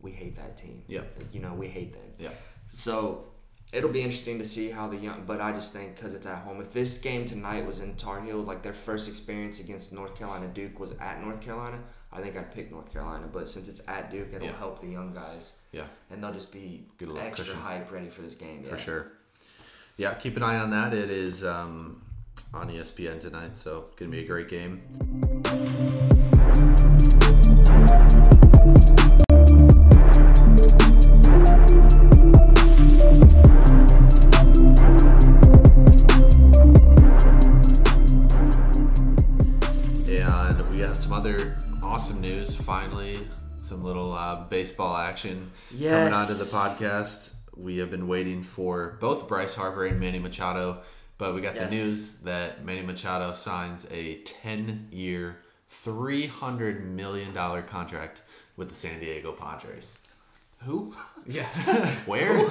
we 0.00 0.10
hate 0.10 0.36
that 0.36 0.56
team. 0.56 0.82
Yeah. 0.88 1.02
You 1.32 1.40
know, 1.40 1.54
we 1.54 1.68
hate 1.68 1.92
them. 1.92 2.02
Yeah. 2.18 2.30
So 2.68 3.24
it'll 3.72 3.90
be 3.90 4.02
interesting 4.02 4.38
to 4.38 4.44
see 4.44 4.70
how 4.70 4.88
the 4.88 4.96
young. 4.96 5.24
But 5.26 5.40
I 5.40 5.52
just 5.52 5.72
think 5.72 5.94
because 5.96 6.14
it's 6.14 6.26
at 6.26 6.38
home. 6.42 6.60
If 6.60 6.72
this 6.72 6.98
game 6.98 7.24
tonight 7.24 7.66
was 7.66 7.80
in 7.80 7.94
Tar 7.96 8.20
Heel, 8.20 8.38
like 8.38 8.62
their 8.62 8.72
first 8.72 9.08
experience 9.08 9.60
against 9.60 9.92
North 9.92 10.16
Carolina 10.16 10.48
Duke 10.48 10.78
was 10.80 10.92
at 11.00 11.22
North 11.22 11.40
Carolina, 11.40 11.78
I 12.12 12.20
think 12.20 12.36
I'd 12.36 12.52
pick 12.52 12.70
North 12.70 12.92
Carolina. 12.92 13.28
But 13.32 13.48
since 13.48 13.68
it's 13.68 13.86
at 13.88 14.10
Duke, 14.10 14.28
it'll 14.32 14.46
Yeah. 14.48 14.56
help 14.56 14.80
the 14.80 14.88
young 14.88 15.12
guys, 15.12 15.52
Yeah. 15.72 15.86
and 16.10 16.22
they'll 16.22 16.32
just 16.32 16.50
be 16.52 16.86
extra 17.00 17.44
cushion. 17.44 17.56
hype, 17.60 17.90
ready 17.92 18.08
for 18.08 18.22
this 18.22 18.34
game. 18.34 18.62
Yeah. 18.64 18.70
For 18.70 18.78
sure. 18.78 19.12
Yeah. 19.98 20.14
Keep 20.14 20.36
an 20.36 20.44
eye 20.44 20.58
on 20.58 20.70
that. 20.70 20.94
It 20.94 21.10
is 21.10 21.44
um, 21.44 22.00
on 22.54 22.70
ESPN 22.70 23.20
tonight, 23.20 23.56
so 23.56 23.86
gonna 23.96 24.12
be 24.12 24.20
a 24.20 24.26
great 24.26 24.48
game. 24.48 24.80
And 40.10 40.70
we 40.70 40.80
have 40.80 40.96
some 40.96 41.12
other 41.12 41.56
awesome 41.82 42.20
news. 42.20 42.54
Finally, 42.54 43.18
some 43.60 43.82
little 43.82 44.12
uh, 44.12 44.46
baseball 44.48 44.96
action 44.96 45.50
coming 45.70 46.12
onto 46.14 46.34
the 46.34 46.44
podcast. 46.44 47.37
We 47.58 47.78
have 47.78 47.90
been 47.90 48.06
waiting 48.06 48.42
for 48.42 48.96
both 49.00 49.26
Bryce 49.28 49.54
Harper 49.54 49.84
and 49.86 49.98
Manny 49.98 50.18
Machado, 50.20 50.82
but 51.18 51.34
we 51.34 51.40
got 51.40 51.54
Yes. 51.56 51.70
the 51.70 51.76
news 51.76 52.20
that 52.20 52.64
Manny 52.64 52.82
Machado 52.82 53.32
signs 53.32 53.86
a 53.90 54.18
10 54.22 54.88
year, 54.92 55.38
$300 55.84 56.84
million 56.84 57.34
contract 57.64 58.22
with 58.56 58.68
the 58.68 58.74
San 58.74 59.00
Diego 59.00 59.32
Padres. 59.32 60.06
Who? 60.64 60.94
Yeah. 61.26 61.44
Where? 62.06 62.48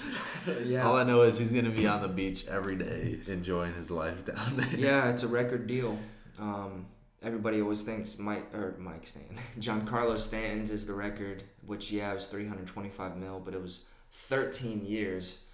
yeah. 0.64 0.86
All 0.86 0.96
I 0.96 1.04
know 1.04 1.22
is 1.22 1.38
he's 1.38 1.52
going 1.52 1.66
to 1.66 1.70
be 1.70 1.86
on 1.86 2.00
the 2.00 2.08
beach 2.08 2.46
every 2.46 2.74
day 2.76 3.18
enjoying 3.26 3.74
his 3.74 3.90
life 3.90 4.24
down 4.24 4.56
there. 4.56 4.68
Yeah, 4.74 5.10
it's 5.10 5.22
a 5.24 5.28
record 5.28 5.66
deal. 5.66 5.98
Um, 6.38 6.86
everybody 7.22 7.60
always 7.60 7.82
thinks 7.82 8.18
Mike 8.18 8.54
or 8.54 8.76
Mike 8.78 9.06
Stanton, 9.06 9.36
Giancarlo 9.60 10.18
Stanton's 10.18 10.70
is 10.70 10.86
the 10.86 10.94
record, 10.94 11.42
which 11.66 11.92
yeah, 11.92 12.12
it 12.12 12.14
was 12.14 12.26
325 12.28 13.18
mil, 13.18 13.42
but 13.44 13.52
it 13.52 13.60
was 13.60 13.80
13 14.14 14.84
years. 14.84 15.44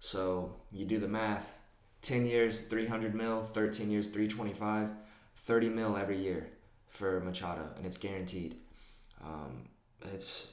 So 0.00 0.56
you 0.70 0.84
do 0.84 0.98
the 0.98 1.08
math: 1.08 1.56
10 2.02 2.26
years, 2.26 2.62
300 2.62 3.14
mil; 3.14 3.44
13 3.52 3.90
years, 3.90 4.10
325; 4.10 4.90
30 5.36 5.68
mil 5.70 5.96
every 5.96 6.18
year 6.18 6.50
for 6.88 7.20
Machado, 7.20 7.70
and 7.76 7.86
it's 7.86 7.96
guaranteed. 7.96 8.56
Um, 9.24 9.68
it's 10.02 10.52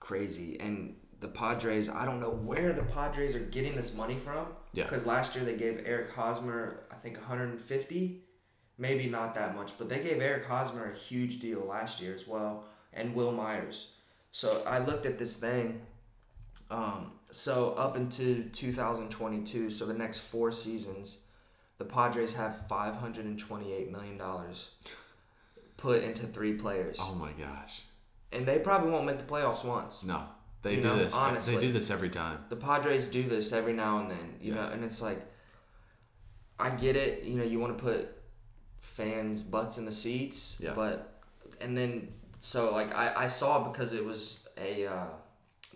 crazy, 0.00 0.58
and 0.60 0.96
the 1.20 1.28
Padres. 1.28 1.88
I 1.88 2.04
don't 2.04 2.20
know 2.20 2.30
where 2.30 2.72
the 2.72 2.82
Padres 2.82 3.34
are 3.34 3.40
getting 3.40 3.74
this 3.74 3.96
money 3.96 4.16
from. 4.16 4.46
Yeah. 4.72 4.84
Because 4.84 5.06
last 5.06 5.34
year 5.34 5.44
they 5.44 5.56
gave 5.56 5.82
Eric 5.86 6.10
Hosmer, 6.12 6.84
I 6.90 6.96
think, 6.96 7.16
150, 7.16 8.20
maybe 8.76 9.08
not 9.08 9.34
that 9.34 9.54
much, 9.54 9.78
but 9.78 9.88
they 9.88 10.00
gave 10.00 10.20
Eric 10.20 10.46
Hosmer 10.46 10.90
a 10.90 10.96
huge 10.96 11.40
deal 11.40 11.60
last 11.60 12.02
year 12.02 12.14
as 12.14 12.26
well, 12.26 12.64
and 12.92 13.14
Wil 13.14 13.32
Myers. 13.32 13.92
So 14.32 14.62
I 14.66 14.80
looked 14.80 15.06
at 15.06 15.18
this 15.18 15.38
thing. 15.38 15.80
Um, 16.70 17.12
so 17.30 17.70
up 17.72 17.96
into 17.96 18.44
2022, 18.52 19.70
so 19.70 19.86
the 19.86 19.94
next 19.94 20.20
four 20.20 20.50
seasons, 20.52 21.18
the 21.78 21.84
Padres 21.84 22.34
have 22.34 22.66
528 22.68 23.90
million 23.92 24.16
dollars 24.16 24.70
put 25.76 26.02
into 26.02 26.26
three 26.26 26.54
players, 26.54 26.96
Oh 27.00 27.14
my 27.14 27.32
gosh. 27.32 27.82
and 28.32 28.46
they 28.46 28.58
probably 28.58 28.90
won't 28.90 29.04
make 29.06 29.18
the 29.18 29.24
playoffs 29.24 29.64
once. 29.64 30.02
No. 30.04 30.22
They 30.62 30.76
You 30.76 30.82
do 30.82 30.82
know, 30.84 30.96
this. 30.96 31.14
honestly. 31.14 31.56
They 31.56 31.60
do 31.66 31.72
this 31.72 31.90
every 31.90 32.08
time. 32.08 32.38
the 32.48 32.56
Padres 32.56 33.08
do 33.08 33.28
this 33.28 33.52
every 33.52 33.74
now 33.74 33.98
and 33.98 34.10
then, 34.10 34.36
you 34.40 34.54
Yeah. 34.54 34.62
know, 34.66 34.68
and 34.72 34.82
it's 34.82 35.02
like, 35.02 35.20
I 36.58 36.70
get 36.70 36.96
it, 36.96 37.24
you 37.24 37.36
know, 37.36 37.44
you 37.44 37.58
want 37.58 37.76
to 37.76 37.84
put 37.84 38.08
fans' 38.80 39.42
butts 39.42 39.76
in 39.76 39.84
the 39.84 39.92
seats, 39.92 40.58
Yeah. 40.60 40.72
but, 40.74 41.20
and 41.60 41.76
then, 41.76 42.14
so 42.38 42.72
like, 42.72 42.94
I, 42.94 43.24
I 43.24 43.26
saw 43.26 43.68
because 43.70 43.92
it 43.92 44.04
was 44.04 44.48
a, 44.56 44.86
uh, 44.86 45.06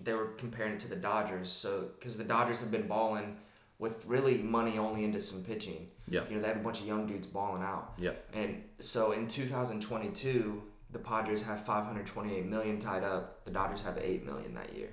they 0.05 0.13
were 0.13 0.27
comparing 0.37 0.73
it 0.75 0.81
to 0.81 0.89
the 0.89 0.97
Dodgers, 0.97 1.51
so, 1.51 1.89
because 1.99 2.17
the 2.17 2.25
Dodgers 2.25 2.61
have 2.61 2.71
been 2.71 2.87
balling 2.87 3.37
with 3.79 4.05
really 4.07 4.39
money 4.39 4.79
only 4.79 5.05
into 5.05 5.21
some 5.21 5.43
pitching. 5.45 5.89
Yeah. 6.09 6.23
You 6.29 6.37
know, 6.37 6.43
they 6.43 6.49
have 6.49 6.57
a 6.57 6.61
bunch 6.61 6.81
of 6.81 6.87
young 6.87 7.07
dudes 7.07 7.27
balling 7.27 7.63
out. 7.63 7.95
Yeah. 7.99 8.13
And 8.33 8.65
so 8.81 9.13
in 9.13 9.29
2022, 9.29 10.63
the 10.91 10.99
Padres 10.99 11.45
have 11.45 11.65
528 11.65 12.47
million 12.47 12.81
tied 12.81 13.05
up. 13.05 13.45
The 13.45 13.51
Dodgers 13.51 13.83
have 13.83 13.99
8 13.99 14.25
million 14.25 14.55
that 14.55 14.75
year. 14.75 14.89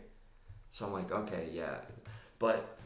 So 0.72 0.86
I'm 0.86 0.94
like, 0.94 1.12
okay, 1.12 1.50
yeah. 1.52 1.78
But 2.38 2.78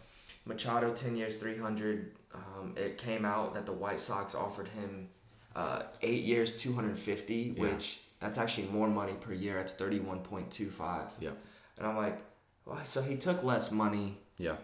Machado 0.46 0.94
10 0.94 1.16
years 1.16 1.38
300 1.40 2.12
um, 2.34 2.74
it 2.78 2.98
came 2.98 3.26
out 3.26 3.54
that 3.56 3.66
the 3.66 3.72
White 3.74 4.00
Sox 4.00 4.36
offered 4.36 4.68
him 4.68 5.10
uh, 5.56 5.84
8 6.02 6.24
years 6.24 6.56
250, 6.58 7.56
Yeah. 7.58 7.62
which 7.62 8.02
that's 8.20 8.38
actually 8.38 8.68
more 8.68 8.88
money 8.88 9.14
per 9.20 9.34
year. 9.34 9.56
That's 9.56 9.74
31.25. 9.74 11.10
Yeah. 11.20 11.32
And 11.80 11.88
I'm 11.88 11.98
like, 11.98 12.22
well, 12.66 12.78
so 12.84 13.02
he 13.02 13.16
took 13.16 13.44
less 13.44 13.72
money 13.72 14.18
Yeah. 14.38 14.58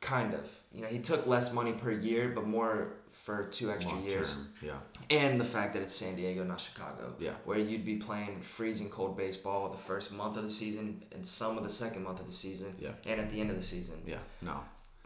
kind 0.00 0.34
of. 0.34 0.50
You 0.72 0.82
know, 0.82 0.88
he 0.88 0.98
took 0.98 1.26
less 1.26 1.52
money 1.54 1.72
per 1.72 1.90
year, 1.90 2.28
but 2.34 2.46
more 2.46 2.92
for 3.12 3.44
two 3.44 3.70
extra 3.70 3.94
Long 3.96 4.04
years. 4.04 4.34
term. 4.34 4.48
Yeah. 4.62 4.72
And 5.10 5.40
the 5.40 5.44
fact 5.44 5.72
that 5.72 5.82
it's 5.82 5.94
San 5.94 6.14
Diego, 6.16 6.44
not 6.44 6.60
Chicago. 6.60 7.14
Yeah. 7.18 7.32
Where 7.44 7.58
you'd 7.58 7.84
be 7.84 7.96
playing 7.96 8.40
freezing 8.42 8.90
cold 8.90 9.16
baseball 9.16 9.70
the 9.70 9.78
first 9.78 10.12
month 10.12 10.36
of 10.36 10.42
the 10.42 10.50
season 10.50 11.02
and 11.12 11.24
some 11.26 11.56
of 11.56 11.64
the 11.64 11.70
second 11.70 12.04
month 12.04 12.20
of 12.20 12.26
the 12.26 12.32
season. 12.32 12.74
Yeah. 12.78 12.90
And 13.06 13.20
at 13.20 13.30
the 13.30 13.40
end 13.40 13.50
of 13.50 13.56
the 13.56 13.62
season. 13.62 14.02
Yeah. 14.06 14.18
No. 14.42 14.60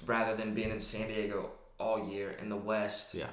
Rather 0.04 0.34
than 0.36 0.52
being 0.54 0.70
in 0.70 0.80
San 0.80 1.08
Diego 1.08 1.50
all 1.78 2.08
year 2.10 2.32
in 2.40 2.48
the 2.48 2.56
West, 2.56 3.14
Yeah. 3.14 3.30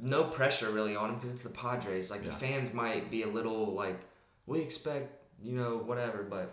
no 0.00 0.24
pressure 0.24 0.70
really 0.70 0.96
on 0.96 1.10
him 1.10 1.14
because 1.16 1.32
it's 1.32 1.42
the 1.42 1.50
Padres. 1.50 2.10
Like 2.10 2.22
Yeah. 2.24 2.30
the 2.30 2.36
fans 2.36 2.74
might 2.74 3.10
be 3.10 3.22
a 3.22 3.28
little 3.28 3.72
like, 3.72 3.98
we 4.46 4.60
expect 4.60 5.20
you 5.42 5.52
know 5.52 5.76
whatever, 5.78 6.22
but 6.22 6.52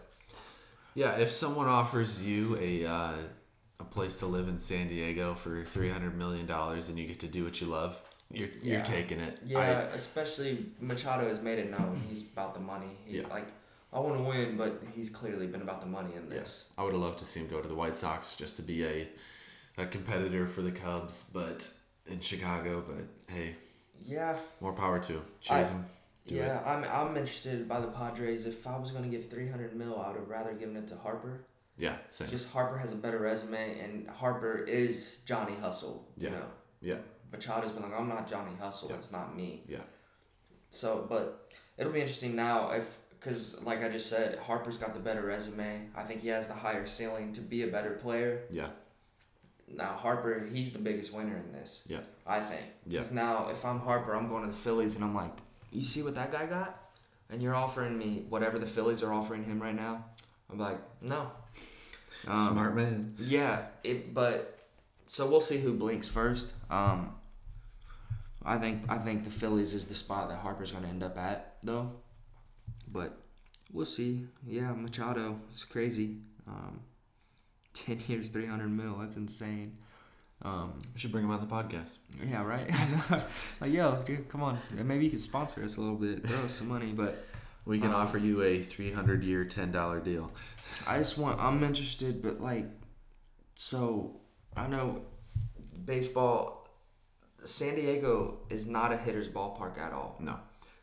Yeah, 0.95 1.17
if 1.17 1.31
someone 1.31 1.67
offers 1.67 2.23
you 2.23 2.57
a 2.59 2.85
uh, 2.85 3.13
a 3.79 3.83
place 3.83 4.17
to 4.19 4.25
live 4.25 4.47
in 4.47 4.59
San 4.59 4.87
Diego 4.87 5.35
for 5.35 5.63
three 5.65 5.89
hundred 5.89 6.17
million 6.17 6.45
dollars 6.45 6.89
and 6.89 6.97
you 6.97 7.07
get 7.07 7.19
to 7.21 7.27
do 7.27 7.43
what 7.45 7.61
you 7.61 7.67
love, 7.67 8.01
you're 8.31 8.49
you're 8.61 8.81
taking 8.81 9.19
it. 9.19 9.39
yeah, 9.45 9.81
especially 9.93 10.65
Machado 10.79 11.27
has 11.27 11.41
made 11.41 11.59
it 11.59 11.69
known 11.71 12.01
he's 12.09 12.21
about 12.31 12.53
the 12.53 12.59
money. 12.59 12.97
He, 13.05 13.17
Yeah. 13.17 13.27
Like 13.27 13.47
I 13.93 13.99
want 13.99 14.17
to 14.17 14.23
win, 14.23 14.57
but 14.57 14.83
he's 14.95 15.09
clearly 15.09 15.47
been 15.47 15.61
about 15.61 15.81
the 15.81 15.87
money 15.87 16.13
in 16.15 16.29
this. 16.29 16.37
yes, 16.37 16.69
I 16.77 16.83
would 16.83 16.93
have 16.93 17.01
loved 17.01 17.19
to 17.19 17.25
see 17.25 17.39
him 17.39 17.47
go 17.47 17.61
to 17.61 17.67
the 17.67 17.75
White 17.75 17.97
Sox 17.97 18.35
just 18.35 18.55
to 18.57 18.61
be 18.61 18.85
a 18.85 19.07
a 19.77 19.85
competitor 19.85 20.45
for 20.47 20.61
the 20.61 20.71
Cubs, 20.71 21.29
but 21.33 21.67
in 22.07 22.19
Chicago. 22.19 22.83
But 22.87 23.05
hey, 23.33 23.55
Yeah, 24.03 24.35
more 24.59 24.73
power 24.73 24.99
to 24.99 25.13
him. 25.13 25.21
Choose 25.41 25.51
I- 25.51 25.63
him. 25.65 25.85
Yeah. 26.26 26.61
I'm 26.65 26.84
I'm 26.84 27.17
interested 27.17 27.67
by 27.67 27.80
the 27.80 27.88
Padres. 27.88 28.45
If 28.45 28.65
I 28.67 28.78
was 28.78 28.91
gonna 28.91 29.07
give 29.07 29.30
300 29.30 29.76
mil, 29.76 29.99
I 29.99 30.09
would 30.09 30.17
have 30.20 30.30
rather 30.30 30.53
given 30.53 30.76
it 30.76 30.88
to 30.89 30.95
Harper. 30.97 31.41
Yeah, 31.78 31.95
same. 32.11 32.30
Just 32.30 32.51
Harper 32.51 32.78
has 32.78 32.91
a 32.91 32.95
better 32.97 33.20
resume, 33.20 33.80
and 33.80 34.07
Harper 34.09 34.57
is 34.57 35.22
Johnny 35.26 35.55
Hustle. 35.55 36.05
You 36.17 36.28
Yeah. 36.28 36.34
know. 36.34 36.45
Yeah. 36.82 36.97
Machado's 37.32 37.72
been 37.72 37.84
like, 37.84 37.93
I'm 37.97 38.09
not 38.09 38.30
Johnny 38.30 38.55
Hustle. 38.59 38.89
Yeah. 38.89 38.95
It's 38.97 39.11
not 39.11 39.36
me. 39.36 39.63
Yeah. 39.67 39.82
So, 40.72 41.05
but 41.07 41.49
it'll 41.78 41.91
be 41.93 42.01
interesting 42.01 42.36
now 42.36 42.72
if, 42.72 42.97
because 43.11 43.61
like 43.63 43.84
I 43.84 43.89
just 43.89 44.07
said, 44.09 44.39
Harper's 44.39 44.78
got 44.78 44.93
the 44.93 44.99
better 44.99 45.22
resume. 45.22 45.89
I 45.95 46.03
think 46.03 46.22
he 46.22 46.28
has 46.30 46.47
the 46.47 46.53
higher 46.53 46.86
ceiling 46.86 47.32
to 47.34 47.41
be 47.41 47.63
a 47.63 47.67
better 47.67 47.91
player. 47.91 48.41
Yeah, 48.51 48.70
Now 49.67 49.93
Harper, 49.95 50.47
he's 50.51 50.74
the 50.74 50.80
biggest 50.80 51.13
winner 51.13 51.38
in 51.38 51.51
this. 51.53 51.84
Yeah. 51.88 52.01
I 52.28 52.39
think. 52.39 52.63
Yeah. 52.88 52.99
Because 52.99 53.11
now 53.13 53.49
if 53.49 53.63
I'm 53.65 53.80
Harper, 53.80 54.15
I'm 54.15 54.28
going 54.28 54.43
to 54.43 54.49
the 54.51 54.57
Phillies 54.57 54.95
and 54.95 55.03
I'm 55.03 55.15
like, 55.15 55.38
you 55.72 55.82
see 55.82 56.03
what 56.03 56.15
that 56.15 56.32
guy 56.32 56.45
got, 56.45 56.78
and 57.30 57.41
you're 57.41 57.55
offering 57.55 57.97
me 57.97 58.26
whatever 58.30 58.59
the 58.59 58.65
Phillies 58.65 59.03
are 59.03 59.13
offering 59.13 59.43
him 59.43 59.61
right 59.61 59.76
now. 59.76 60.05
I'm 60.51 60.59
like, 60.59 60.80
no. 61.01 61.32
Um, 62.28 62.53
smart 62.53 62.76
man. 62.76 63.15
yeah, 63.20 63.67
it 63.84 64.13
but 64.13 64.59
so 65.05 65.30
we'll 65.30 65.41
see 65.41 65.57
who 65.59 65.74
blinks 65.74 66.07
first. 66.07 66.51
Um 66.70 67.15
I 68.43 68.57
think 68.57 68.84
I 68.89 68.97
think 68.97 69.24
the 69.24 69.30
Phillies 69.30 69.74
is 69.74 69.88
the 69.88 69.95
spot 69.95 70.30
that 70.30 70.39
Harper's 70.39 70.72
gonna 70.72 70.88
end 70.88 71.03
up 71.03 71.17
at 71.17 71.57
though. 71.63 71.91
But 72.91 73.17
we'll 73.72 73.86
see. 73.86 74.26
Yeah, 74.45 74.72
Machado 74.74 75.39
is 75.53 75.63
crazy. 75.63 76.17
Um 76.47 76.82
ten 77.74 77.99
years, 78.07 78.32
three 78.32 78.47
hundred 78.47 78.70
mil, 78.72 78.97
that's 78.99 79.15
insane. 79.15 79.78
Um 80.41 80.73
We 80.93 80.99
should 80.99 81.11
bring 81.11 81.25
him 81.25 81.31
on 81.31 81.41
the 81.41 81.47
podcast. 81.47 81.97
yeah, 82.27 82.43
right. 82.43 82.69
like 83.61 83.71
yo, 83.71 84.01
dude, 84.03 84.29
come 84.29 84.41
on. 84.43 84.57
Maybe 84.73 85.05
you 85.05 85.11
could 85.11 85.21
sponsor 85.21 85.63
us 85.63 85.77
a 85.77 85.81
little 85.81 85.95
bit, 85.97 86.25
throw 86.25 86.45
us 86.45 86.53
some 86.53 86.67
money, 86.69 86.91
but 86.93 87.25
We 87.65 87.77
can 87.79 87.89
Um, 87.89 87.95
offer 87.95 88.17
you 88.17 88.41
a 88.41 88.63
three 88.63 88.91
hundred 88.91 89.23
year, 89.23 89.43
ten 89.45 89.71
dollar 89.71 89.99
deal. 89.99 90.31
I 90.87 90.97
just 90.97 91.17
want. 91.17 91.39
I'm 91.39 91.61
interested, 91.63 92.21
but 92.21 92.39
like, 92.39 92.67
so 93.55 94.21
I 94.55 94.67
know 94.67 95.01
baseball. 95.85 96.67
San 97.43 97.75
Diego 97.75 98.39
is 98.49 98.67
not 98.67 98.91
a 98.91 98.97
hitter's 98.97 99.27
ballpark 99.29 99.77
at 99.77 99.93
all. 99.93 100.17
No. 100.19 100.35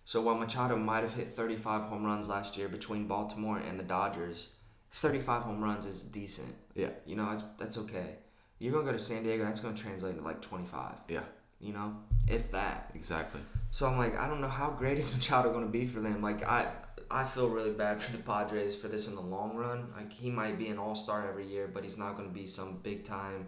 So 0.05 0.23
while 0.23 0.37
Machado 0.37 0.77
might 0.77 1.03
have 1.03 1.13
hit 1.13 1.33
35 1.37 1.83
home 1.91 2.05
runs 2.05 2.29
last 2.29 2.57
year 2.57 2.69
between 2.69 3.07
Baltimore 3.07 3.59
and 3.59 3.79
the 3.79 3.83
Dodgers, 3.85 4.51
35 4.93 5.43
home 5.43 5.63
runs 5.63 5.85
is 5.85 6.01
decent. 6.01 6.55
Yeah. 6.75 6.91
You 7.05 7.17
know, 7.17 7.27
that's 7.31 7.45
that's 7.59 7.79
okay. 7.79 8.17
You're 8.59 8.73
gonna 8.73 8.85
go 8.85 8.93
to 8.93 8.99
San 8.99 9.23
Diego, 9.23 9.45
that's 9.45 9.61
gonna 9.61 9.77
translate 9.77 10.13
into 10.15 10.25
like 10.25 10.41
25. 10.41 10.93
Yeah. 11.09 11.21
You 11.61 11.73
know, 11.73 11.97
if 12.29 12.51
that. 12.53 12.91
Exactly. 12.95 13.41
So 13.71 13.87
I'm 13.87 13.97
like, 13.99 14.17
I 14.19 14.27
don't 14.29 14.41
know 14.41 14.49
how 14.49 14.71
great 14.71 14.99
is 14.99 15.13
Machado 15.17 15.51
going 15.53 15.65
to 15.65 15.71
be 15.71 15.87
for 15.87 16.01
them. 16.01 16.21
Like 16.23 16.43
I, 16.45 16.71
I 17.11 17.25
feel 17.25 17.49
really 17.49 17.71
bad 17.71 17.99
for 18.01 18.13
the 18.13 18.19
Padres 18.23 18.77
for 18.77 18.89
this 18.89 19.09
in 19.09 19.15
the 19.15 19.23
long 19.23 19.57
run. 19.57 19.87
Like 19.97 20.13
he 20.13 20.31
might 20.31 20.59
be 20.59 20.69
an 20.69 20.79
All 20.79 20.95
Star 20.95 21.27
every 21.29 21.47
year, 21.47 21.67
but 21.73 21.83
he's 21.83 21.97
not 21.97 22.15
going 22.17 22.29
to 22.29 22.35
be 22.35 22.47
some 22.47 22.79
big 22.83 23.05
time, 23.05 23.47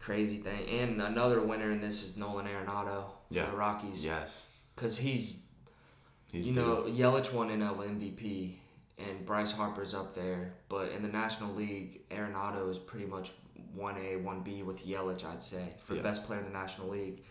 crazy 0.00 0.38
thing. 0.38 0.68
And 0.68 1.00
another 1.00 1.40
winner 1.40 1.70
in 1.70 1.80
this 1.80 2.02
is 2.04 2.16
Nolan 2.16 2.46
Arenado 2.46 3.04
for 3.04 3.12
Yeah. 3.30 3.50
the 3.50 3.56
Rockies. 3.56 4.04
Yes. 4.04 4.48
Because 4.74 4.98
he's, 4.98 5.42
He's 6.32 6.46
you 6.48 6.52
know, 6.54 6.84
Yelich 6.88 7.32
won 7.32 7.48
NL 7.50 7.76
MVP, 7.78 8.56
and 8.98 9.24
Bryce 9.24 9.52
Harper's 9.52 9.94
up 9.94 10.14
there. 10.14 10.54
But 10.68 10.90
in 10.90 11.02
the 11.02 11.08
National 11.08 11.54
League, 11.54 12.00
Arenado 12.10 12.68
is 12.70 12.78
pretty 12.78 13.06
much 13.06 13.30
one 13.74 13.96
A, 13.98 14.16
one 14.16 14.40
B 14.40 14.62
with 14.62 14.84
Yelich. 14.86 15.24
I'd 15.24 15.42
say 15.42 15.74
for 15.78 15.94
Yeah. 15.94 16.02
best 16.02 16.24
player 16.24 16.40
in 16.40 16.46
the 16.46 16.52
National 16.52 16.88
League. 16.88 17.22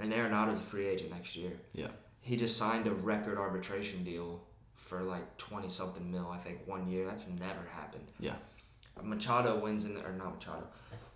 And 0.00 0.12
Arenado's 0.12 0.60
a 0.60 0.62
free 0.64 0.86
agent 0.86 1.10
next 1.10 1.36
year. 1.36 1.52
Yeah. 1.74 1.88
He 2.20 2.36
just 2.36 2.56
signed 2.56 2.86
a 2.86 2.92
record 2.92 3.36
arbitration 3.38 4.04
deal 4.04 4.42
for 4.74 5.02
like 5.02 5.36
twenty 5.38 5.68
something 5.68 6.10
mil, 6.10 6.28
I 6.30 6.38
think, 6.38 6.66
one 6.66 6.88
year. 6.88 7.06
That's 7.06 7.28
never 7.30 7.64
happened. 7.74 8.06
Yeah. 8.18 8.36
Machado 9.02 9.58
wins 9.58 9.84
in 9.84 9.94
the, 9.94 10.04
or 10.04 10.12
not 10.12 10.34
Machado. 10.34 10.66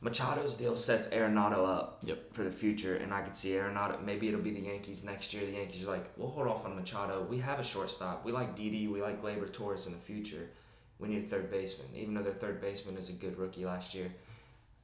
Machado's 0.02 0.54
deal 0.54 0.76
sets 0.76 1.08
Arenado 1.08 1.66
up 1.66 2.00
Yep. 2.04 2.32
for 2.34 2.44
the 2.44 2.50
future, 2.50 2.96
and 2.96 3.12
I 3.14 3.22
could 3.22 3.34
see 3.34 3.50
Arenado. 3.50 4.02
Maybe 4.02 4.28
it'll 4.28 4.40
be 4.40 4.50
the 4.50 4.60
Yankees 4.60 5.04
next 5.04 5.32
year. 5.32 5.44
The 5.46 5.52
Yankees 5.52 5.82
are 5.84 5.90
like, 5.90 6.10
we'll 6.16 6.28
hold 6.30 6.48
off 6.48 6.64
on 6.66 6.76
Machado. 6.76 7.22
We 7.28 7.38
have 7.38 7.58
a 7.58 7.64
shortstop. 7.64 8.24
We 8.24 8.32
like 8.32 8.54
Didi. 8.56 8.88
We 8.88 9.00
like 9.02 9.22
Gleyber 9.22 9.50
Torres 9.52 9.86
in 9.86 9.92
the 9.92 9.98
future. 9.98 10.50
We 10.98 11.08
need 11.08 11.24
a 11.24 11.28
third 11.28 11.50
baseman, 11.50 11.88
even 11.94 12.14
though 12.14 12.22
their 12.22 12.32
third 12.34 12.60
baseman 12.60 12.96
is 12.96 13.08
a 13.08 13.12
good 13.12 13.38
rookie 13.38 13.64
last 13.66 13.94
year. 13.94 14.10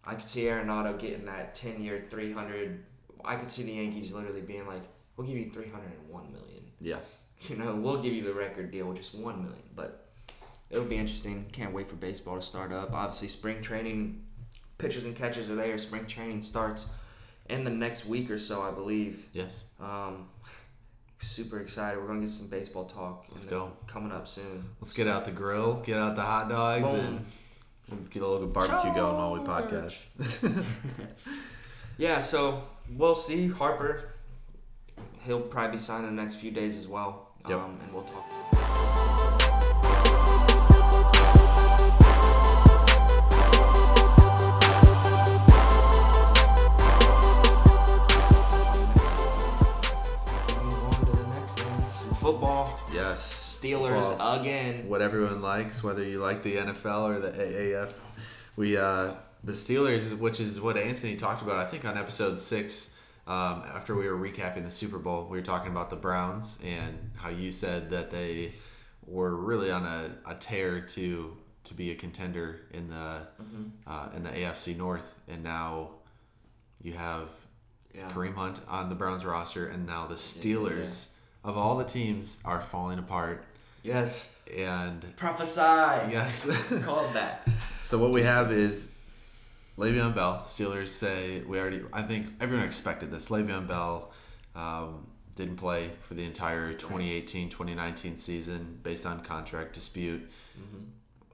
I 0.05 0.15
could 0.15 0.25
see 0.25 0.43
Arenado 0.43 0.99
getting 0.99 1.27
that 1.27 1.55
ten 1.55 1.83
year, 1.83 2.05
three 2.11 2.33
hundred. 2.33 2.85
I 3.25 3.37
could 3.37 3.51
see 3.51 3.63
the 3.63 3.73
Yankees 3.73 4.13
literally 4.13 4.41
being 4.41 4.67
like, 4.67 4.83
we'll 5.17 5.27
give 5.27 5.37
you 5.37 5.51
three 5.51 5.69
hundred 5.69 5.93
and 5.93 6.09
one 6.09 6.33
million. 6.33 6.65
Yeah. 6.81 6.97
You 7.49 7.57
know, 7.57 7.75
we'll 7.75 8.01
give 8.01 8.13
you 8.13 8.23
the 8.23 8.33
record 8.33 8.71
deal, 8.71 8.87
with 8.87 8.99
just 8.99 9.17
one 9.17 9.43
million. 9.43 9.65
But 9.75 10.13
it'll 10.71 10.85
be 10.85 10.95
interesting. 10.95 11.47
Can't 11.51 11.75
wait 11.75 11.89
for 11.89 11.97
baseball 11.97 12.37
to 12.37 12.41
start 12.43 12.73
up. 12.73 12.93
Obviously, 12.93 13.27
spring 13.27 13.61
training, 13.61 14.23
pitchers 14.79 15.07
and 15.07 15.17
catchers 15.17 15.51
are 15.51 15.57
there. 15.57 15.77
Spring 15.77 16.07
training 16.07 16.43
starts 16.43 16.89
in 17.51 17.65
the 17.65 17.71
next 17.71 18.07
week 18.07 18.31
or 18.31 18.39
so, 18.39 18.63
I 18.63 18.71
believe. 18.71 19.27
Yes. 19.33 19.65
Um, 19.81 20.29
super 21.19 21.59
excited. 21.59 22.01
We're 22.01 22.07
gonna 22.07 22.21
get 22.21 22.31
some 22.31 22.47
baseball 22.47 22.85
talk. 22.85 23.27
Let's 23.31 23.45
go. 23.47 23.73
Coming 23.89 24.13
up 24.13 24.29
soon. 24.29 24.65
Let's 24.81 24.93
get 24.93 25.09
out 25.09 25.25
the 25.25 25.33
grill, 25.33 25.83
get 25.85 25.99
out 25.99 26.15
the 26.15 26.23
hot 26.23 26.49
dogs, 26.49 26.91
Boom. 26.93 27.01
and 27.01 27.27
get 28.11 28.22
a 28.22 28.26
little 28.26 28.47
barbecue 28.47 28.95
going 28.95 29.16
while 29.16 29.32
we 29.32 29.40
podcast. 29.40 30.64
Yeah, 31.99 32.20
so 32.20 32.62
we'll 32.90 33.14
see. 33.14 33.49
Harper, 33.49 34.14
he'll 35.24 35.40
probably 35.40 35.76
be 35.76 35.78
signed 35.78 36.07
in 36.07 36.16
the 36.16 36.22
next 36.22 36.36
few 36.36 36.51
days 36.51 36.76
as 36.76 36.88
well. 36.88 37.28
Yep. 37.49 37.59
Um, 37.59 37.78
and 37.82 37.93
we'll 37.93 38.05
talk. 38.05 39.32
On 50.59 50.90
to 51.07 51.12
the 51.16 51.26
next 51.28 51.59
thing. 51.59 51.90
Some 51.90 52.14
football. 52.14 52.80
Yes. 52.93 53.41
Steelers 53.63 54.41
again. 54.41 54.89
What 54.89 55.03
everyone 55.03 55.41
likes, 55.43 55.83
whether 55.85 56.03
you 56.05 56.21
like 56.21 56.43
the 56.43 56.57
NFL 56.57 57.03
or 57.05 57.21
the 57.21 57.31
AAF. 57.31 57.93
We 58.57 58.77
uh, 58.77 59.13
the 59.45 59.53
Steelers, 59.53 60.17
which 60.19 60.41
is 60.41 60.61
what 60.61 60.77
Anthony 60.77 61.17
talked 61.17 61.43
about, 61.43 61.59
I 61.59 61.65
think 61.65 61.85
on 61.85 61.97
episode 61.97 62.39
six. 62.39 62.99
Um, 63.25 63.63
after 63.73 63.95
we 63.95 64.09
were 64.09 64.17
recapping 64.19 64.65
the 64.65 64.71
Super 64.71 64.99
Bowl, 64.99 65.29
we 65.31 65.39
were 65.39 65.45
talking 65.45 65.71
about 65.71 65.91
the 65.91 65.97
Browns 65.97 66.61
and 66.65 67.13
how 67.15 67.29
you 67.29 67.53
said 67.53 67.91
that 67.91 68.11
they 68.11 68.51
were 69.07 69.35
really 69.37 69.71
on 69.71 69.85
a, 69.85 70.11
a 70.27 70.35
tear 70.35 70.81
to 70.81 71.37
to 71.65 71.75
be 71.75 71.93
a 71.93 71.95
contender 71.95 72.63
in 72.73 72.89
the 72.89 73.19
uh, 73.87 74.09
in 74.17 74.25
the 74.25 74.31
AFC 74.31 74.77
North, 74.77 75.15
and 75.29 75.45
now 75.45 75.91
you 76.83 76.95
have 76.95 77.29
Yeah. 77.95 78.09
Kareem 78.11 78.35
Hunt 78.35 78.61
on 78.69 78.89
the 78.89 78.97
Browns 78.97 79.25
roster, 79.25 79.69
and 79.69 79.87
now 79.87 80.07
the 80.09 80.17
Steelers 80.17 81.15
of 81.45 81.57
all 81.57 81.77
the 81.77 81.85
teams 81.85 82.43
are 82.45 82.61
falling 82.61 82.99
apart. 82.99 83.45
Yes. 83.83 84.37
And 84.57 85.16
Prophesy. 85.16 85.61
yes, 85.61 86.49
Called 86.83 87.12
that. 87.14 87.47
so 87.85 87.99
what 87.99 88.11
we 88.11 88.22
have 88.22 88.53
is 88.53 88.97
Le'Veon 89.78 90.14
Bell. 90.14 90.43
Steelers 90.45 90.89
say 90.89 91.43
we 91.47 91.59
already. 91.59 91.83
I 91.93 92.03
think 92.03 92.28
everyone 92.41 92.66
expected 92.66 93.11
this. 93.11 93.28
Le'Veon 93.28 93.66
Bell 93.66 94.12
um, 94.55 95.07
didn't 95.37 95.57
play 95.57 95.91
for 96.03 96.14
the 96.14 96.24
entire 96.24 96.72
2018-2019 96.72 98.18
season 98.18 98.78
based 98.83 99.07
on 99.07 99.22
contract 99.22 99.72
dispute. 99.72 100.30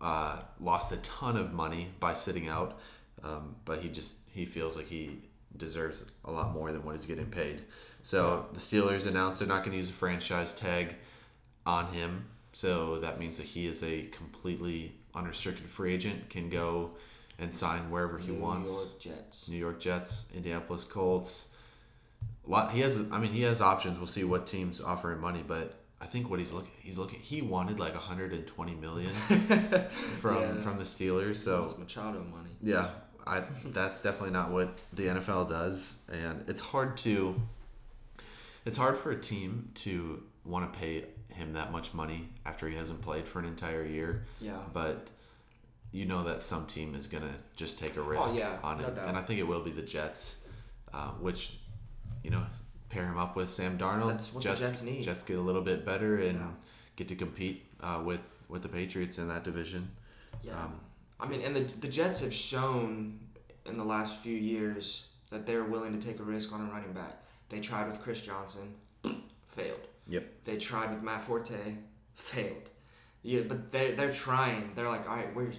Uh, 0.00 0.40
lost 0.60 0.92
a 0.92 0.96
ton 0.98 1.36
of 1.36 1.52
money 1.52 1.88
by 1.98 2.14
sitting 2.14 2.46
out, 2.46 2.78
um, 3.24 3.56
but 3.64 3.80
he 3.80 3.88
just 3.88 4.18
he 4.32 4.44
feels 4.44 4.76
like 4.76 4.86
he 4.86 5.18
deserves 5.56 6.04
a 6.24 6.30
lot 6.30 6.52
more 6.52 6.70
than 6.70 6.84
what 6.84 6.94
he's 6.94 7.04
getting 7.06 7.26
paid. 7.26 7.62
So 8.02 8.46
the 8.52 8.60
Steelers 8.60 9.06
announced 9.06 9.40
they're 9.40 9.48
not 9.48 9.64
going 9.64 9.72
to 9.72 9.76
use 9.76 9.90
a 9.90 9.94
franchise 9.94 10.54
tag 10.54 10.94
on 11.66 11.92
him. 11.92 12.26
So 12.62 12.98
that 12.98 13.20
means 13.20 13.36
that 13.36 13.46
he 13.46 13.68
is 13.68 13.84
a 13.84 14.06
completely 14.06 14.92
unrestricted 15.14 15.66
free 15.70 15.94
agent, 15.94 16.28
can 16.28 16.48
go 16.48 16.90
and 17.38 17.54
sign 17.54 17.88
wherever 17.88 18.18
he 18.18 18.32
New 18.32 18.40
wants. 18.40 18.72
York 18.72 19.00
Jets. 19.16 19.48
New 19.48 19.56
York 19.58 19.78
Jets, 19.78 20.26
Indianapolis 20.34 20.82
Colts, 20.82 21.54
a 22.44 22.50
lot. 22.50 22.72
He 22.72 22.80
has. 22.80 22.98
I 23.12 23.18
mean, 23.20 23.32
he 23.32 23.42
has 23.42 23.60
options. 23.60 23.96
We'll 23.98 24.08
see 24.08 24.24
what 24.24 24.48
teams 24.48 24.80
offer 24.80 25.12
him 25.12 25.20
money, 25.20 25.44
but 25.46 25.74
I 26.00 26.06
think 26.06 26.28
what 26.30 26.40
he's 26.40 26.52
looking, 26.52 26.72
he's 26.82 26.98
looking. 26.98 27.20
He 27.20 27.42
wanted 27.42 27.78
like 27.78 27.94
120 27.94 28.74
million 28.74 29.12
from 30.18 30.36
Yeah. 30.42 30.60
from 30.60 30.78
the 30.78 30.84
Steelers. 30.84 31.36
So 31.36 31.62
It's 31.62 31.78
Machado 31.78 32.24
money. 32.24 32.50
yeah, 32.60 32.88
I 33.24 33.44
that's 33.66 34.02
definitely 34.02 34.32
not 34.32 34.50
what 34.50 34.76
the 34.92 35.04
NFL 35.04 35.48
does, 35.48 36.00
and 36.12 36.42
it's 36.48 36.60
hard 36.60 36.96
to. 37.06 37.40
It's 38.66 38.76
hard 38.78 38.98
for 38.98 39.12
a 39.12 39.16
team 39.20 39.70
to 39.76 40.24
want 40.44 40.72
to 40.72 40.76
pay 40.76 41.04
him 41.38 41.54
that 41.54 41.72
much 41.72 41.94
money 41.94 42.28
after 42.44 42.68
he 42.68 42.76
hasn't 42.76 43.00
played 43.00 43.26
for 43.26 43.38
an 43.38 43.44
entire 43.46 43.84
year, 43.84 44.24
Yeah. 44.40 44.58
but 44.72 45.08
you 45.90 46.04
know 46.04 46.22
that 46.24 46.42
some 46.42 46.66
team 46.66 46.94
is 46.94 47.06
gonna 47.06 47.32
just 47.56 47.78
take 47.78 47.96
a 47.96 48.02
risk 48.02 48.30
Oh, 48.32 48.36
yeah, 48.36 48.58
on 48.62 48.82
no 48.82 48.90
doubt. 48.90 49.08
and 49.08 49.16
I 49.16 49.22
think 49.22 49.40
it 49.40 49.44
will 49.48 49.62
be 49.62 49.70
the 49.70 49.82
Jets, 49.82 50.42
uh, 50.92 51.12
which 51.12 51.58
you 52.22 52.30
know 52.30 52.44
pair 52.90 53.04
him 53.04 53.16
up 53.18 53.36
with 53.36 53.48
Sam 53.48 53.78
Darnold. 53.78 54.08
That's 54.08 54.32
what 54.34 54.42
the 54.44 54.54
Jets 54.54 54.82
need. 54.82 55.02
Jets 55.04 55.22
get 55.22 55.38
a 55.38 55.40
little 55.40 55.62
bit 55.62 55.84
better 55.86 56.18
and 56.20 56.38
Yeah. 56.38 56.50
get 56.96 57.08
to 57.08 57.16
compete 57.16 57.64
uh, 57.80 58.02
with 58.04 58.20
with 58.48 58.62
the 58.62 58.68
Patriots 58.68 59.18
in 59.18 59.28
that 59.28 59.44
division. 59.44 59.90
Yeah. 60.42 60.62
Um, 60.64 60.80
I 61.20 61.26
mean, 61.28 61.40
and 61.42 61.54
the 61.56 61.60
the 61.80 61.88
Jets 61.88 62.20
have 62.20 62.34
shown 62.34 63.18
in 63.64 63.76
the 63.78 63.84
last 63.84 64.18
few 64.20 64.36
years 64.36 65.04
that 65.30 65.46
they're 65.46 65.64
willing 65.64 65.98
to 65.98 66.06
take 66.06 66.18
a 66.20 66.22
risk 66.22 66.52
on 66.52 66.60
a 66.68 66.70
running 66.70 66.92
back. 66.92 67.22
They 67.50 67.60
tried 67.60 67.86
with 67.86 68.00
Chris 68.02 68.20
Johnson, 68.22 68.74
failed. 69.48 69.86
Yep. 70.08 70.44
They 70.44 70.56
tried 70.56 70.92
with 70.92 71.02
Matt 71.02 71.22
Forte, 71.22 71.76
failed. 72.14 72.70
Yeah, 73.22 73.42
but 73.42 73.70
they 73.70 73.92
they're 73.92 74.12
trying. 74.12 74.72
They're 74.74 74.88
like, 74.88 75.08
all 75.08 75.16
right, 75.16 75.34
we're 75.34 75.52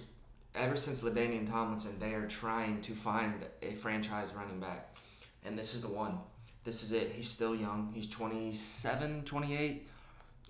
ever 0.54 0.76
since 0.76 1.02
LaDainian 1.02 1.48
Tomlinson, 1.48 1.98
they 2.00 2.14
are 2.14 2.26
trying 2.26 2.80
to 2.82 2.92
find 2.92 3.46
a 3.62 3.72
franchise 3.74 4.32
running 4.34 4.58
back, 4.58 4.96
and 5.44 5.58
this 5.58 5.74
is 5.74 5.82
the 5.82 5.88
one. 5.88 6.18
This 6.64 6.82
is 6.82 6.92
it. 6.92 7.12
He's 7.14 7.28
still 7.28 7.54
young. 7.54 7.90
He's 7.94 8.06
27, 8.06 9.22
28. 9.22 9.88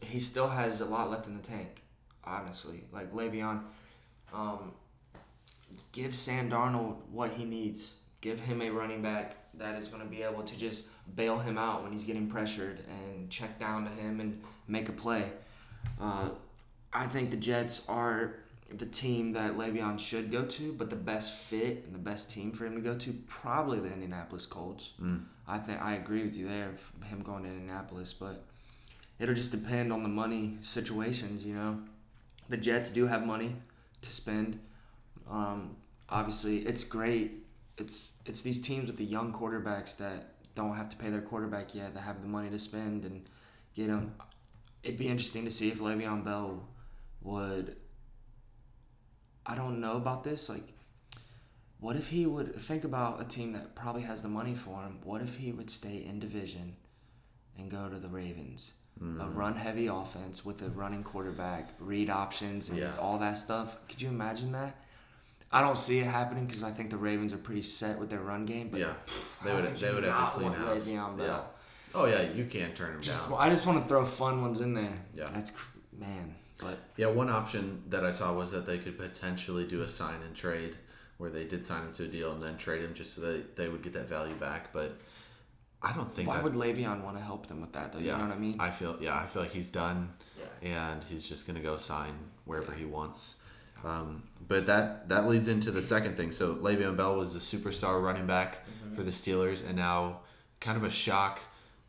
He 0.00 0.20
still 0.20 0.48
has 0.48 0.80
a 0.80 0.86
lot 0.86 1.10
left 1.10 1.26
in 1.26 1.36
the 1.36 1.42
tank. 1.42 1.82
Honestly, 2.24 2.84
like 2.92 3.12
Le'Veon, 3.12 3.62
um, 4.32 4.72
give 5.92 6.14
Sam 6.14 6.50
Darnold 6.50 6.96
what 7.10 7.32
he 7.32 7.44
needs. 7.44 7.94
Give 8.20 8.38
him 8.38 8.60
a 8.60 8.70
running 8.70 9.02
back 9.02 9.36
that 9.60 9.76
is 9.76 9.88
going 9.88 10.02
to 10.02 10.08
be 10.08 10.22
able 10.22 10.42
to 10.42 10.58
just 10.58 10.88
bail 11.14 11.38
him 11.38 11.56
out 11.56 11.82
when 11.82 11.92
he's 11.92 12.04
getting 12.04 12.28
pressured 12.28 12.82
and 12.88 13.30
check 13.30 13.58
down 13.58 13.84
to 13.84 13.90
him 13.90 14.20
and 14.20 14.42
make 14.66 14.88
a 14.88 14.92
play. 14.92 15.30
Uh, 16.00 16.30
I 16.92 17.06
think 17.06 17.30
the 17.30 17.36
Jets 17.36 17.88
are 17.88 18.34
the 18.72 18.86
team 18.86 19.32
that 19.32 19.56
Le'Veon 19.56 19.98
should 19.98 20.30
go 20.30 20.44
to, 20.44 20.72
but 20.72 20.90
the 20.90 20.96
best 20.96 21.32
fit 21.32 21.84
and 21.84 21.94
the 21.94 21.98
best 21.98 22.30
team 22.30 22.52
for 22.52 22.66
him 22.66 22.74
to 22.74 22.80
go 22.80 22.94
to 22.96 23.12
probably 23.26 23.80
the 23.80 23.92
Indianapolis 23.92 24.46
Colts. 24.46 24.92
Mm. 25.00 25.24
I 25.46 25.58
think 25.58 25.82
I 25.82 25.94
agree 25.94 26.22
with 26.22 26.36
you 26.36 26.48
there, 26.48 26.70
of 26.70 27.08
him 27.08 27.22
going 27.22 27.42
to 27.42 27.48
Indianapolis, 27.48 28.12
but 28.12 28.44
it'll 29.18 29.34
just 29.34 29.50
depend 29.50 29.92
on 29.92 30.02
the 30.02 30.08
money 30.08 30.56
situations. 30.60 31.44
You 31.44 31.54
know, 31.54 31.80
the 32.48 32.56
Jets 32.56 32.90
do 32.90 33.06
have 33.06 33.26
money 33.26 33.56
to 34.02 34.12
spend. 34.12 34.60
Um, 35.28 35.76
obviously, 36.08 36.58
it's 36.58 36.84
great. 36.84 37.44
It's 37.78 38.12
it's 38.26 38.42
these 38.42 38.60
teams 38.60 38.86
with 38.88 38.96
the 38.96 39.04
young 39.04 39.32
quarterbacks 39.32 39.96
that 39.98 40.34
don't 40.54 40.74
have 40.76 40.88
to 40.90 40.96
pay 40.96 41.10
their 41.10 41.22
quarterback 41.22 41.74
yet 41.74 41.94
that 41.94 42.00
have 42.00 42.20
the 42.22 42.28
money 42.28 42.50
to 42.50 42.58
spend 42.58 43.04
and 43.04 43.26
get 43.74 43.86
them. 43.86 44.14
It'd 44.82 44.98
be 44.98 45.08
interesting 45.08 45.44
to 45.44 45.50
see 45.50 45.68
if 45.68 45.78
Le'Veon 45.80 46.24
Bell 46.24 46.68
would. 47.22 47.76
I 49.46 49.54
don't 49.54 49.80
know 49.80 49.96
about 49.96 50.24
this. 50.24 50.48
Like, 50.48 50.74
what 51.78 51.96
if 51.96 52.08
he 52.10 52.26
would 52.26 52.54
think 52.56 52.84
about 52.84 53.20
a 53.20 53.24
team 53.24 53.52
that 53.52 53.74
probably 53.74 54.02
has 54.02 54.22
the 54.22 54.28
money 54.28 54.54
for 54.54 54.82
him? 54.82 54.98
What 55.02 55.22
if 55.22 55.36
he 55.36 55.52
would 55.52 55.70
stay 55.70 56.04
in 56.04 56.18
division 56.18 56.76
and 57.58 57.70
go 57.70 57.88
to 57.88 57.98
the 57.98 58.08
Ravens? 58.08 58.74
Mm. 59.02 59.22
A 59.22 59.28
run 59.30 59.54
heavy 59.56 59.86
offense 59.86 60.44
with 60.44 60.60
a 60.62 60.68
running 60.68 61.02
quarterback, 61.02 61.70
read 61.78 62.10
options, 62.10 62.68
and 62.68 62.78
Yeah. 62.78 62.94
all 63.00 63.18
that 63.18 63.38
stuff. 63.38 63.76
Could 63.88 64.02
you 64.02 64.08
imagine 64.10 64.52
that? 64.52 64.76
I 65.52 65.62
don't 65.62 65.76
see 65.78 65.98
it 65.98 66.06
happening 66.06 66.46
because 66.46 66.62
I 66.62 66.70
think 66.70 66.90
the 66.90 66.96
Ravens 66.96 67.32
are 67.32 67.38
pretty 67.38 67.62
set 67.62 67.98
with 67.98 68.10
their 68.10 68.20
run 68.20 68.46
game. 68.46 68.68
But 68.70 68.80
yeah, 68.80 68.94
they 69.44 69.54
would 69.54 69.76
they 69.76 69.92
would 69.92 70.04
have 70.04 70.32
to 70.34 70.38
clean 70.38 70.52
house. 70.52 70.88
Le'Veon 70.88 71.16
Bell? 71.16 71.26
Yeah. 71.26 71.40
Oh 71.94 72.06
yeah, 72.06 72.22
you 72.22 72.44
can't 72.44 72.76
turn 72.76 72.94
him 72.94 73.02
Just, 73.02 73.30
down. 73.30 73.38
I 73.40 73.50
just 73.50 73.66
want 73.66 73.82
to 73.82 73.88
throw 73.88 74.04
fun 74.04 74.42
ones 74.42 74.60
in 74.60 74.74
there. 74.74 74.96
Yeah. 75.14 75.28
That's 75.32 75.52
man, 75.98 76.36
but 76.60 76.78
Yeah, 76.96 77.08
one 77.08 77.28
option 77.30 77.82
that 77.88 78.04
I 78.04 78.12
saw 78.12 78.32
was 78.32 78.52
that 78.52 78.64
they 78.66 78.78
could 78.78 78.96
potentially 78.96 79.66
do 79.66 79.82
a 79.82 79.88
sign 79.88 80.22
and 80.24 80.34
trade 80.34 80.76
where 81.18 81.30
they 81.30 81.44
did 81.44 81.66
sign 81.66 81.82
him 81.82 81.92
to 81.94 82.04
a 82.04 82.06
deal 82.06 82.32
and 82.32 82.40
then 82.40 82.56
trade 82.56 82.82
him 82.82 82.94
just 82.94 83.16
so 83.16 83.22
that 83.22 83.56
they 83.56 83.68
would 83.68 83.82
get 83.82 83.92
that 83.94 84.08
value 84.08 84.34
back. 84.34 84.72
But 84.72 85.00
I 85.82 85.92
don't 85.92 86.14
think 86.14 86.28
why 86.28 86.36
that. 86.36 86.44
would 86.44 86.54
Le'Veon 86.54 87.02
want 87.02 87.16
to 87.16 87.22
help 87.22 87.48
them 87.48 87.60
with 87.60 87.72
that 87.72 87.92
though? 87.92 87.98
yeah, 87.98 88.12
You 88.12 88.22
know 88.22 88.28
what 88.28 88.36
I 88.36 88.38
mean? 88.38 88.56
I 88.60 88.70
feel 88.70 88.96
yeah, 89.00 89.18
I 89.18 89.26
feel 89.26 89.42
like 89.42 89.52
he's 89.52 89.70
done 89.70 90.12
yeah. 90.38 90.70
and 90.92 91.02
he's 91.04 91.28
just 91.28 91.46
gonna 91.46 91.60
go 91.60 91.76
sign 91.76 92.14
wherever 92.44 92.72
he 92.72 92.84
wants. 92.84 93.39
Um, 93.84 94.22
but 94.46 94.66
that 94.66 95.08
that 95.08 95.28
leads 95.28 95.48
into 95.48 95.70
the 95.70 95.82
second 95.82 96.16
thing. 96.16 96.30
So 96.32 96.54
Le'Veon 96.56 96.96
Bell 96.96 97.16
was 97.16 97.32
the 97.34 97.40
superstar 97.40 98.02
running 98.02 98.26
back 98.26 98.58
Mm-hmm. 98.66 98.94
for 98.96 99.02
the 99.02 99.10
Steelers, 99.10 99.66
and 99.66 99.76
now 99.76 100.20
kind 100.60 100.76
of 100.76 100.84
a 100.84 100.90
shock 100.90 101.38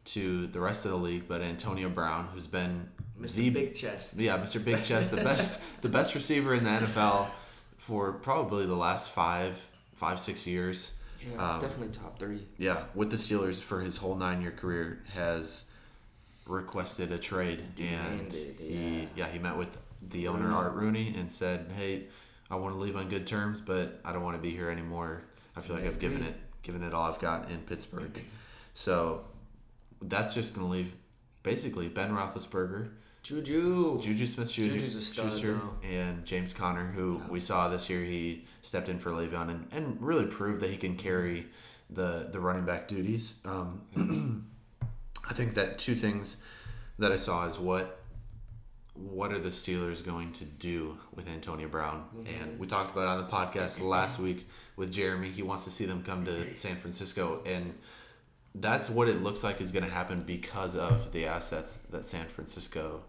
to 0.05 0.47
the 0.47 0.59
rest 0.59 0.85
of 0.85 0.91
the 0.91 0.97
league. 0.97 1.27
But 1.27 1.41
Antonio 1.41 1.89
Brown, 1.89 2.27
who's 2.33 2.47
been 2.47 2.89
Mr. 3.19 3.33
the 3.33 3.49
Big 3.49 3.73
Chest. 3.73 4.15
yeah, 4.17 4.37
Mr. 4.37 4.63
Big 4.63 4.83
Chest, 4.83 5.11
the 5.11 5.17
best 5.23 5.63
the 5.81 5.89
best 5.89 6.13
receiver 6.15 6.53
in 6.53 6.63
the 6.63 6.69
NFL 6.69 7.27
for 7.77 8.11
probably 8.13 8.65
the 8.65 8.75
last 8.75 9.09
five 9.11 9.55
five 9.93 10.19
six 10.19 10.45
years. 10.47 10.93
Yeah, 11.21 11.55
Um, 11.55 11.61
definitely 11.61 11.93
top 11.93 12.17
three. 12.19 12.45
Yeah, 12.57 12.83
with 12.95 13.09
the 13.11 13.17
Steelers 13.17 13.59
for 13.59 13.81
his 13.81 13.97
whole 13.97 14.15
nine 14.15 14.41
year 14.41 14.51
career 14.51 15.03
has 15.13 15.69
requested 16.47 17.11
a 17.11 17.17
trade 17.17 17.63
and 17.79 18.33
he 18.33 18.99
yeah. 19.05 19.05
yeah 19.15 19.27
he 19.27 19.39
met 19.39 19.55
with 19.55 19.77
the 20.09 20.27
owner 20.27 20.43
Rooney. 20.45 20.55
Art 20.55 20.73
Rooney 20.73 21.15
and 21.17 21.31
said, 21.31 21.71
"Hey, 21.77 22.07
I 22.49 22.55
want 22.55 22.75
to 22.75 22.79
leave 22.79 22.95
on 22.95 23.09
good 23.09 23.25
terms, 23.27 23.61
but 23.61 23.99
I 24.03 24.11
don't 24.13 24.23
want 24.23 24.35
to 24.37 24.41
be 24.41 24.51
here 24.51 24.69
anymore. 24.69 25.23
I 25.55 25.61
feel 25.61 25.75
like 25.75 25.85
I've 25.85 25.99
given 25.99 26.23
it 26.23 26.35
given 26.63 26.83
it 26.83 26.93
all 26.93 27.11
I've 27.11 27.19
got 27.19 27.49
in 27.51 27.59
Pittsburgh." 27.59 28.21
So 28.73 29.25
that's 30.01 30.33
just 30.33 30.55
gonna 30.55 30.69
leave 30.69 30.93
basically 31.43 31.87
Ben 31.87 32.11
Roethlisberger, 32.11 32.89
Juju. 33.23 33.99
Juju 34.01 34.25
Smith 34.27 34.49
Schuster, 34.49 34.73
Juju's 34.73 34.95
a 34.95 35.01
stud, 35.01 35.61
and 35.83 36.25
James 36.25 36.53
Conner, 36.53 36.91
who 36.91 37.17
Yeah. 37.19 37.29
we 37.29 37.39
saw 37.39 37.67
this 37.69 37.89
year. 37.89 38.03
He 38.03 38.45
stepped 38.61 38.89
in 38.89 38.97
for 38.99 39.11
Le'Veon 39.11 39.49
and, 39.49 39.67
and 39.71 40.01
really 40.01 40.25
proved 40.25 40.61
that 40.61 40.69
he 40.71 40.77
can 40.77 40.95
carry 40.97 41.47
the 41.89 42.29
the 42.31 42.39
running 42.39 42.65
back 42.65 42.87
duties. 42.87 43.41
Um, 43.45 43.81
I 45.29 45.33
think 45.33 45.55
that 45.55 45.77
two 45.77 45.95
things 45.95 46.41
that 46.99 47.11
I 47.11 47.17
saw 47.17 47.45
is 47.45 47.57
what 47.59 48.00
what 48.93 49.31
are 49.31 49.39
the 49.39 49.49
Steelers 49.49 50.05
going 50.05 50.31
to 50.33 50.43
do 50.43 50.97
with 51.15 51.29
Antonio 51.29 51.67
Brown? 51.67 52.05
Mm-hmm. 52.15 52.43
And 52.43 52.59
we 52.59 52.67
talked 52.67 52.91
about 52.91 53.03
it 53.03 53.07
on 53.07 53.17
the 53.17 53.29
podcast 53.29 53.77
mm-hmm. 53.77 53.85
last 53.85 54.19
week 54.19 54.47
with 54.75 54.91
Jeremy. 54.91 55.29
He 55.29 55.43
wants 55.43 55.63
to 55.65 55.71
see 55.71 55.85
them 55.85 56.03
come 56.03 56.25
to 56.25 56.31
mm-hmm. 56.31 56.55
San 56.55 56.75
Francisco 56.75 57.41
and 57.45 57.73
that's 58.55 58.89
what 58.89 59.07
it 59.07 59.23
looks 59.23 59.43
like 59.43 59.61
is 59.61 59.71
going 59.71 59.85
to 59.85 59.91
happen 59.91 60.21
because 60.21 60.75
of 60.75 61.11
the 61.11 61.25
assets 61.25 61.77
that 61.89 62.05
San 62.05 62.25
Francisco 62.27 63.03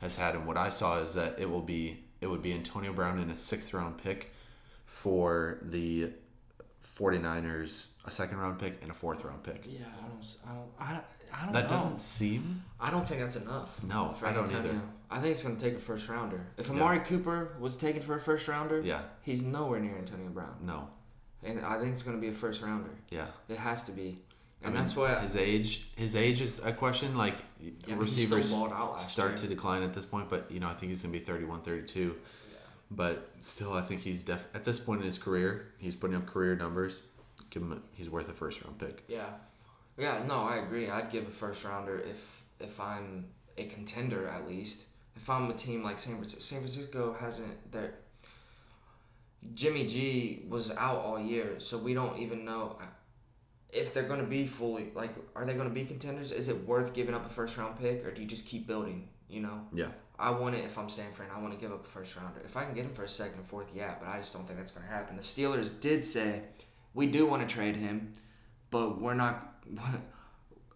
has 0.00 0.16
had. 0.16 0.34
And 0.34 0.46
what 0.46 0.56
I 0.56 0.68
saw 0.70 0.98
is 0.98 1.14
that 1.14 1.38
it 1.38 1.48
will 1.48 1.62
be 1.62 2.04
it 2.20 2.26
would 2.26 2.42
be 2.42 2.52
Antonio 2.52 2.92
Brown 2.92 3.18
in 3.18 3.30
a 3.30 3.36
sixth 3.36 3.72
round 3.72 3.98
pick 3.98 4.32
for 4.86 5.58
the 5.62 6.12
49ers, 6.98 7.90
a 8.04 8.10
second 8.10 8.38
round 8.38 8.58
pick 8.58 8.82
and 8.82 8.90
a 8.90 8.94
fourth 8.94 9.24
round 9.24 9.44
pick. 9.44 9.62
Yeah, 9.66 9.86
I 10.02 10.08
don't. 10.08 10.24
I 10.44 10.54
don't. 10.54 10.70
I, 10.80 11.00
I 11.32 11.44
don't 11.44 11.52
That 11.52 11.64
know. 11.64 11.68
doesn't 11.68 12.00
seem 12.00 12.64
I 12.80 12.90
don't 12.90 13.06
think 13.06 13.20
that's 13.20 13.36
enough. 13.36 13.82
No, 13.84 14.14
I 14.22 14.32
don't 14.32 14.44
Antonio. 14.44 14.70
either. 14.72 14.80
I 15.10 15.20
think 15.20 15.32
it's 15.32 15.42
going 15.42 15.56
to 15.56 15.62
take 15.64 15.74
a 15.76 15.80
first 15.80 16.08
rounder. 16.08 16.46
If 16.56 16.66
Yeah. 16.68 16.74
Amari 16.74 17.00
Cooper 17.00 17.54
was 17.58 17.76
taken 17.76 18.02
for 18.02 18.16
a 18.16 18.20
first 18.20 18.46
rounder, 18.48 18.80
yeah, 18.80 19.00
he's 19.22 19.42
nowhere 19.42 19.80
near 19.80 19.96
Antonio 19.96 20.28
Brown. 20.28 20.56
no. 20.62 20.88
And 21.42 21.64
I 21.64 21.78
think 21.78 21.92
it's 21.92 22.02
going 22.02 22.16
to 22.16 22.20
be 22.20 22.28
a 22.28 22.32
first 22.32 22.62
rounder. 22.62 22.90
Yeah. 23.10 23.26
It 23.48 23.58
has 23.58 23.84
to 23.84 23.92
be. 23.92 24.18
I 24.60 24.66
And 24.66 24.74
mean, 24.74 24.82
that's 24.82 24.96
why. 24.96 25.14
his 25.20 25.36
age 25.36 25.88
his 25.96 26.16
age 26.16 26.40
is 26.40 26.58
a 26.64 26.72
question 26.72 27.16
like 27.16 27.36
Yeah, 27.60 27.70
but 27.94 28.06
he 28.08 28.10
still 28.24 28.38
receivers 28.38 28.52
balled 28.52 28.72
out 28.72 28.90
last 28.92 29.12
start 29.12 29.30
year. 29.30 29.38
to 29.38 29.46
decline 29.46 29.84
at 29.84 29.94
this 29.94 30.04
point 30.04 30.28
but 30.28 30.50
you 30.50 30.58
know 30.58 30.66
I 30.66 30.74
think 30.74 30.90
he's 30.90 31.02
going 31.02 31.12
to 31.14 31.18
be 31.20 31.24
31 31.24 31.60
32 31.62 32.16
but 32.90 33.30
still 33.40 33.72
I 33.72 33.82
think 33.82 34.00
he's 34.00 34.24
def 34.24 34.44
at 34.52 34.64
this 34.64 34.80
point 34.80 35.00
in 35.00 35.06
his 35.06 35.16
career 35.16 35.68
he's 35.78 35.94
putting 35.94 36.16
up 36.16 36.26
career 36.26 36.56
numbers 36.56 37.02
give 37.50 37.62
him 37.62 37.72
a, 37.72 37.78
he's 37.92 38.10
worth 38.10 38.28
a 38.28 38.32
first 38.32 38.60
round 38.64 38.78
pick 38.80 39.04
Yeah, 39.06 39.26
yeah. 39.96 40.24
No, 40.26 40.40
I 40.40 40.56
agree. 40.56 40.90
I'd 40.90 41.10
give 41.12 41.28
a 41.28 41.30
first 41.30 41.62
rounder 41.64 42.00
if 42.00 42.42
if 42.58 42.80
I'm 42.80 43.26
a 43.56 43.64
contender 43.66 44.26
at 44.26 44.48
least. 44.48 44.84
If 45.18 45.28
I'm 45.28 45.50
a 45.50 45.54
team 45.54 45.82
like 45.82 45.98
San 45.98 46.16
Francisco, 46.16 46.40
San 46.40 46.60
Francisco 46.60 47.12
hasn't 47.12 47.72
their 47.72 47.94
Jimmy 49.54 49.86
G 49.86 50.44
was 50.48 50.70
out 50.76 50.98
all 50.98 51.20
year, 51.20 51.58
so 51.58 51.76
we 51.76 51.94
don't 51.94 52.18
even 52.18 52.44
know 52.44 52.76
uh, 52.80 52.86
if 53.70 53.92
they're 53.92 54.04
going 54.04 54.20
to 54.20 54.26
be 54.26 54.46
fully 54.46 54.90
like. 54.94 55.14
Are 55.34 55.44
they 55.44 55.54
going 55.54 55.68
to 55.68 55.74
be 55.74 55.84
contenders? 55.84 56.32
Is 56.32 56.48
it 56.48 56.66
worth 56.66 56.94
giving 56.94 57.14
up 57.14 57.26
a 57.26 57.28
first 57.28 57.56
round 57.56 57.78
pick, 57.78 58.04
or 58.04 58.12
do 58.12 58.22
you 58.22 58.28
just 58.28 58.46
keep 58.46 58.66
building? 58.66 59.08
You 59.28 59.42
know. 59.42 59.66
yeah 59.74 59.88
I 60.18 60.30
want 60.30 60.56
it 60.56 60.64
if 60.64 60.76
I'm 60.78 60.88
San 60.88 61.12
Fran. 61.12 61.28
I 61.34 61.40
want 61.40 61.52
to 61.52 61.60
give 61.60 61.72
up 61.72 61.86
a 61.86 61.88
first 61.88 62.16
rounder. 62.16 62.40
If 62.44 62.56
I 62.56 62.64
can 62.64 62.74
get 62.74 62.84
him 62.84 62.92
for 62.92 63.04
a 63.04 63.08
second 63.08 63.38
and 63.38 63.46
fourth, 63.46 63.68
yeah, 63.72 63.94
but 64.00 64.08
I 64.08 64.18
just 64.18 64.32
don't 64.32 64.46
think 64.46 64.58
that's 64.58 64.72
going 64.72 64.86
to 64.86 64.92
happen. 64.92 65.16
The 65.16 65.22
Steelers 65.22 65.80
did 65.80 66.04
say 66.04 66.42
we 66.94 67.06
do 67.06 67.26
want 67.26 67.46
to 67.46 67.54
trade 67.54 67.76
him, 67.76 68.14
but 68.70 69.00
we're 69.00 69.14
not. 69.14 69.54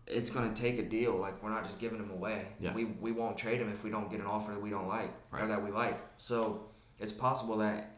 it's 0.06 0.30
going 0.30 0.52
to 0.52 0.60
take 0.60 0.78
a 0.78 0.82
deal. 0.82 1.16
Like 1.16 1.42
we're 1.42 1.50
not 1.50 1.64
just 1.64 1.80
giving 1.80 1.98
him 1.98 2.10
away. 2.10 2.46
Yeah. 2.60 2.74
We 2.74 2.84
we 2.86 3.12
won't 3.12 3.36
trade 3.36 3.60
him 3.60 3.70
if 3.70 3.84
we 3.84 3.90
don't 3.90 4.10
get 4.10 4.20
an 4.20 4.26
offer 4.26 4.52
that 4.52 4.60
we 4.62 4.70
don't 4.70 4.88
like 4.88 5.12
Right. 5.30 5.44
or 5.44 5.46
that 5.48 5.64
we 5.64 5.70
like. 5.70 5.98
So 6.18 6.64
it's 6.98 7.12
possible 7.12 7.58
that 7.58 7.96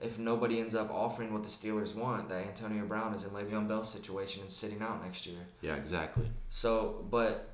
if 0.00 0.18
nobody 0.18 0.60
ends 0.60 0.74
up 0.74 0.90
offering 0.90 1.32
what 1.32 1.42
the 1.44 1.48
Steelers 1.48 1.94
want, 1.94 2.28
that 2.28 2.46
Antonio 2.46 2.84
Brown 2.84 3.14
is 3.14 3.22
in 3.24 3.30
Le'Veon 3.30 3.68
Bell's 3.68 3.90
situation 3.90 4.42
and 4.42 4.50
sitting 4.50 4.82
out 4.82 5.02
next 5.02 5.26
year. 5.26 5.38
Yeah, 5.62 5.76
exactly. 5.76 6.28
So, 6.48 7.06
but 7.10 7.50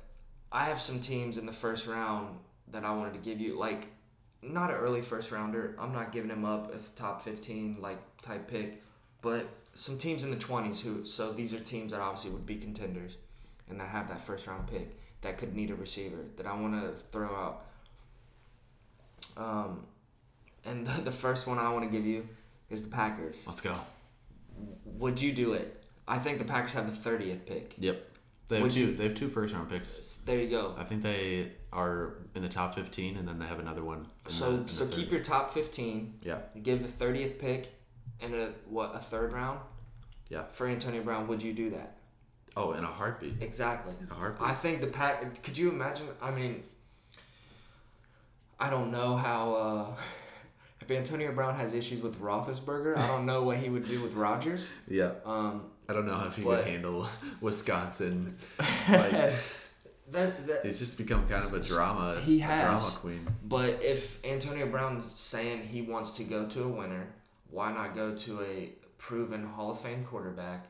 I 0.51 0.65
have 0.65 0.81
some 0.81 0.99
teams 0.99 1.37
in 1.37 1.45
the 1.45 1.51
first 1.53 1.85
round 1.87 2.37
that 2.69 2.83
I 2.83 2.93
wanted 2.93 3.13
to 3.13 3.19
give 3.19 3.39
you, 3.39 3.57
like 3.57 3.87
not 4.41 4.71
an 4.71 4.77
early 4.77 5.01
first 5.03 5.31
rounder. 5.31 5.75
I'm 5.79 5.93
not 5.93 6.11
giving 6.11 6.31
him 6.31 6.43
up 6.43 6.73
as 6.75 6.89
top 6.89 7.21
15 7.21 7.77
like 7.79 7.99
type 8.21 8.47
pick, 8.49 8.81
but 9.21 9.47
some 9.73 9.97
teams 9.99 10.23
in 10.23 10.31
the 10.31 10.35
20s 10.37 10.81
who. 10.81 11.05
So 11.05 11.31
these 11.31 11.53
are 11.53 11.59
teams 11.59 11.91
that 11.91 12.01
obviously 12.01 12.31
would 12.31 12.45
be 12.47 12.57
contenders, 12.57 13.17
and 13.69 13.81
I 13.81 13.85
have 13.85 14.09
that 14.09 14.21
first 14.21 14.47
round 14.47 14.67
pick 14.67 14.97
that 15.21 15.37
could 15.37 15.55
need 15.55 15.69
a 15.71 15.75
receiver 15.75 16.17
that 16.37 16.45
I 16.45 16.53
want 16.59 16.73
to 16.81 17.03
throw 17.11 17.27
out. 17.29 17.65
Um, 19.37 19.85
and 20.65 20.85
the, 20.85 21.01
the 21.03 21.11
first 21.11 21.47
one 21.47 21.57
I 21.57 21.71
want 21.71 21.85
to 21.85 21.89
give 21.95 22.05
you 22.05 22.27
is 22.69 22.83
the 22.83 22.89
Packers. 22.95 23.43
Let's 23.47 23.61
go. 23.61 23.75
Would 24.85 25.21
you 25.21 25.31
do 25.31 25.53
it? 25.53 25.83
I 26.07 26.17
think 26.17 26.39
the 26.39 26.45
Packers 26.45 26.73
have 26.73 27.03
the 27.03 27.09
30th 27.09 27.45
pick. 27.45 27.75
Yep. 27.77 28.07
They 28.47 28.57
have 28.57 28.63
Would 28.63 28.71
two. 28.73 28.79
you- 28.81 28.95
They 28.97 29.03
have 29.05 29.15
two 29.15 29.29
first 29.29 29.53
round 29.53 29.69
picks. 29.69 30.17
There 30.25 30.37
you 30.37 30.49
go. 30.49 30.75
I 30.77 30.83
think 30.83 31.03
they 31.03 31.53
are 31.71 32.15
in 32.35 32.41
the 32.41 32.49
top 32.49 32.75
fifteen, 32.75 33.15
and 33.15 33.25
then 33.25 33.39
they 33.39 33.45
have 33.45 33.59
another 33.59 33.81
one. 33.83 34.07
So 34.27 34.57
the, 34.57 34.69
so 34.69 34.87
keep 34.87 35.09
your 35.09 35.21
top 35.21 35.53
fifteen. 35.53 36.15
Yeah. 36.21 36.39
Give 36.61 36.81
the 36.81 36.89
thirtieth 36.89 37.39
pick, 37.39 37.69
and 38.19 38.35
a 38.35 38.51
what 38.67 38.93
a 38.93 38.99
third 38.99 39.31
round. 39.31 39.61
Yeah. 40.27 40.43
For 40.51 40.67
Antonio 40.67 41.01
Brown, 41.01 41.27
would 41.29 41.41
you 41.41 41.53
do 41.53 41.69
that? 41.69 41.95
Oh, 42.57 42.73
in 42.73 42.83
a 42.83 42.87
heartbeat. 42.87 43.35
Exactly. 43.41 43.93
In 44.01 44.09
a 44.11 44.13
heartbeat. 44.13 44.47
I 44.49 44.53
think 44.53 44.81
the 44.81 44.87
pack. 44.87 45.41
Could 45.43 45.57
you 45.57 45.69
imagine? 45.69 46.07
I 46.21 46.31
mean, 46.31 46.63
I 48.59 48.69
don't 48.69 48.91
know 48.91 49.15
how. 49.15 49.53
Uh, 49.55 49.95
if 50.81 50.91
Antonio 50.91 51.31
Brown 51.31 51.55
has 51.55 51.73
issues 51.73 52.01
with 52.01 52.19
Roethlisberger, 52.19 52.97
I 52.97 53.07
don't 53.07 53.25
know 53.25 53.43
what 53.43 53.57
he 53.57 53.69
would 53.69 53.85
do 53.85 54.01
with 54.01 54.13
Rodgers. 54.13 54.69
yeah. 54.87 55.11
Um, 55.25 55.67
I 55.89 55.93
don't 55.93 56.05
know 56.07 56.23
if 56.27 56.35
he 56.35 56.43
But- 56.43 56.65
handle 56.67 57.07
Wisconsin. 57.41 58.37
Like, 58.89 59.33
that, 60.09 60.45
that, 60.47 60.65
he's 60.65 60.79
just 60.79 60.97
become 60.97 61.25
kind 61.29 61.41
of 61.41 61.53
a 61.53 61.59
drama. 61.61 62.19
He 62.25 62.39
has. 62.39 62.61
drama 62.81 62.97
queen. 62.99 63.27
But 63.45 63.81
if 63.81 64.23
Antonio 64.25 64.65
Brown's 64.67 65.05
saying 65.09 65.63
he 65.63 65.81
wants 65.83 66.17
to 66.17 66.23
go 66.25 66.47
to 66.47 66.63
a 66.63 66.67
winner, 66.67 67.07
why 67.49 67.71
not 67.71 67.95
go 67.95 68.13
to 68.13 68.41
a 68.41 68.73
proven 68.97 69.45
Hall 69.45 69.71
of 69.71 69.79
Fame 69.79 70.03
quarterback 70.03 70.65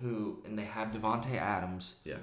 who 0.00 0.42
and 0.44 0.58
they 0.58 0.64
have 0.64 0.90
Davante 0.90 1.36
Adams. 1.36 1.94
Yeah. 2.04 2.16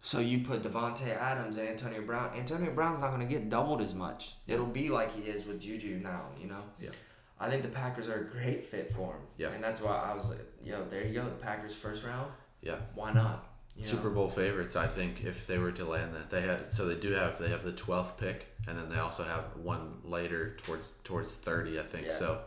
So 0.00 0.18
you 0.18 0.40
put 0.40 0.62
Davante 0.62 1.16
Adams 1.16 1.56
and 1.56 1.68
Antonio 1.68 2.02
Brown. 2.02 2.30
Antonio 2.36 2.72
Brown's 2.72 2.98
not 3.00 3.08
going 3.14 3.26
to 3.26 3.32
get 3.32 3.48
doubled 3.48 3.80
as 3.80 3.94
much. 3.94 4.34
It'll 4.48 4.66
be 4.66 4.88
like 4.88 5.14
he 5.14 5.22
is 5.30 5.46
with 5.46 5.60
Juju 5.60 6.00
now, 6.02 6.22
you 6.40 6.48
know. 6.48 6.62
Yeah. 6.80 6.90
I 7.38 7.48
think 7.48 7.62
the 7.62 7.68
Packers 7.68 8.08
are 8.08 8.20
a 8.20 8.24
great 8.24 8.66
fit 8.66 8.92
for 8.92 9.14
him. 9.14 9.20
Yeah. 9.36 9.50
And 9.50 9.62
that's 9.62 9.80
why 9.80 9.96
I 9.96 10.12
was 10.12 10.30
like, 10.30 10.40
yo, 10.62 10.84
there 10.84 11.04
you 11.04 11.14
go, 11.14 11.24
the 11.24 11.30
Packers 11.30 11.74
first 11.74 12.04
round. 12.04 12.30
Yeah. 12.62 12.76
Why 12.94 13.12
not? 13.12 13.46
You 13.76 13.84
know? 13.84 13.88
Super 13.88 14.10
Bowl 14.10 14.28
favorites, 14.28 14.76
I 14.76 14.86
think, 14.86 15.24
if 15.24 15.46
they 15.46 15.58
were 15.58 15.72
to 15.72 15.84
land 15.84 16.14
that. 16.14 16.30
They 16.30 16.42
had 16.42 16.70
so 16.70 16.86
they 16.86 16.94
do 16.94 17.12
have 17.12 17.38
they 17.40 17.48
have 17.48 17.64
the 17.64 17.72
twelfth 17.72 18.18
pick, 18.18 18.48
and 18.68 18.76
then 18.76 18.90
they 18.90 18.98
also 18.98 19.24
have 19.24 19.44
one 19.56 19.98
later 20.04 20.56
towards 20.64 20.92
towards 21.04 21.32
thirty, 21.32 21.80
I 21.80 21.82
think. 21.82 22.06
Yeah. 22.06 22.12
So 22.12 22.40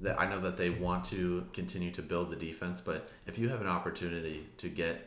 that 0.00 0.20
I 0.20 0.28
know 0.28 0.40
that 0.40 0.56
they 0.56 0.70
want 0.70 1.04
to 1.06 1.46
continue 1.52 1.90
to 1.92 2.02
build 2.02 2.30
the 2.30 2.36
defense, 2.36 2.80
but 2.80 3.08
if 3.26 3.38
you 3.38 3.48
have 3.48 3.60
an 3.60 3.66
opportunity 3.66 4.46
to 4.58 4.68
get 4.68 5.04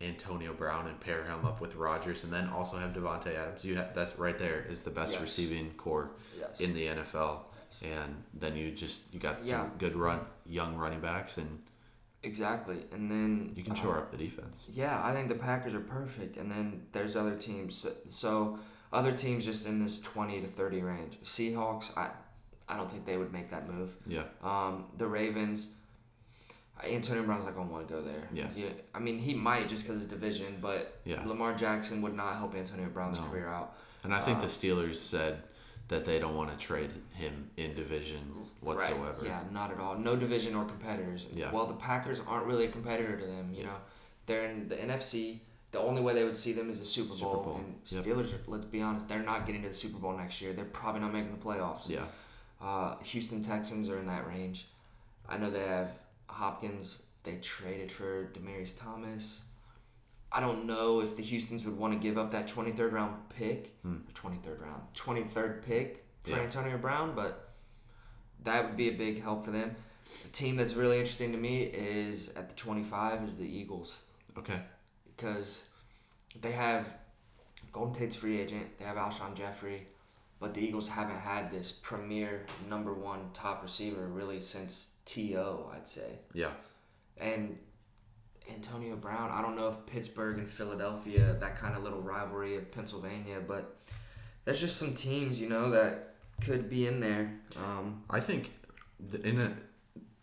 Antonio 0.00 0.52
Brown 0.52 0.86
and 0.86 1.00
pair 1.00 1.24
him 1.24 1.44
up 1.44 1.60
with 1.60 1.74
Rodgers, 1.76 2.24
and 2.24 2.32
then 2.32 2.48
also 2.48 2.76
have 2.76 2.90
Davante 2.92 3.34
Adams, 3.34 3.64
you 3.64 3.76
have 3.76 3.94
that's 3.94 4.18
right 4.18 4.38
there 4.38 4.64
is 4.68 4.82
the 4.82 4.90
best 4.90 5.12
Yes. 5.14 5.22
receiving 5.22 5.70
corps 5.74 6.10
Yes. 6.38 6.60
in 6.60 6.74
the 6.74 6.86
NFL. 6.88 7.46
And 7.82 8.22
then 8.32 8.56
you 8.56 8.70
just 8.70 9.12
you 9.12 9.20
got 9.20 9.44
Yeah. 9.44 9.62
some 9.62 9.72
good 9.78 9.96
run 9.96 10.20
young 10.46 10.76
running 10.76 11.00
backs, 11.00 11.38
and 11.38 11.62
Exactly. 12.22 12.86
And 12.90 13.10
then 13.10 13.52
you 13.54 13.62
can 13.62 13.72
uh, 13.72 13.76
shore 13.76 13.98
up 13.98 14.10
the 14.10 14.16
defense. 14.16 14.68
Yeah, 14.72 14.98
I 15.04 15.12
think 15.12 15.28
the 15.28 15.34
Packers 15.34 15.74
are 15.74 15.80
perfect, 15.80 16.38
and 16.38 16.50
then 16.50 16.86
there's 16.92 17.16
other 17.16 17.36
teams. 17.36 17.86
So 18.08 18.58
other 18.92 19.12
teams 19.12 19.44
just 19.44 19.66
in 19.66 19.82
this 19.82 20.00
twenty 20.00 20.40
to 20.40 20.46
thirty 20.48 20.80
range. 20.80 21.18
Seahawks, 21.22 21.94
I, 21.98 22.10
I 22.68 22.76
don't 22.76 22.90
think 22.90 23.04
they 23.04 23.16
would 23.16 23.32
make 23.32 23.50
that 23.50 23.68
move. 23.70 23.90
Yeah, 24.06 24.22
Um, 24.42 24.86
the 24.96 25.06
Ravens, 25.06 25.74
Antonio 26.82 27.22
Brown's 27.22 27.44
not 27.44 27.54
gonna 27.54 27.70
want 27.70 27.86
to 27.86 27.94
go 27.94 28.02
there. 28.02 28.28
Yeah. 28.32 28.48
yeah. 28.54 28.70
I 28.94 28.98
mean, 28.98 29.18
he 29.18 29.34
might 29.34 29.68
just 29.68 29.84
because 29.86 30.00
it's 30.02 30.10
division, 30.10 30.58
but 30.60 31.00
yeah. 31.04 31.22
Lamar 31.26 31.54
Jackson 31.54 32.02
would 32.02 32.14
not 32.14 32.36
help 32.36 32.54
Antonio 32.54 32.88
Brown's 32.88 33.18
No. 33.18 33.26
career 33.26 33.48
out. 33.48 33.76
And 34.02 34.14
I 34.14 34.20
think 34.20 34.38
Uh, 34.38 34.42
the 34.42 34.46
Steelers 34.48 34.96
said 34.96 35.42
that 35.88 36.04
they 36.04 36.18
don't 36.18 36.34
want 36.34 36.50
to 36.50 36.56
trade 36.56 36.90
him 37.12 37.50
in 37.56 37.74
division 37.74 38.20
whatsoever. 38.60 39.14
Right. 39.18 39.24
Yeah, 39.26 39.44
not 39.52 39.70
at 39.70 39.78
all. 39.78 39.96
No 39.96 40.16
division 40.16 40.54
or 40.54 40.64
competitors. 40.64 41.26
Yeah. 41.32 41.52
Well, 41.52 41.66
the 41.66 41.74
Packers 41.74 42.20
aren't 42.26 42.46
really 42.46 42.64
a 42.66 42.70
competitor 42.70 43.16
to 43.18 43.26
them. 43.26 43.50
You 43.52 43.60
Yeah. 43.60 43.66
know, 43.66 43.76
they're 44.26 44.50
in 44.50 44.68
the 44.68 44.76
NFC. 44.76 45.40
The 45.70 45.80
only 45.80 46.00
way 46.02 46.14
they 46.14 46.24
would 46.24 46.36
see 46.36 46.52
them 46.52 46.70
is 46.70 46.80
a 46.80 46.84
Super 46.84 47.08
Bowl. 47.08 47.16
Super 47.16 47.34
Bowl. 47.36 47.56
And 47.64 47.84
Steelers, 47.86 48.32
are- 48.34 48.40
let's 48.50 48.64
be 48.64 48.80
honest, 48.80 49.08
they're 49.08 49.22
not 49.22 49.44
getting 49.46 49.62
to 49.62 49.68
the 49.68 49.74
Super 49.74 49.98
Bowl 49.98 50.16
next 50.16 50.40
year. 50.40 50.52
They're 50.52 50.64
probably 50.64 51.00
not 51.00 51.12
making 51.12 51.32
the 51.36 51.42
playoffs. 51.44 51.88
Yeah. 51.88 52.06
Uh, 52.60 52.96
Houston 53.02 53.42
Texans 53.42 53.88
are 53.88 53.98
in 53.98 54.06
that 54.06 54.26
range. 54.26 54.66
I 55.28 55.36
know 55.38 55.50
they 55.50 55.66
have 55.66 55.90
Hopkins. 56.28 57.02
They 57.24 57.36
traded 57.36 57.90
for 57.90 58.30
Demaryius 58.34 58.78
Thomas. 58.78 59.44
I 60.32 60.40
don't 60.40 60.66
know 60.66 61.00
if 61.00 61.16
the 61.16 61.22
Houston's 61.22 61.64
would 61.64 61.76
want 61.78 61.92
to 61.92 61.98
give 61.98 62.18
up 62.18 62.30
that 62.32 62.48
23rd 62.48 62.92
round 62.92 63.28
pick, 63.30 63.76
Hmm. 63.82 63.98
23rd 64.14 64.60
round, 64.62 64.82
23rd 64.94 65.62
pick 65.62 66.04
for 66.20 66.30
Yeah. 66.30 66.38
Antonio 66.40 66.76
Brown, 66.76 67.14
but 67.14 67.50
that 68.42 68.64
would 68.66 68.76
be 68.76 68.88
a 68.88 68.92
big 68.96 69.22
help 69.22 69.44
for 69.44 69.50
them. 69.52 69.76
A 70.24 70.28
team 70.28 70.56
that's 70.56 70.74
really 70.74 70.98
interesting 70.98 71.32
to 71.32 71.38
me 71.38 71.62
is 71.62 72.30
at 72.30 72.48
the 72.48 72.54
25 72.56 73.22
is 73.24 73.36
the 73.36 73.44
Eagles 73.46 74.02
Okay. 74.36 74.60
because 75.16 75.64
they 76.40 76.52
have 76.52 76.98
Golden 77.72 77.94
Tate's 77.94 78.16
free 78.16 78.40
agent. 78.40 78.76
They 78.78 78.84
have 78.84 78.96
Alshon 78.96 79.34
Jeffery, 79.34 79.86
but 80.44 80.52
the 80.52 80.60
Eagles 80.60 80.88
haven't 80.90 81.20
had 81.20 81.50
this 81.50 81.72
premier 81.72 82.44
number 82.68 82.92
one 82.92 83.30
top 83.32 83.62
receiver 83.62 84.06
really 84.08 84.40
since 84.40 84.96
T.O. 85.06 85.70
I'd 85.74 85.88
say. 85.88 86.18
Yeah. 86.34 86.50
And 87.16 87.58
Antonio 88.52 88.94
Brown, 88.94 89.30
I 89.30 89.40
don't 89.40 89.56
know 89.56 89.68
if 89.68 89.86
Pittsburgh 89.86 90.36
and 90.36 90.46
Philadelphia, 90.46 91.34
that 91.40 91.56
kind 91.56 91.74
of 91.74 91.82
little 91.82 92.02
rivalry 92.02 92.56
of 92.56 92.70
Pennsylvania, 92.70 93.40
but 93.40 93.74
there's 94.44 94.60
just 94.60 94.76
some 94.76 94.94
teams, 94.94 95.40
you 95.40 95.48
know, 95.48 95.70
that 95.70 96.16
could 96.42 96.68
be 96.68 96.86
in 96.86 97.00
there. 97.00 97.40
Um, 97.56 98.02
I 98.10 98.20
think 98.20 98.52
in 99.22 99.40
a, 99.40 99.50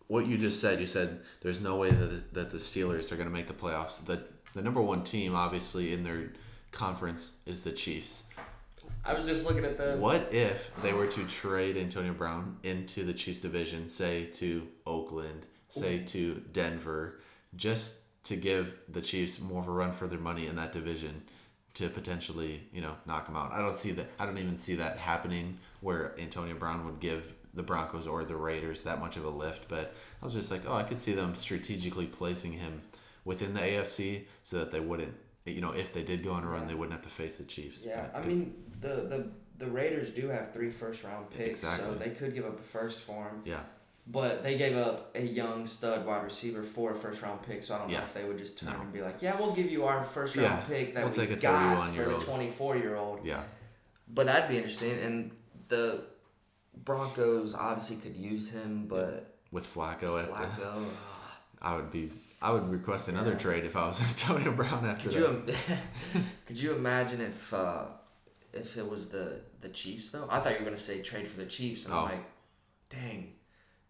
what 0.06 0.26
you 0.26 0.38
just 0.38 0.60
said, 0.60 0.78
you 0.78 0.86
said 0.86 1.18
there's 1.40 1.60
no 1.60 1.74
way 1.74 1.90
that 1.90 2.06
the, 2.06 2.40
that 2.40 2.52
the 2.52 2.58
Steelers 2.58 3.10
are 3.10 3.16
going 3.16 3.28
to 3.28 3.34
make 3.34 3.48
the 3.48 3.54
playoffs. 3.54 4.04
The 4.04 4.22
the 4.54 4.62
number 4.62 4.82
one 4.82 5.02
team, 5.02 5.34
obviously, 5.34 5.92
in 5.92 6.04
their 6.04 6.30
conference 6.70 7.38
is 7.46 7.62
the 7.62 7.72
Chiefs. 7.72 8.24
I 9.04 9.14
was 9.14 9.26
just 9.26 9.46
looking 9.46 9.64
at 9.64 9.76
the. 9.76 9.96
What 9.96 10.32
if 10.32 10.70
they 10.82 10.92
were 10.92 11.06
to 11.08 11.24
trade 11.26 11.76
Antonio 11.76 12.12
Brown 12.12 12.58
into 12.62 13.04
the 13.04 13.12
Chiefs 13.12 13.40
division, 13.40 13.88
say 13.88 14.26
to 14.34 14.68
Oakland, 14.86 15.46
say 15.68 15.98
to 16.06 16.42
Denver, 16.52 17.20
just 17.56 18.24
to 18.24 18.36
give 18.36 18.78
the 18.88 19.00
Chiefs 19.00 19.40
more 19.40 19.62
of 19.62 19.68
a 19.68 19.72
run 19.72 19.92
for 19.92 20.06
their 20.06 20.18
money 20.18 20.46
in 20.46 20.56
that 20.56 20.72
division 20.72 21.22
to 21.74 21.88
potentially, 21.88 22.62
you 22.72 22.80
know, 22.80 22.94
knock 23.06 23.26
them 23.26 23.36
out. 23.36 23.52
I 23.52 23.58
don't 23.58 23.76
see 23.76 23.92
that. 23.92 24.06
I 24.18 24.26
don't 24.26 24.38
even 24.38 24.58
see 24.58 24.76
that 24.76 24.98
happening 24.98 25.58
where 25.80 26.14
Antonio 26.20 26.54
Brown 26.54 26.84
would 26.84 27.00
give 27.00 27.34
the 27.54 27.62
Broncos 27.62 28.06
or 28.06 28.24
the 28.24 28.36
Raiders 28.36 28.82
that 28.82 29.00
much 29.00 29.16
of 29.16 29.24
a 29.24 29.30
lift. 29.30 29.68
But 29.68 29.94
I 30.20 30.24
was 30.24 30.34
just 30.34 30.50
like, 30.50 30.62
oh, 30.66 30.74
I 30.74 30.82
could 30.82 31.00
see 31.00 31.12
them 31.12 31.34
strategically 31.34 32.06
placing 32.06 32.52
him 32.52 32.82
within 33.24 33.54
the 33.54 33.60
AFC 33.60 34.24
so 34.42 34.58
that 34.58 34.70
they 34.72 34.80
wouldn't, 34.80 35.14
you 35.44 35.60
know, 35.60 35.72
if 35.72 35.92
they 35.92 36.02
did 36.02 36.22
go 36.22 36.32
on 36.32 36.44
a 36.44 36.48
run, 36.48 36.62
Yeah. 36.62 36.68
they 36.68 36.74
wouldn't 36.74 36.92
have 36.92 37.02
to 37.04 37.10
face 37.10 37.38
the 37.38 37.44
Chiefs. 37.44 37.84
Yeah, 37.84 38.08
uh, 38.14 38.18
I 38.18 38.22
'Cause- 38.22 38.26
mean 38.26 38.64
the 38.80 38.88
the 38.88 39.30
the 39.58 39.70
Raiders 39.70 40.10
do 40.10 40.26
have 40.28 40.52
three 40.52 40.70
first 40.70 41.04
round 41.04 41.30
picks, 41.30 41.60
so 41.60 41.94
they 41.94 42.10
could 42.10 42.34
give 42.34 42.44
up 42.44 42.58
a 42.58 42.62
first 42.62 43.00
for 43.00 43.28
him. 43.28 43.42
yeah. 43.44 43.60
But 44.04 44.42
they 44.42 44.58
gave 44.58 44.76
up 44.76 45.14
a 45.14 45.22
young 45.22 45.64
stud 45.64 46.04
wide 46.04 46.24
receiver 46.24 46.64
for 46.64 46.90
a 46.90 46.94
first 46.96 47.22
round 47.22 47.42
pick, 47.42 47.62
so 47.62 47.76
I 47.76 47.78
don't 47.78 47.92
know 47.92 47.98
if 47.98 48.12
they 48.14 48.24
would 48.24 48.38
just 48.38 48.58
turn 48.58 48.72
No. 48.72 48.80
and 48.80 48.92
be 48.92 49.00
like, 49.00 49.22
"Yeah, 49.22 49.38
we'll 49.38 49.54
give 49.54 49.70
you 49.70 49.84
our 49.84 50.02
first 50.02 50.34
round 50.34 50.46
Yeah, 50.48 50.64
pick 50.66 50.94
that 50.94 51.04
we'll 51.04 51.12
we 51.12 51.18
take 51.18 51.30
a 51.30 51.36
got 51.36 51.52
for 51.76 51.82
31-year-old." 51.92 52.20
the 52.22 52.24
twenty 52.26 52.50
four 52.50 52.76
year 52.76 52.96
old." 52.96 53.24
Yeah. 53.24 53.44
But 54.08 54.26
that'd 54.26 54.48
be 54.48 54.56
interesting, 54.56 54.98
and 54.98 55.30
the 55.68 56.04
Broncos 56.84 57.54
obviously 57.54 57.96
could 57.96 58.16
use 58.16 58.48
him, 58.50 58.86
but 58.88 59.36
With 59.52 59.72
Flacco 59.72 60.20
at 60.20 60.28
the, 60.28 60.62
Flacco. 60.62 60.84
I 61.60 61.76
would 61.76 61.90
be 61.92 62.10
I 62.42 62.50
would 62.50 62.68
request 62.68 63.08
another 63.08 63.32
Yeah. 63.32 63.38
trade 63.38 63.64
if 63.64 63.76
I 63.76 63.86
was 63.88 64.00
Antonio 64.26 64.52
Brown 64.52 64.84
after 64.84 65.08
Could 65.10 65.46
that. 65.46 65.54
you 65.54 66.22
could 66.46 66.58
you 66.58 66.74
imagine 66.74 67.20
if 67.20 67.54
uh, 67.54 67.84
if 68.52 68.76
it 68.76 68.88
was 68.88 69.08
the 69.08 69.40
the 69.60 69.68
Chiefs 69.68 70.10
though? 70.10 70.26
I 70.28 70.40
thought 70.40 70.52
you 70.52 70.58
were 70.58 70.64
gonna 70.64 70.76
say 70.76 71.00
trade 71.02 71.26
for 71.28 71.38
the 71.38 71.46
Chiefs, 71.46 71.84
and 71.86 71.94
Oh. 71.94 71.98
I'm 71.98 72.04
like, 72.06 72.24
dang, 72.90 73.32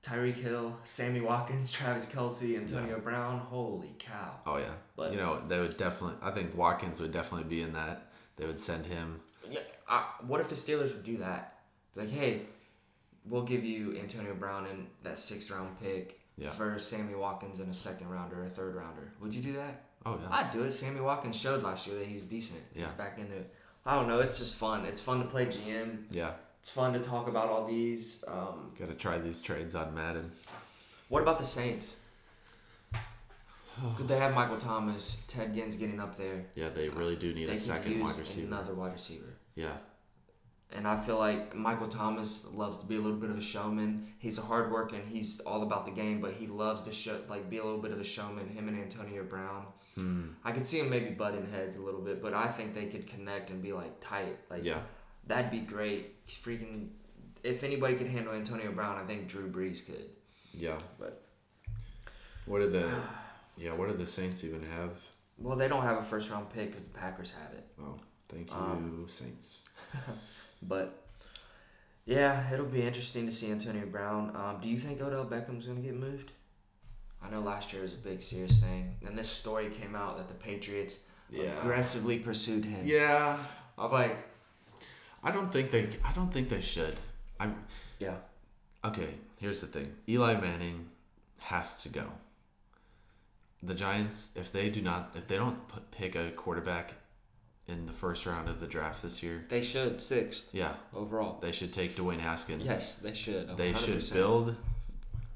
Tyreek 0.02 0.34
Hill, 0.34 0.76
Sammy 0.84 1.20
Watkins, 1.20 1.70
Travis 1.76 2.06
Kelce, 2.06 2.56
Antonio 2.56 3.00
Brown. 3.00 3.38
Holy 3.38 3.94
cow! 3.98 4.36
Oh 4.46 4.58
yeah. 4.58 4.74
But- 4.96 5.12
you 5.12 5.16
know, 5.18 5.40
they 5.48 5.58
would 5.58 5.76
definitely. 5.76 6.16
I 6.22 6.30
think 6.30 6.56
Watkins 6.56 7.00
would 7.00 7.12
definitely 7.12 7.48
be 7.48 7.62
in 7.62 7.72
that. 7.72 8.10
They 8.36 8.46
would 8.46 8.60
send 8.60 8.86
him. 8.86 9.20
Yeah, 9.50 9.60
I, 9.88 10.04
what 10.26 10.40
if 10.40 10.48
the 10.48 10.54
Steelers 10.54 10.92
would 10.94 11.04
do 11.04 11.18
that? 11.18 11.58
Like, 11.94 12.08
hey, 12.10 12.42
we'll 13.26 13.42
give 13.42 13.62
you 13.64 13.96
Antonio 13.98 14.34
Brown 14.34 14.66
and 14.66 14.86
that 15.02 15.18
sixth 15.18 15.50
round 15.50 15.78
pick 15.80 16.18
Yeah. 16.38 16.50
for 16.50 16.78
Sammy 16.78 17.14
Watkins 17.14 17.60
and 17.60 17.70
a 17.70 17.74
second 17.74 18.08
rounder 18.10 18.40
or 18.40 18.44
a 18.44 18.48
third 18.48 18.74
rounder. 18.74 19.12
Would 19.20 19.34
you 19.34 19.42
do 19.42 19.52
that? 19.54 19.84
Oh 20.06 20.18
yeah. 20.20 20.28
I'd 20.30 20.50
do 20.50 20.62
it. 20.64 20.72
Sammy 20.72 21.00
Watkins 21.00 21.36
showed 21.36 21.62
last 21.62 21.86
year 21.86 21.98
that 21.98 22.06
he 22.06 22.14
was 22.16 22.24
decent. 22.26 22.60
Yeah. 22.74 22.84
He's 22.86 22.92
back 22.92 23.18
into 23.18 23.34
it. 23.36 23.54
I 23.84 23.94
don't 23.94 24.08
know. 24.08 24.20
It's 24.20 24.38
just 24.38 24.54
fun. 24.56 24.84
It's 24.86 25.00
fun 25.00 25.18
to 25.20 25.26
play 25.26 25.46
GM. 25.46 26.04
Yeah. 26.10 26.32
It's 26.60 26.70
fun 26.70 26.92
to 26.94 27.00
talk 27.00 27.28
about 27.28 27.48
all 27.48 27.66
these. 27.66 28.24
Um, 28.28 28.72
Got 28.78 28.88
to 28.88 28.94
try 28.94 29.18
these 29.18 29.42
trades 29.42 29.74
on 29.74 29.94
Madden. 29.94 30.30
what 31.08 31.22
about 31.22 31.38
the 31.38 31.44
Saints? 31.44 31.96
Could 33.96 34.06
they 34.06 34.18
have 34.18 34.34
Michael 34.34 34.58
Thomas, 34.58 35.16
Ted 35.26 35.54
Ginn's 35.54 35.76
getting 35.76 35.98
up 35.98 36.16
there? 36.16 36.44
Yeah, 36.54 36.68
they 36.68 36.88
really 36.90 37.16
do 37.16 37.32
need 37.32 37.48
a 37.48 37.58
second 37.58 38.00
wide 38.00 38.16
receiver. 38.18 38.46
another 38.46 38.74
wide 38.74 38.92
receiver. 38.92 39.34
Yeah. 39.54 39.72
And 40.74 40.88
I 40.88 40.96
feel 40.96 41.18
like 41.18 41.54
Michael 41.54 41.86
Thomas 41.88 42.46
loves 42.54 42.78
to 42.78 42.86
be 42.86 42.96
a 42.96 43.00
little 43.00 43.18
bit 43.18 43.28
of 43.30 43.36
a 43.36 43.42
showman. 43.42 44.06
He's 44.18 44.38
a 44.38 44.42
hard 44.42 44.72
worker 44.72 44.96
and 44.96 45.06
he's 45.06 45.38
all 45.40 45.62
about 45.62 45.84
the 45.84 45.92
game, 45.92 46.20
but 46.20 46.32
he 46.32 46.46
loves 46.46 46.84
to 46.84 46.92
show 46.92 47.20
like 47.28 47.50
be 47.50 47.58
a 47.58 47.64
little 47.64 47.80
bit 47.80 47.90
of 47.92 48.00
a 48.00 48.04
showman. 48.04 48.48
Him 48.48 48.68
and 48.68 48.80
Antonio 48.80 49.22
Brown. 49.22 49.66
Hmm. 49.96 50.28
I 50.44 50.52
could 50.52 50.64
see 50.64 50.78
him 50.78 50.88
maybe 50.88 51.10
butting 51.10 51.46
heads 51.50 51.76
a 51.76 51.80
little 51.80 52.00
bit, 52.00 52.22
but 52.22 52.32
I 52.32 52.48
think 52.48 52.72
they 52.72 52.86
could 52.86 53.06
connect 53.06 53.50
and 53.50 53.60
be 53.62 53.72
like 53.74 54.00
tight. 54.00 54.38
Like 54.50 54.64
Yeah. 54.64 54.80
that'd 55.26 55.50
be 55.50 55.60
great. 55.60 56.14
He's 56.24 56.36
freaking. 56.36 56.88
If 57.44 57.64
anybody 57.64 57.94
could 57.96 58.06
handle 58.06 58.32
Antonio 58.32 58.72
Brown, 58.72 58.96
I 58.96 59.04
think 59.06 59.28
Drew 59.28 59.50
Brees 59.50 59.84
could. 59.84 60.08
Yeah. 60.54 60.78
But 60.98 61.22
What 62.46 62.60
do 62.60 62.70
the 62.70 62.90
Yeah, 63.58 63.74
what 63.74 63.88
do 63.90 63.94
the 63.96 64.06
Saints 64.06 64.42
even 64.44 64.62
have? 64.62 64.92
well, 65.36 65.56
they 65.56 65.68
don't 65.68 65.82
have 65.82 65.98
a 65.98 66.02
first 66.02 66.30
round 66.30 66.48
pick 66.50 66.68
because 66.68 66.84
the 66.84 66.96
Packers 66.98 67.30
have 67.32 67.52
it. 67.52 67.66
Oh, 67.78 67.98
thank 68.30 68.48
you, 68.48 68.56
Um, 68.56 69.06
Saints. 69.10 69.68
But 70.62 70.98
yeah, 72.04 72.52
it'll 72.52 72.66
be 72.66 72.82
interesting 72.82 73.26
to 73.26 73.32
see 73.32 73.50
Antonio 73.50 73.86
Brown. 73.86 74.34
Um, 74.36 74.58
do 74.60 74.68
you 74.68 74.78
think 74.78 75.00
Odell 75.00 75.24
Beckham's 75.24 75.66
gonna 75.66 75.80
get 75.80 75.94
moved? 75.94 76.32
I 77.24 77.30
know 77.30 77.40
last 77.40 77.72
year 77.72 77.82
was 77.82 77.92
a 77.92 77.96
big 77.96 78.20
serious 78.20 78.60
thing, 78.60 78.96
and 79.06 79.16
this 79.16 79.28
story 79.30 79.70
came 79.70 79.94
out 79.94 80.16
that 80.18 80.28
the 80.28 80.34
Patriots 80.34 81.00
Yeah. 81.30 81.56
aggressively 81.60 82.18
pursued 82.18 82.64
him. 82.64 82.82
Yeah. 82.84 83.38
I'm 83.78 83.90
like, 83.92 84.16
I 85.22 85.30
don't 85.30 85.52
think 85.52 85.70
they 85.70 85.88
I 86.04 86.12
don't 86.12 86.32
think 86.32 86.48
they 86.48 86.60
should. 86.60 86.96
I'm. 87.40 87.64
yeah, 87.98 88.16
Okay, 88.84 89.14
here's 89.38 89.60
the 89.60 89.66
thing. 89.68 89.94
Eli 90.08 90.40
Manning 90.40 90.90
has 91.40 91.82
to 91.84 91.88
go. 91.88 92.04
The 93.62 93.74
Giants, 93.74 94.36
if 94.36 94.50
they 94.52 94.68
do 94.70 94.82
not, 94.82 95.12
if 95.14 95.28
they 95.28 95.36
don't 95.36 95.68
put, 95.68 95.88
pick 95.92 96.16
a 96.16 96.30
quarterback 96.32 96.94
in 97.72 97.86
the 97.86 97.92
first 97.92 98.26
round 98.26 98.48
of 98.48 98.60
the 98.60 98.66
draft 98.66 99.02
this 99.02 99.22
year, 99.22 99.44
they 99.48 99.62
should 99.62 100.00
sixth 100.00 100.54
yeah, 100.54 100.74
overall. 100.94 101.38
they 101.40 101.52
should 101.52 101.72
take 101.72 101.96
Dwayne 101.96 102.20
Haskins. 102.20 102.64
Yes, 102.64 102.96
they 102.96 103.14
should. 103.14 103.56
They 103.56 103.72
should 103.74 104.04
build. 104.12 104.54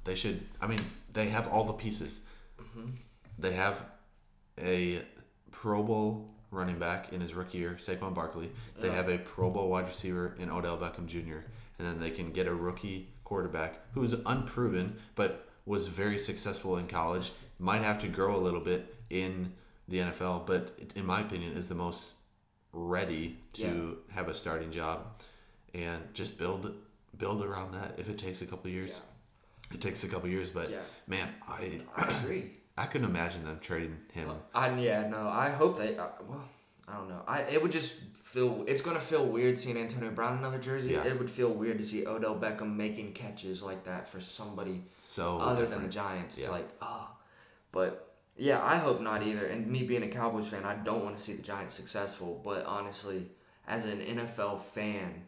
They 0.04 0.14
should. 0.14 0.42
I 0.60 0.66
mean, 0.66 0.80
they 1.12 1.28
have 1.30 1.48
all 1.48 1.64
the 1.64 1.72
pieces. 1.72 2.24
Mhm. 2.60 2.92
They 3.38 3.52
have 3.54 3.84
a 4.58 5.02
Pro 5.50 5.82
Bowl 5.82 6.30
running 6.50 6.78
back 6.78 7.12
in 7.12 7.20
his 7.20 7.34
rookie 7.34 7.58
year, 7.58 7.76
Saquon 7.80 8.14
Barkley. 8.14 8.50
They 8.80 8.88
Yeah. 8.88 8.94
have 8.94 9.08
a 9.08 9.18
Pro 9.18 9.50
Bowl 9.50 9.68
wide 9.70 9.86
receiver 9.88 10.34
in 10.38 10.50
Odell 10.50 10.78
Beckham 10.78 11.06
Jr. 11.06 11.38
And 11.78 11.86
then 11.88 12.00
they 12.00 12.10
can 12.10 12.30
get 12.32 12.46
a 12.46 12.54
rookie 12.54 13.08
quarterback 13.24 13.80
who 13.94 14.02
is 14.02 14.14
unproven 14.24 14.96
but 15.16 15.48
was 15.66 15.88
very 15.88 16.18
successful 16.18 16.76
in 16.78 16.86
college. 16.86 17.32
Might 17.58 17.82
have 17.82 17.98
to 18.02 18.08
grow 18.08 18.36
a 18.36 18.38
little 18.38 18.60
bit 18.60 18.94
in 19.10 19.52
the 19.88 19.98
NFL, 20.00 20.44
but 20.46 20.78
in 20.94 21.04
my 21.04 21.20
opinion, 21.20 21.52
is 21.56 21.68
the 21.68 21.74
most 21.74 22.12
ready 22.72 23.38
to 23.54 23.98
have 24.10 24.28
a 24.28 24.34
starting 24.34 24.70
job 24.70 25.06
and 25.74 26.02
just 26.14 26.38
build 26.38 26.74
build 27.16 27.42
around 27.44 27.72
that. 27.72 27.94
If 27.98 28.08
it 28.08 28.18
takes 28.18 28.42
a 28.42 28.46
couple 28.46 28.70
years, 28.70 29.00
it 29.72 29.80
takes 29.80 30.04
a 30.04 30.08
couple 30.08 30.28
years. 30.28 30.50
But 30.50 30.70
Yeah, 30.70 30.78
man, 31.06 31.28
I 31.48 31.80
I 31.96 32.08
agree. 32.22 32.50
I 32.78 32.86
couldn't 32.86 33.08
imagine 33.08 33.44
them 33.44 33.58
trading 33.60 33.96
him. 34.12 34.30
I 34.54 34.68
yeah 34.78 35.08
no. 35.08 35.28
I 35.28 35.50
hope 35.50 35.78
they. 35.78 35.96
Uh, 35.96 36.08
well, 36.28 36.44
I 36.86 36.94
don't 36.96 37.08
know. 37.08 37.22
I 37.26 37.40
it 37.40 37.62
would 37.62 37.72
just 37.72 37.94
feel. 38.22 38.64
It's 38.66 38.82
gonna 38.82 39.00
feel 39.00 39.24
weird 39.24 39.58
seeing 39.58 39.76
Antonio 39.78 40.10
Brown 40.10 40.34
in 40.34 40.38
another 40.40 40.58
jersey. 40.58 40.92
Yeah. 40.92 41.04
It 41.04 41.18
would 41.18 41.30
feel 41.30 41.50
weird 41.50 41.78
to 41.78 41.84
see 41.84 42.06
Odell 42.06 42.36
Beckham 42.36 42.76
making 42.76 43.12
catches 43.12 43.62
like 43.62 43.84
that 43.84 44.06
for 44.08 44.20
somebody 44.20 44.82
So 45.00 45.38
other 45.38 45.62
than 45.62 45.82
the 45.82 45.88
different. 45.88 45.92
Giants. 45.92 46.38
It's 46.38 46.50
like 46.50 46.68
oh, 46.82 47.08
but 47.72 48.15
yeah, 48.36 48.62
I 48.62 48.76
hope 48.76 49.00
not 49.00 49.22
either. 49.22 49.46
And 49.46 49.66
me 49.66 49.82
being 49.84 50.02
a 50.02 50.08
Cowboys 50.08 50.48
fan, 50.48 50.64
I 50.64 50.74
don't 50.76 51.04
want 51.04 51.16
to 51.16 51.22
see 51.22 51.32
the 51.34 51.42
Giants 51.42 51.74
successful. 51.74 52.40
But 52.44 52.64
honestly, 52.66 53.26
as 53.66 53.86
an 53.86 54.00
NFL 54.00 54.60
fan, 54.60 55.22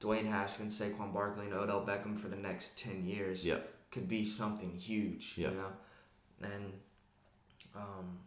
Dwayne 0.00 0.26
Haskins, 0.30 0.78
Saquon 0.80 1.12
Barkley, 1.12 1.46
and 1.46 1.54
Odell 1.54 1.84
Beckham 1.86 2.16
for 2.16 2.28
the 2.28 2.36
next 2.36 2.78
ten 2.78 3.04
years 3.04 3.44
Yeah. 3.44 3.58
could 3.90 4.08
be 4.08 4.24
something 4.24 4.70
huge. 4.72 5.34
Yeah. 5.36 5.50
You 5.50 5.54
know, 5.56 5.72
and 6.42 6.72
um, 7.74 8.18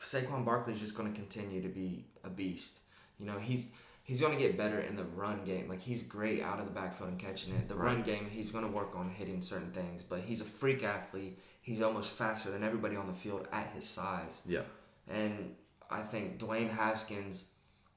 Saquon 0.00 0.44
Barkley's 0.44 0.80
just 0.80 0.94
going 0.96 1.12
to 1.12 1.18
continue 1.18 1.60
to 1.62 1.68
be 1.68 2.06
a 2.24 2.28
beast. 2.30 2.78
You 3.18 3.26
know, 3.26 3.38
he's 3.38 3.70
he's 4.04 4.20
going 4.20 4.32
to 4.32 4.38
get 4.38 4.56
better 4.56 4.80
in 4.80 4.96
the 4.96 5.04
run 5.04 5.44
game. 5.44 5.68
Like 5.68 5.80
he's 5.82 6.02
great 6.02 6.42
out 6.42 6.58
of 6.60 6.64
the 6.66 6.72
backfield 6.72 7.10
and 7.10 7.18
catching 7.18 7.54
it. 7.54 7.68
The 7.68 7.74
run 7.74 8.02
game, 8.02 8.26
he's 8.30 8.50
going 8.50 8.64
to 8.64 8.70
work 8.70 8.92
on 8.96 9.10
hitting 9.10 9.42
certain 9.42 9.72
things, 9.72 10.02
but 10.02 10.20
he's 10.20 10.40
a 10.40 10.44
freak 10.44 10.82
athlete. 10.82 11.38
He's 11.60 11.82
almost 11.82 12.12
faster 12.12 12.50
than 12.50 12.64
everybody 12.64 12.96
on 12.96 13.06
the 13.06 13.12
field 13.12 13.46
at 13.52 13.70
his 13.74 13.86
size. 13.86 14.42
Yeah. 14.46 14.62
And 15.08 15.54
I 15.90 16.02
think 16.02 16.38
Dwayne 16.38 16.70
Haskins 16.70 17.44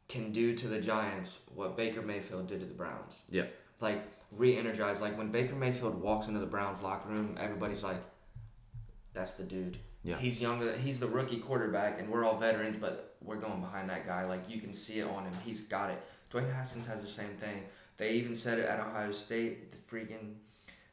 can 0.10 0.32
do 0.32 0.56
to 0.56 0.68
the 0.68 0.80
Giants 0.80 1.40
what 1.56 1.78
Baker 1.78 2.02
Mayfield 2.02 2.48
did 2.48 2.60
to 2.60 2.66
the 2.66 2.74
Browns. 2.74 3.24
Yeah. 3.30 3.46
Like 3.80 4.02
re-energize. 4.38 5.02
Like 5.02 5.18
when 5.18 5.30
Baker 5.30 5.56
Mayfield 5.56 6.02
walks 6.02 6.28
into 6.28 6.40
the 6.40 6.46
Browns 6.46 6.82
locker 6.82 7.10
room, 7.10 7.38
everybody's 7.40 7.84
like, 7.84 8.02
"That's 9.14 9.36
the 9.36 9.44
dude." 9.44 9.78
Yeah. 10.04 10.18
He's 10.18 10.42
younger. 10.42 10.76
He's 10.78 11.00
the 11.00 11.08
rookie 11.08 11.40
quarterback, 11.40 12.00
and 12.00 12.10
we're 12.10 12.26
all 12.26 12.38
veterans, 12.38 12.78
but 12.78 13.16
we're 13.22 13.38
going 13.38 13.62
behind 13.62 13.90
that 13.90 14.06
guy. 14.06 14.26
Like 14.26 14.50
you 14.50 14.60
can 14.60 14.74
see 14.74 15.00
it 15.00 15.08
on 15.08 15.24
him. 15.24 15.34
He's 15.46 15.68
got 15.68 15.90
it. 15.90 16.02
Dwayne 16.32 16.54
Haskins 16.54 16.88
has 16.88 17.02
the 17.02 17.08
same 17.08 17.30
thing. 17.38 17.64
They 17.98 18.12
even 18.14 18.36
said 18.36 18.60
it 18.60 18.66
at 18.66 18.80
Ohio 18.80 19.12
State. 19.12 19.72
The 19.72 19.78
freaking 19.78 20.36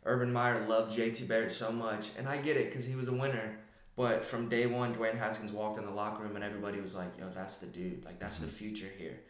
Urban 0.05 0.33
Meyer 0.33 0.67
loved 0.67 0.95
J.T. 0.95 1.27
Barrett 1.27 1.53
so 1.53 1.71
much, 1.71 2.11
and 2.17 2.29
I 2.29 2.39
get 2.39 2.57
it 2.57 2.71
because 2.71 2.87
he 2.87 2.95
was 2.95 3.09
a 3.09 3.13
winner. 3.13 3.59
But 3.97 4.25
from 4.25 4.49
day 4.49 4.67
one, 4.67 4.95
Dwayne 4.95 5.19
Haskins 5.19 5.53
walked 5.53 5.79
in 5.79 5.85
the 5.85 5.91
locker 5.91 6.23
room, 6.23 6.35
and 6.37 6.45
everybody 6.45 6.81
was 6.81 6.95
like, 6.95 7.19
"Yo, 7.19 7.29
that's 7.35 7.59
the 7.59 7.67
dude. 7.67 8.05
Like 8.05 8.19
that's 8.19 8.39
the 8.39 8.47
mm-hmm. 8.47 8.55
future 8.57 8.89
here." 8.97 9.21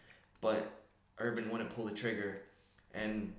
But 0.40 0.70
Urban 1.18 1.50
wouldn't 1.50 1.74
pull 1.74 1.86
the 1.86 1.94
trigger, 1.94 2.42
and 2.94 3.32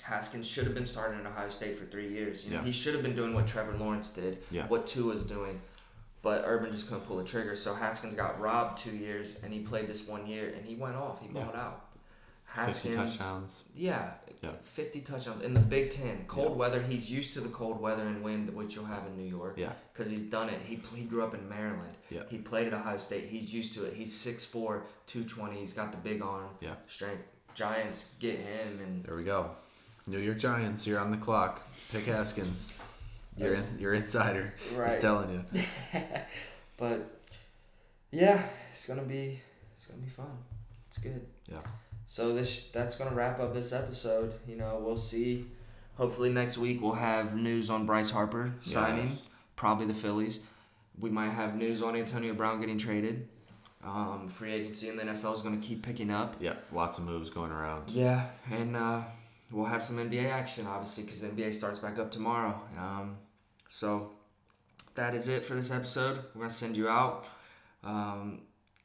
Haskins 0.00 0.46
should 0.46 0.64
have 0.64 0.74
been 0.74 0.86
starting 0.86 1.20
at 1.20 1.26
Ohio 1.26 1.48
State 1.48 1.78
for 1.78 1.84
three 1.84 2.08
years. 2.08 2.44
You 2.44 2.50
know, 2.50 2.56
Yeah. 2.58 2.64
he 2.64 2.72
should 2.72 2.94
have 2.94 3.02
been 3.02 3.16
doing 3.16 3.34
what 3.34 3.46
Trevor 3.46 3.76
Lawrence 3.76 4.08
did, 4.08 4.42
Yeah. 4.50 4.66
what 4.68 4.86
Tua's 4.86 5.24
doing. 5.24 5.60
But 6.22 6.44
Urban 6.46 6.72
just 6.72 6.88
couldn't 6.88 7.04
pull 7.04 7.18
the 7.18 7.24
trigger. 7.24 7.54
So 7.54 7.74
Haskins 7.74 8.14
got 8.14 8.40
robbed 8.40 8.78
two 8.78 8.96
years, 8.96 9.36
and 9.42 9.52
he 9.52 9.60
played 9.60 9.86
this 9.86 10.06
one 10.06 10.26
year, 10.26 10.52
and 10.56 10.64
he 10.64 10.74
went 10.74 10.96
off. 10.96 11.20
He 11.20 11.26
Yeah. 11.26 11.44
balled 11.44 11.54
out. 11.54 11.86
Haskins, 12.54 12.96
touchdowns. 12.96 13.64
yeah, 13.74 14.12
Yeah. 14.42 14.52
50 14.62 15.00
touchdowns 15.00 15.42
in 15.42 15.54
the 15.54 15.60
Big 15.60 15.90
Ten. 15.90 16.24
Cold 16.26 16.50
Yeah. 16.52 16.56
weather. 16.56 16.82
He's 16.82 17.10
used 17.10 17.32
to 17.34 17.40
the 17.40 17.48
cold 17.48 17.80
weather 17.80 18.06
and 18.06 18.22
wind, 18.22 18.54
which 18.54 18.76
you'll 18.76 18.84
have 18.84 19.06
in 19.06 19.16
New 19.16 19.28
York. 19.28 19.54
Yeah. 19.56 19.72
Because 19.92 20.10
he's 20.10 20.22
done 20.22 20.48
it. 20.50 20.60
He, 20.64 20.76
he 20.94 21.02
grew 21.04 21.24
up 21.24 21.34
in 21.34 21.48
Maryland. 21.48 21.96
Yeah. 22.10 22.22
He 22.28 22.38
played 22.38 22.66
at 22.68 22.74
Ohio 22.74 22.98
State. 22.98 23.28
He's 23.28 23.52
used 23.52 23.74
to 23.74 23.84
it. 23.84 23.94
He's 23.94 24.12
6'4", 24.14 24.82
220. 25.06 25.58
He's 25.58 25.72
got 25.72 25.90
the 25.92 25.98
big 25.98 26.22
arm. 26.22 26.48
Yeah. 26.60 26.74
Strength. 26.86 27.22
Giants 27.54 28.14
get 28.20 28.38
him, 28.38 28.80
and 28.82 29.04
There 29.04 29.16
we 29.16 29.24
go. 29.24 29.50
New 30.06 30.18
York 30.18 30.38
Giants, 30.38 30.86
you're 30.86 31.00
on 31.00 31.10
the 31.10 31.16
clock. 31.16 31.66
Pick 31.90 32.04
Haskins. 32.04 32.76
You're 33.36 33.54
in, 33.54 33.64
you're 33.80 33.94
insider. 33.94 34.54
He's 34.70 34.98
telling 35.00 35.30
you. 35.52 35.62
but 36.76 37.20
yeah, 38.10 38.42
it's 38.70 38.86
gonna 38.86 39.02
be 39.02 39.40
it's 39.74 39.86
gonna 39.86 40.00
be 40.02 40.08
fun. 40.10 40.36
It's 40.88 40.98
good. 40.98 41.26
Yeah. 41.50 41.58
So 42.06 42.34
this 42.34 42.70
that's 42.70 42.96
gonna 42.96 43.14
wrap 43.14 43.40
up 43.40 43.54
this 43.54 43.72
episode. 43.72 44.34
You 44.46 44.56
know, 44.56 44.80
we'll 44.84 44.96
see. 44.96 45.46
Hopefully 45.96 46.30
next 46.30 46.58
week 46.58 46.82
we'll 46.82 46.92
have 46.92 47.36
news 47.36 47.70
on 47.70 47.86
Bryce 47.86 48.10
Harper 48.10 48.52
signing. 48.60 49.00
Yes. 49.06 49.28
Probably 49.56 49.86
the 49.86 49.94
Phillies. 49.94 50.40
We 50.98 51.10
might 51.10 51.30
have 51.30 51.56
news 51.56 51.82
on 51.82 51.96
Antonio 51.96 52.34
Brown 52.34 52.60
getting 52.60 52.78
traded. 52.78 53.28
Um, 53.84 54.28
free 54.28 54.52
agency 54.52 54.88
in 54.88 54.96
the 54.96 55.02
NFL 55.02 55.34
is 55.34 55.42
gonna 55.42 55.58
keep 55.58 55.82
picking 55.82 56.10
up. 56.10 56.36
Yeah, 56.40 56.54
lots 56.72 56.98
of 56.98 57.04
moves 57.04 57.30
going 57.30 57.52
around. 57.52 57.90
Yeah, 57.90 58.26
and 58.50 58.76
uh, 58.76 59.02
we'll 59.50 59.66
have 59.66 59.84
some 59.84 59.98
NBA 59.98 60.30
action, 60.30 60.66
obviously, 60.66 61.04
because 61.04 61.22
NBA 61.22 61.52
starts 61.54 61.78
back 61.78 61.98
up 61.98 62.10
tomorrow. 62.10 62.58
Um, 62.78 63.18
so 63.68 64.10
that 64.94 65.14
is 65.14 65.28
it 65.28 65.44
for 65.44 65.54
this 65.54 65.70
episode. 65.70 66.20
We're 66.34 66.42
gonna 66.42 66.50
send 66.50 66.76
you 66.76 66.88
out. 66.88 67.26
Um, 67.82 68.42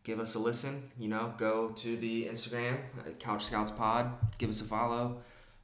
give 0.09 0.19
us 0.19 0.33
a 0.33 0.39
listen. 0.39 0.89
You 0.97 1.07
know, 1.07 1.35
go 1.37 1.69
to 1.69 1.95
the 1.95 2.25
Instagram 2.25 2.77
Couch 3.19 3.45
Scouts 3.45 3.69
Pod. 3.69 4.11
Give 4.39 4.49
us 4.49 4.59
a 4.59 4.63
follow. 4.63 5.21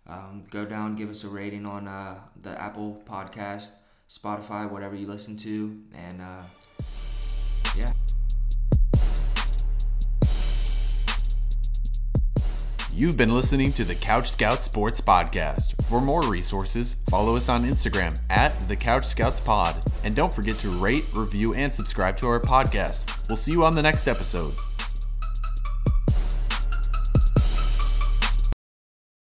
um, 0.07 0.43
go 0.51 0.65
down, 0.65 0.95
give 0.95 1.09
us 1.09 1.23
a 1.23 1.27
rating 1.27 1.65
on 1.65 1.87
uh, 1.87 2.19
the 2.43 2.51
Apple 2.61 3.01
Podcast, 3.09 3.71
Spotify, 4.07 4.69
whatever 4.69 4.95
you 4.95 5.07
listen 5.07 5.35
to, 5.37 5.81
and 5.95 6.21
uh, 6.21 6.43
You've 12.97 13.17
been 13.17 13.33
listening 13.33 13.73
to 13.73 13.83
the 13.83 13.93
Couch 13.93 14.31
Scout 14.31 14.63
Sports 14.63 15.01
Podcast. 15.01 15.83
For 15.83 15.99
more 15.99 16.21
resources, 16.21 16.95
follow 17.09 17.35
us 17.35 17.49
on 17.49 17.63
Instagram 17.63 18.17
at 18.29 18.57
the 18.69 18.75
Couch 18.77 19.05
Scouts 19.05 19.45
Pod. 19.45 19.77
And 20.05 20.15
don't 20.15 20.33
forget 20.33 20.55
to 20.55 20.69
rate, 20.81 21.03
review, 21.13 21.53
and 21.57 21.73
subscribe 21.73 22.15
to 22.19 22.29
our 22.29 22.39
podcast. 22.39 23.27
We'll 23.27 23.35
see 23.35 23.51
you 23.51 23.65
on 23.65 23.73
the 23.73 23.81
next 23.81 24.07
episode. 24.07 24.53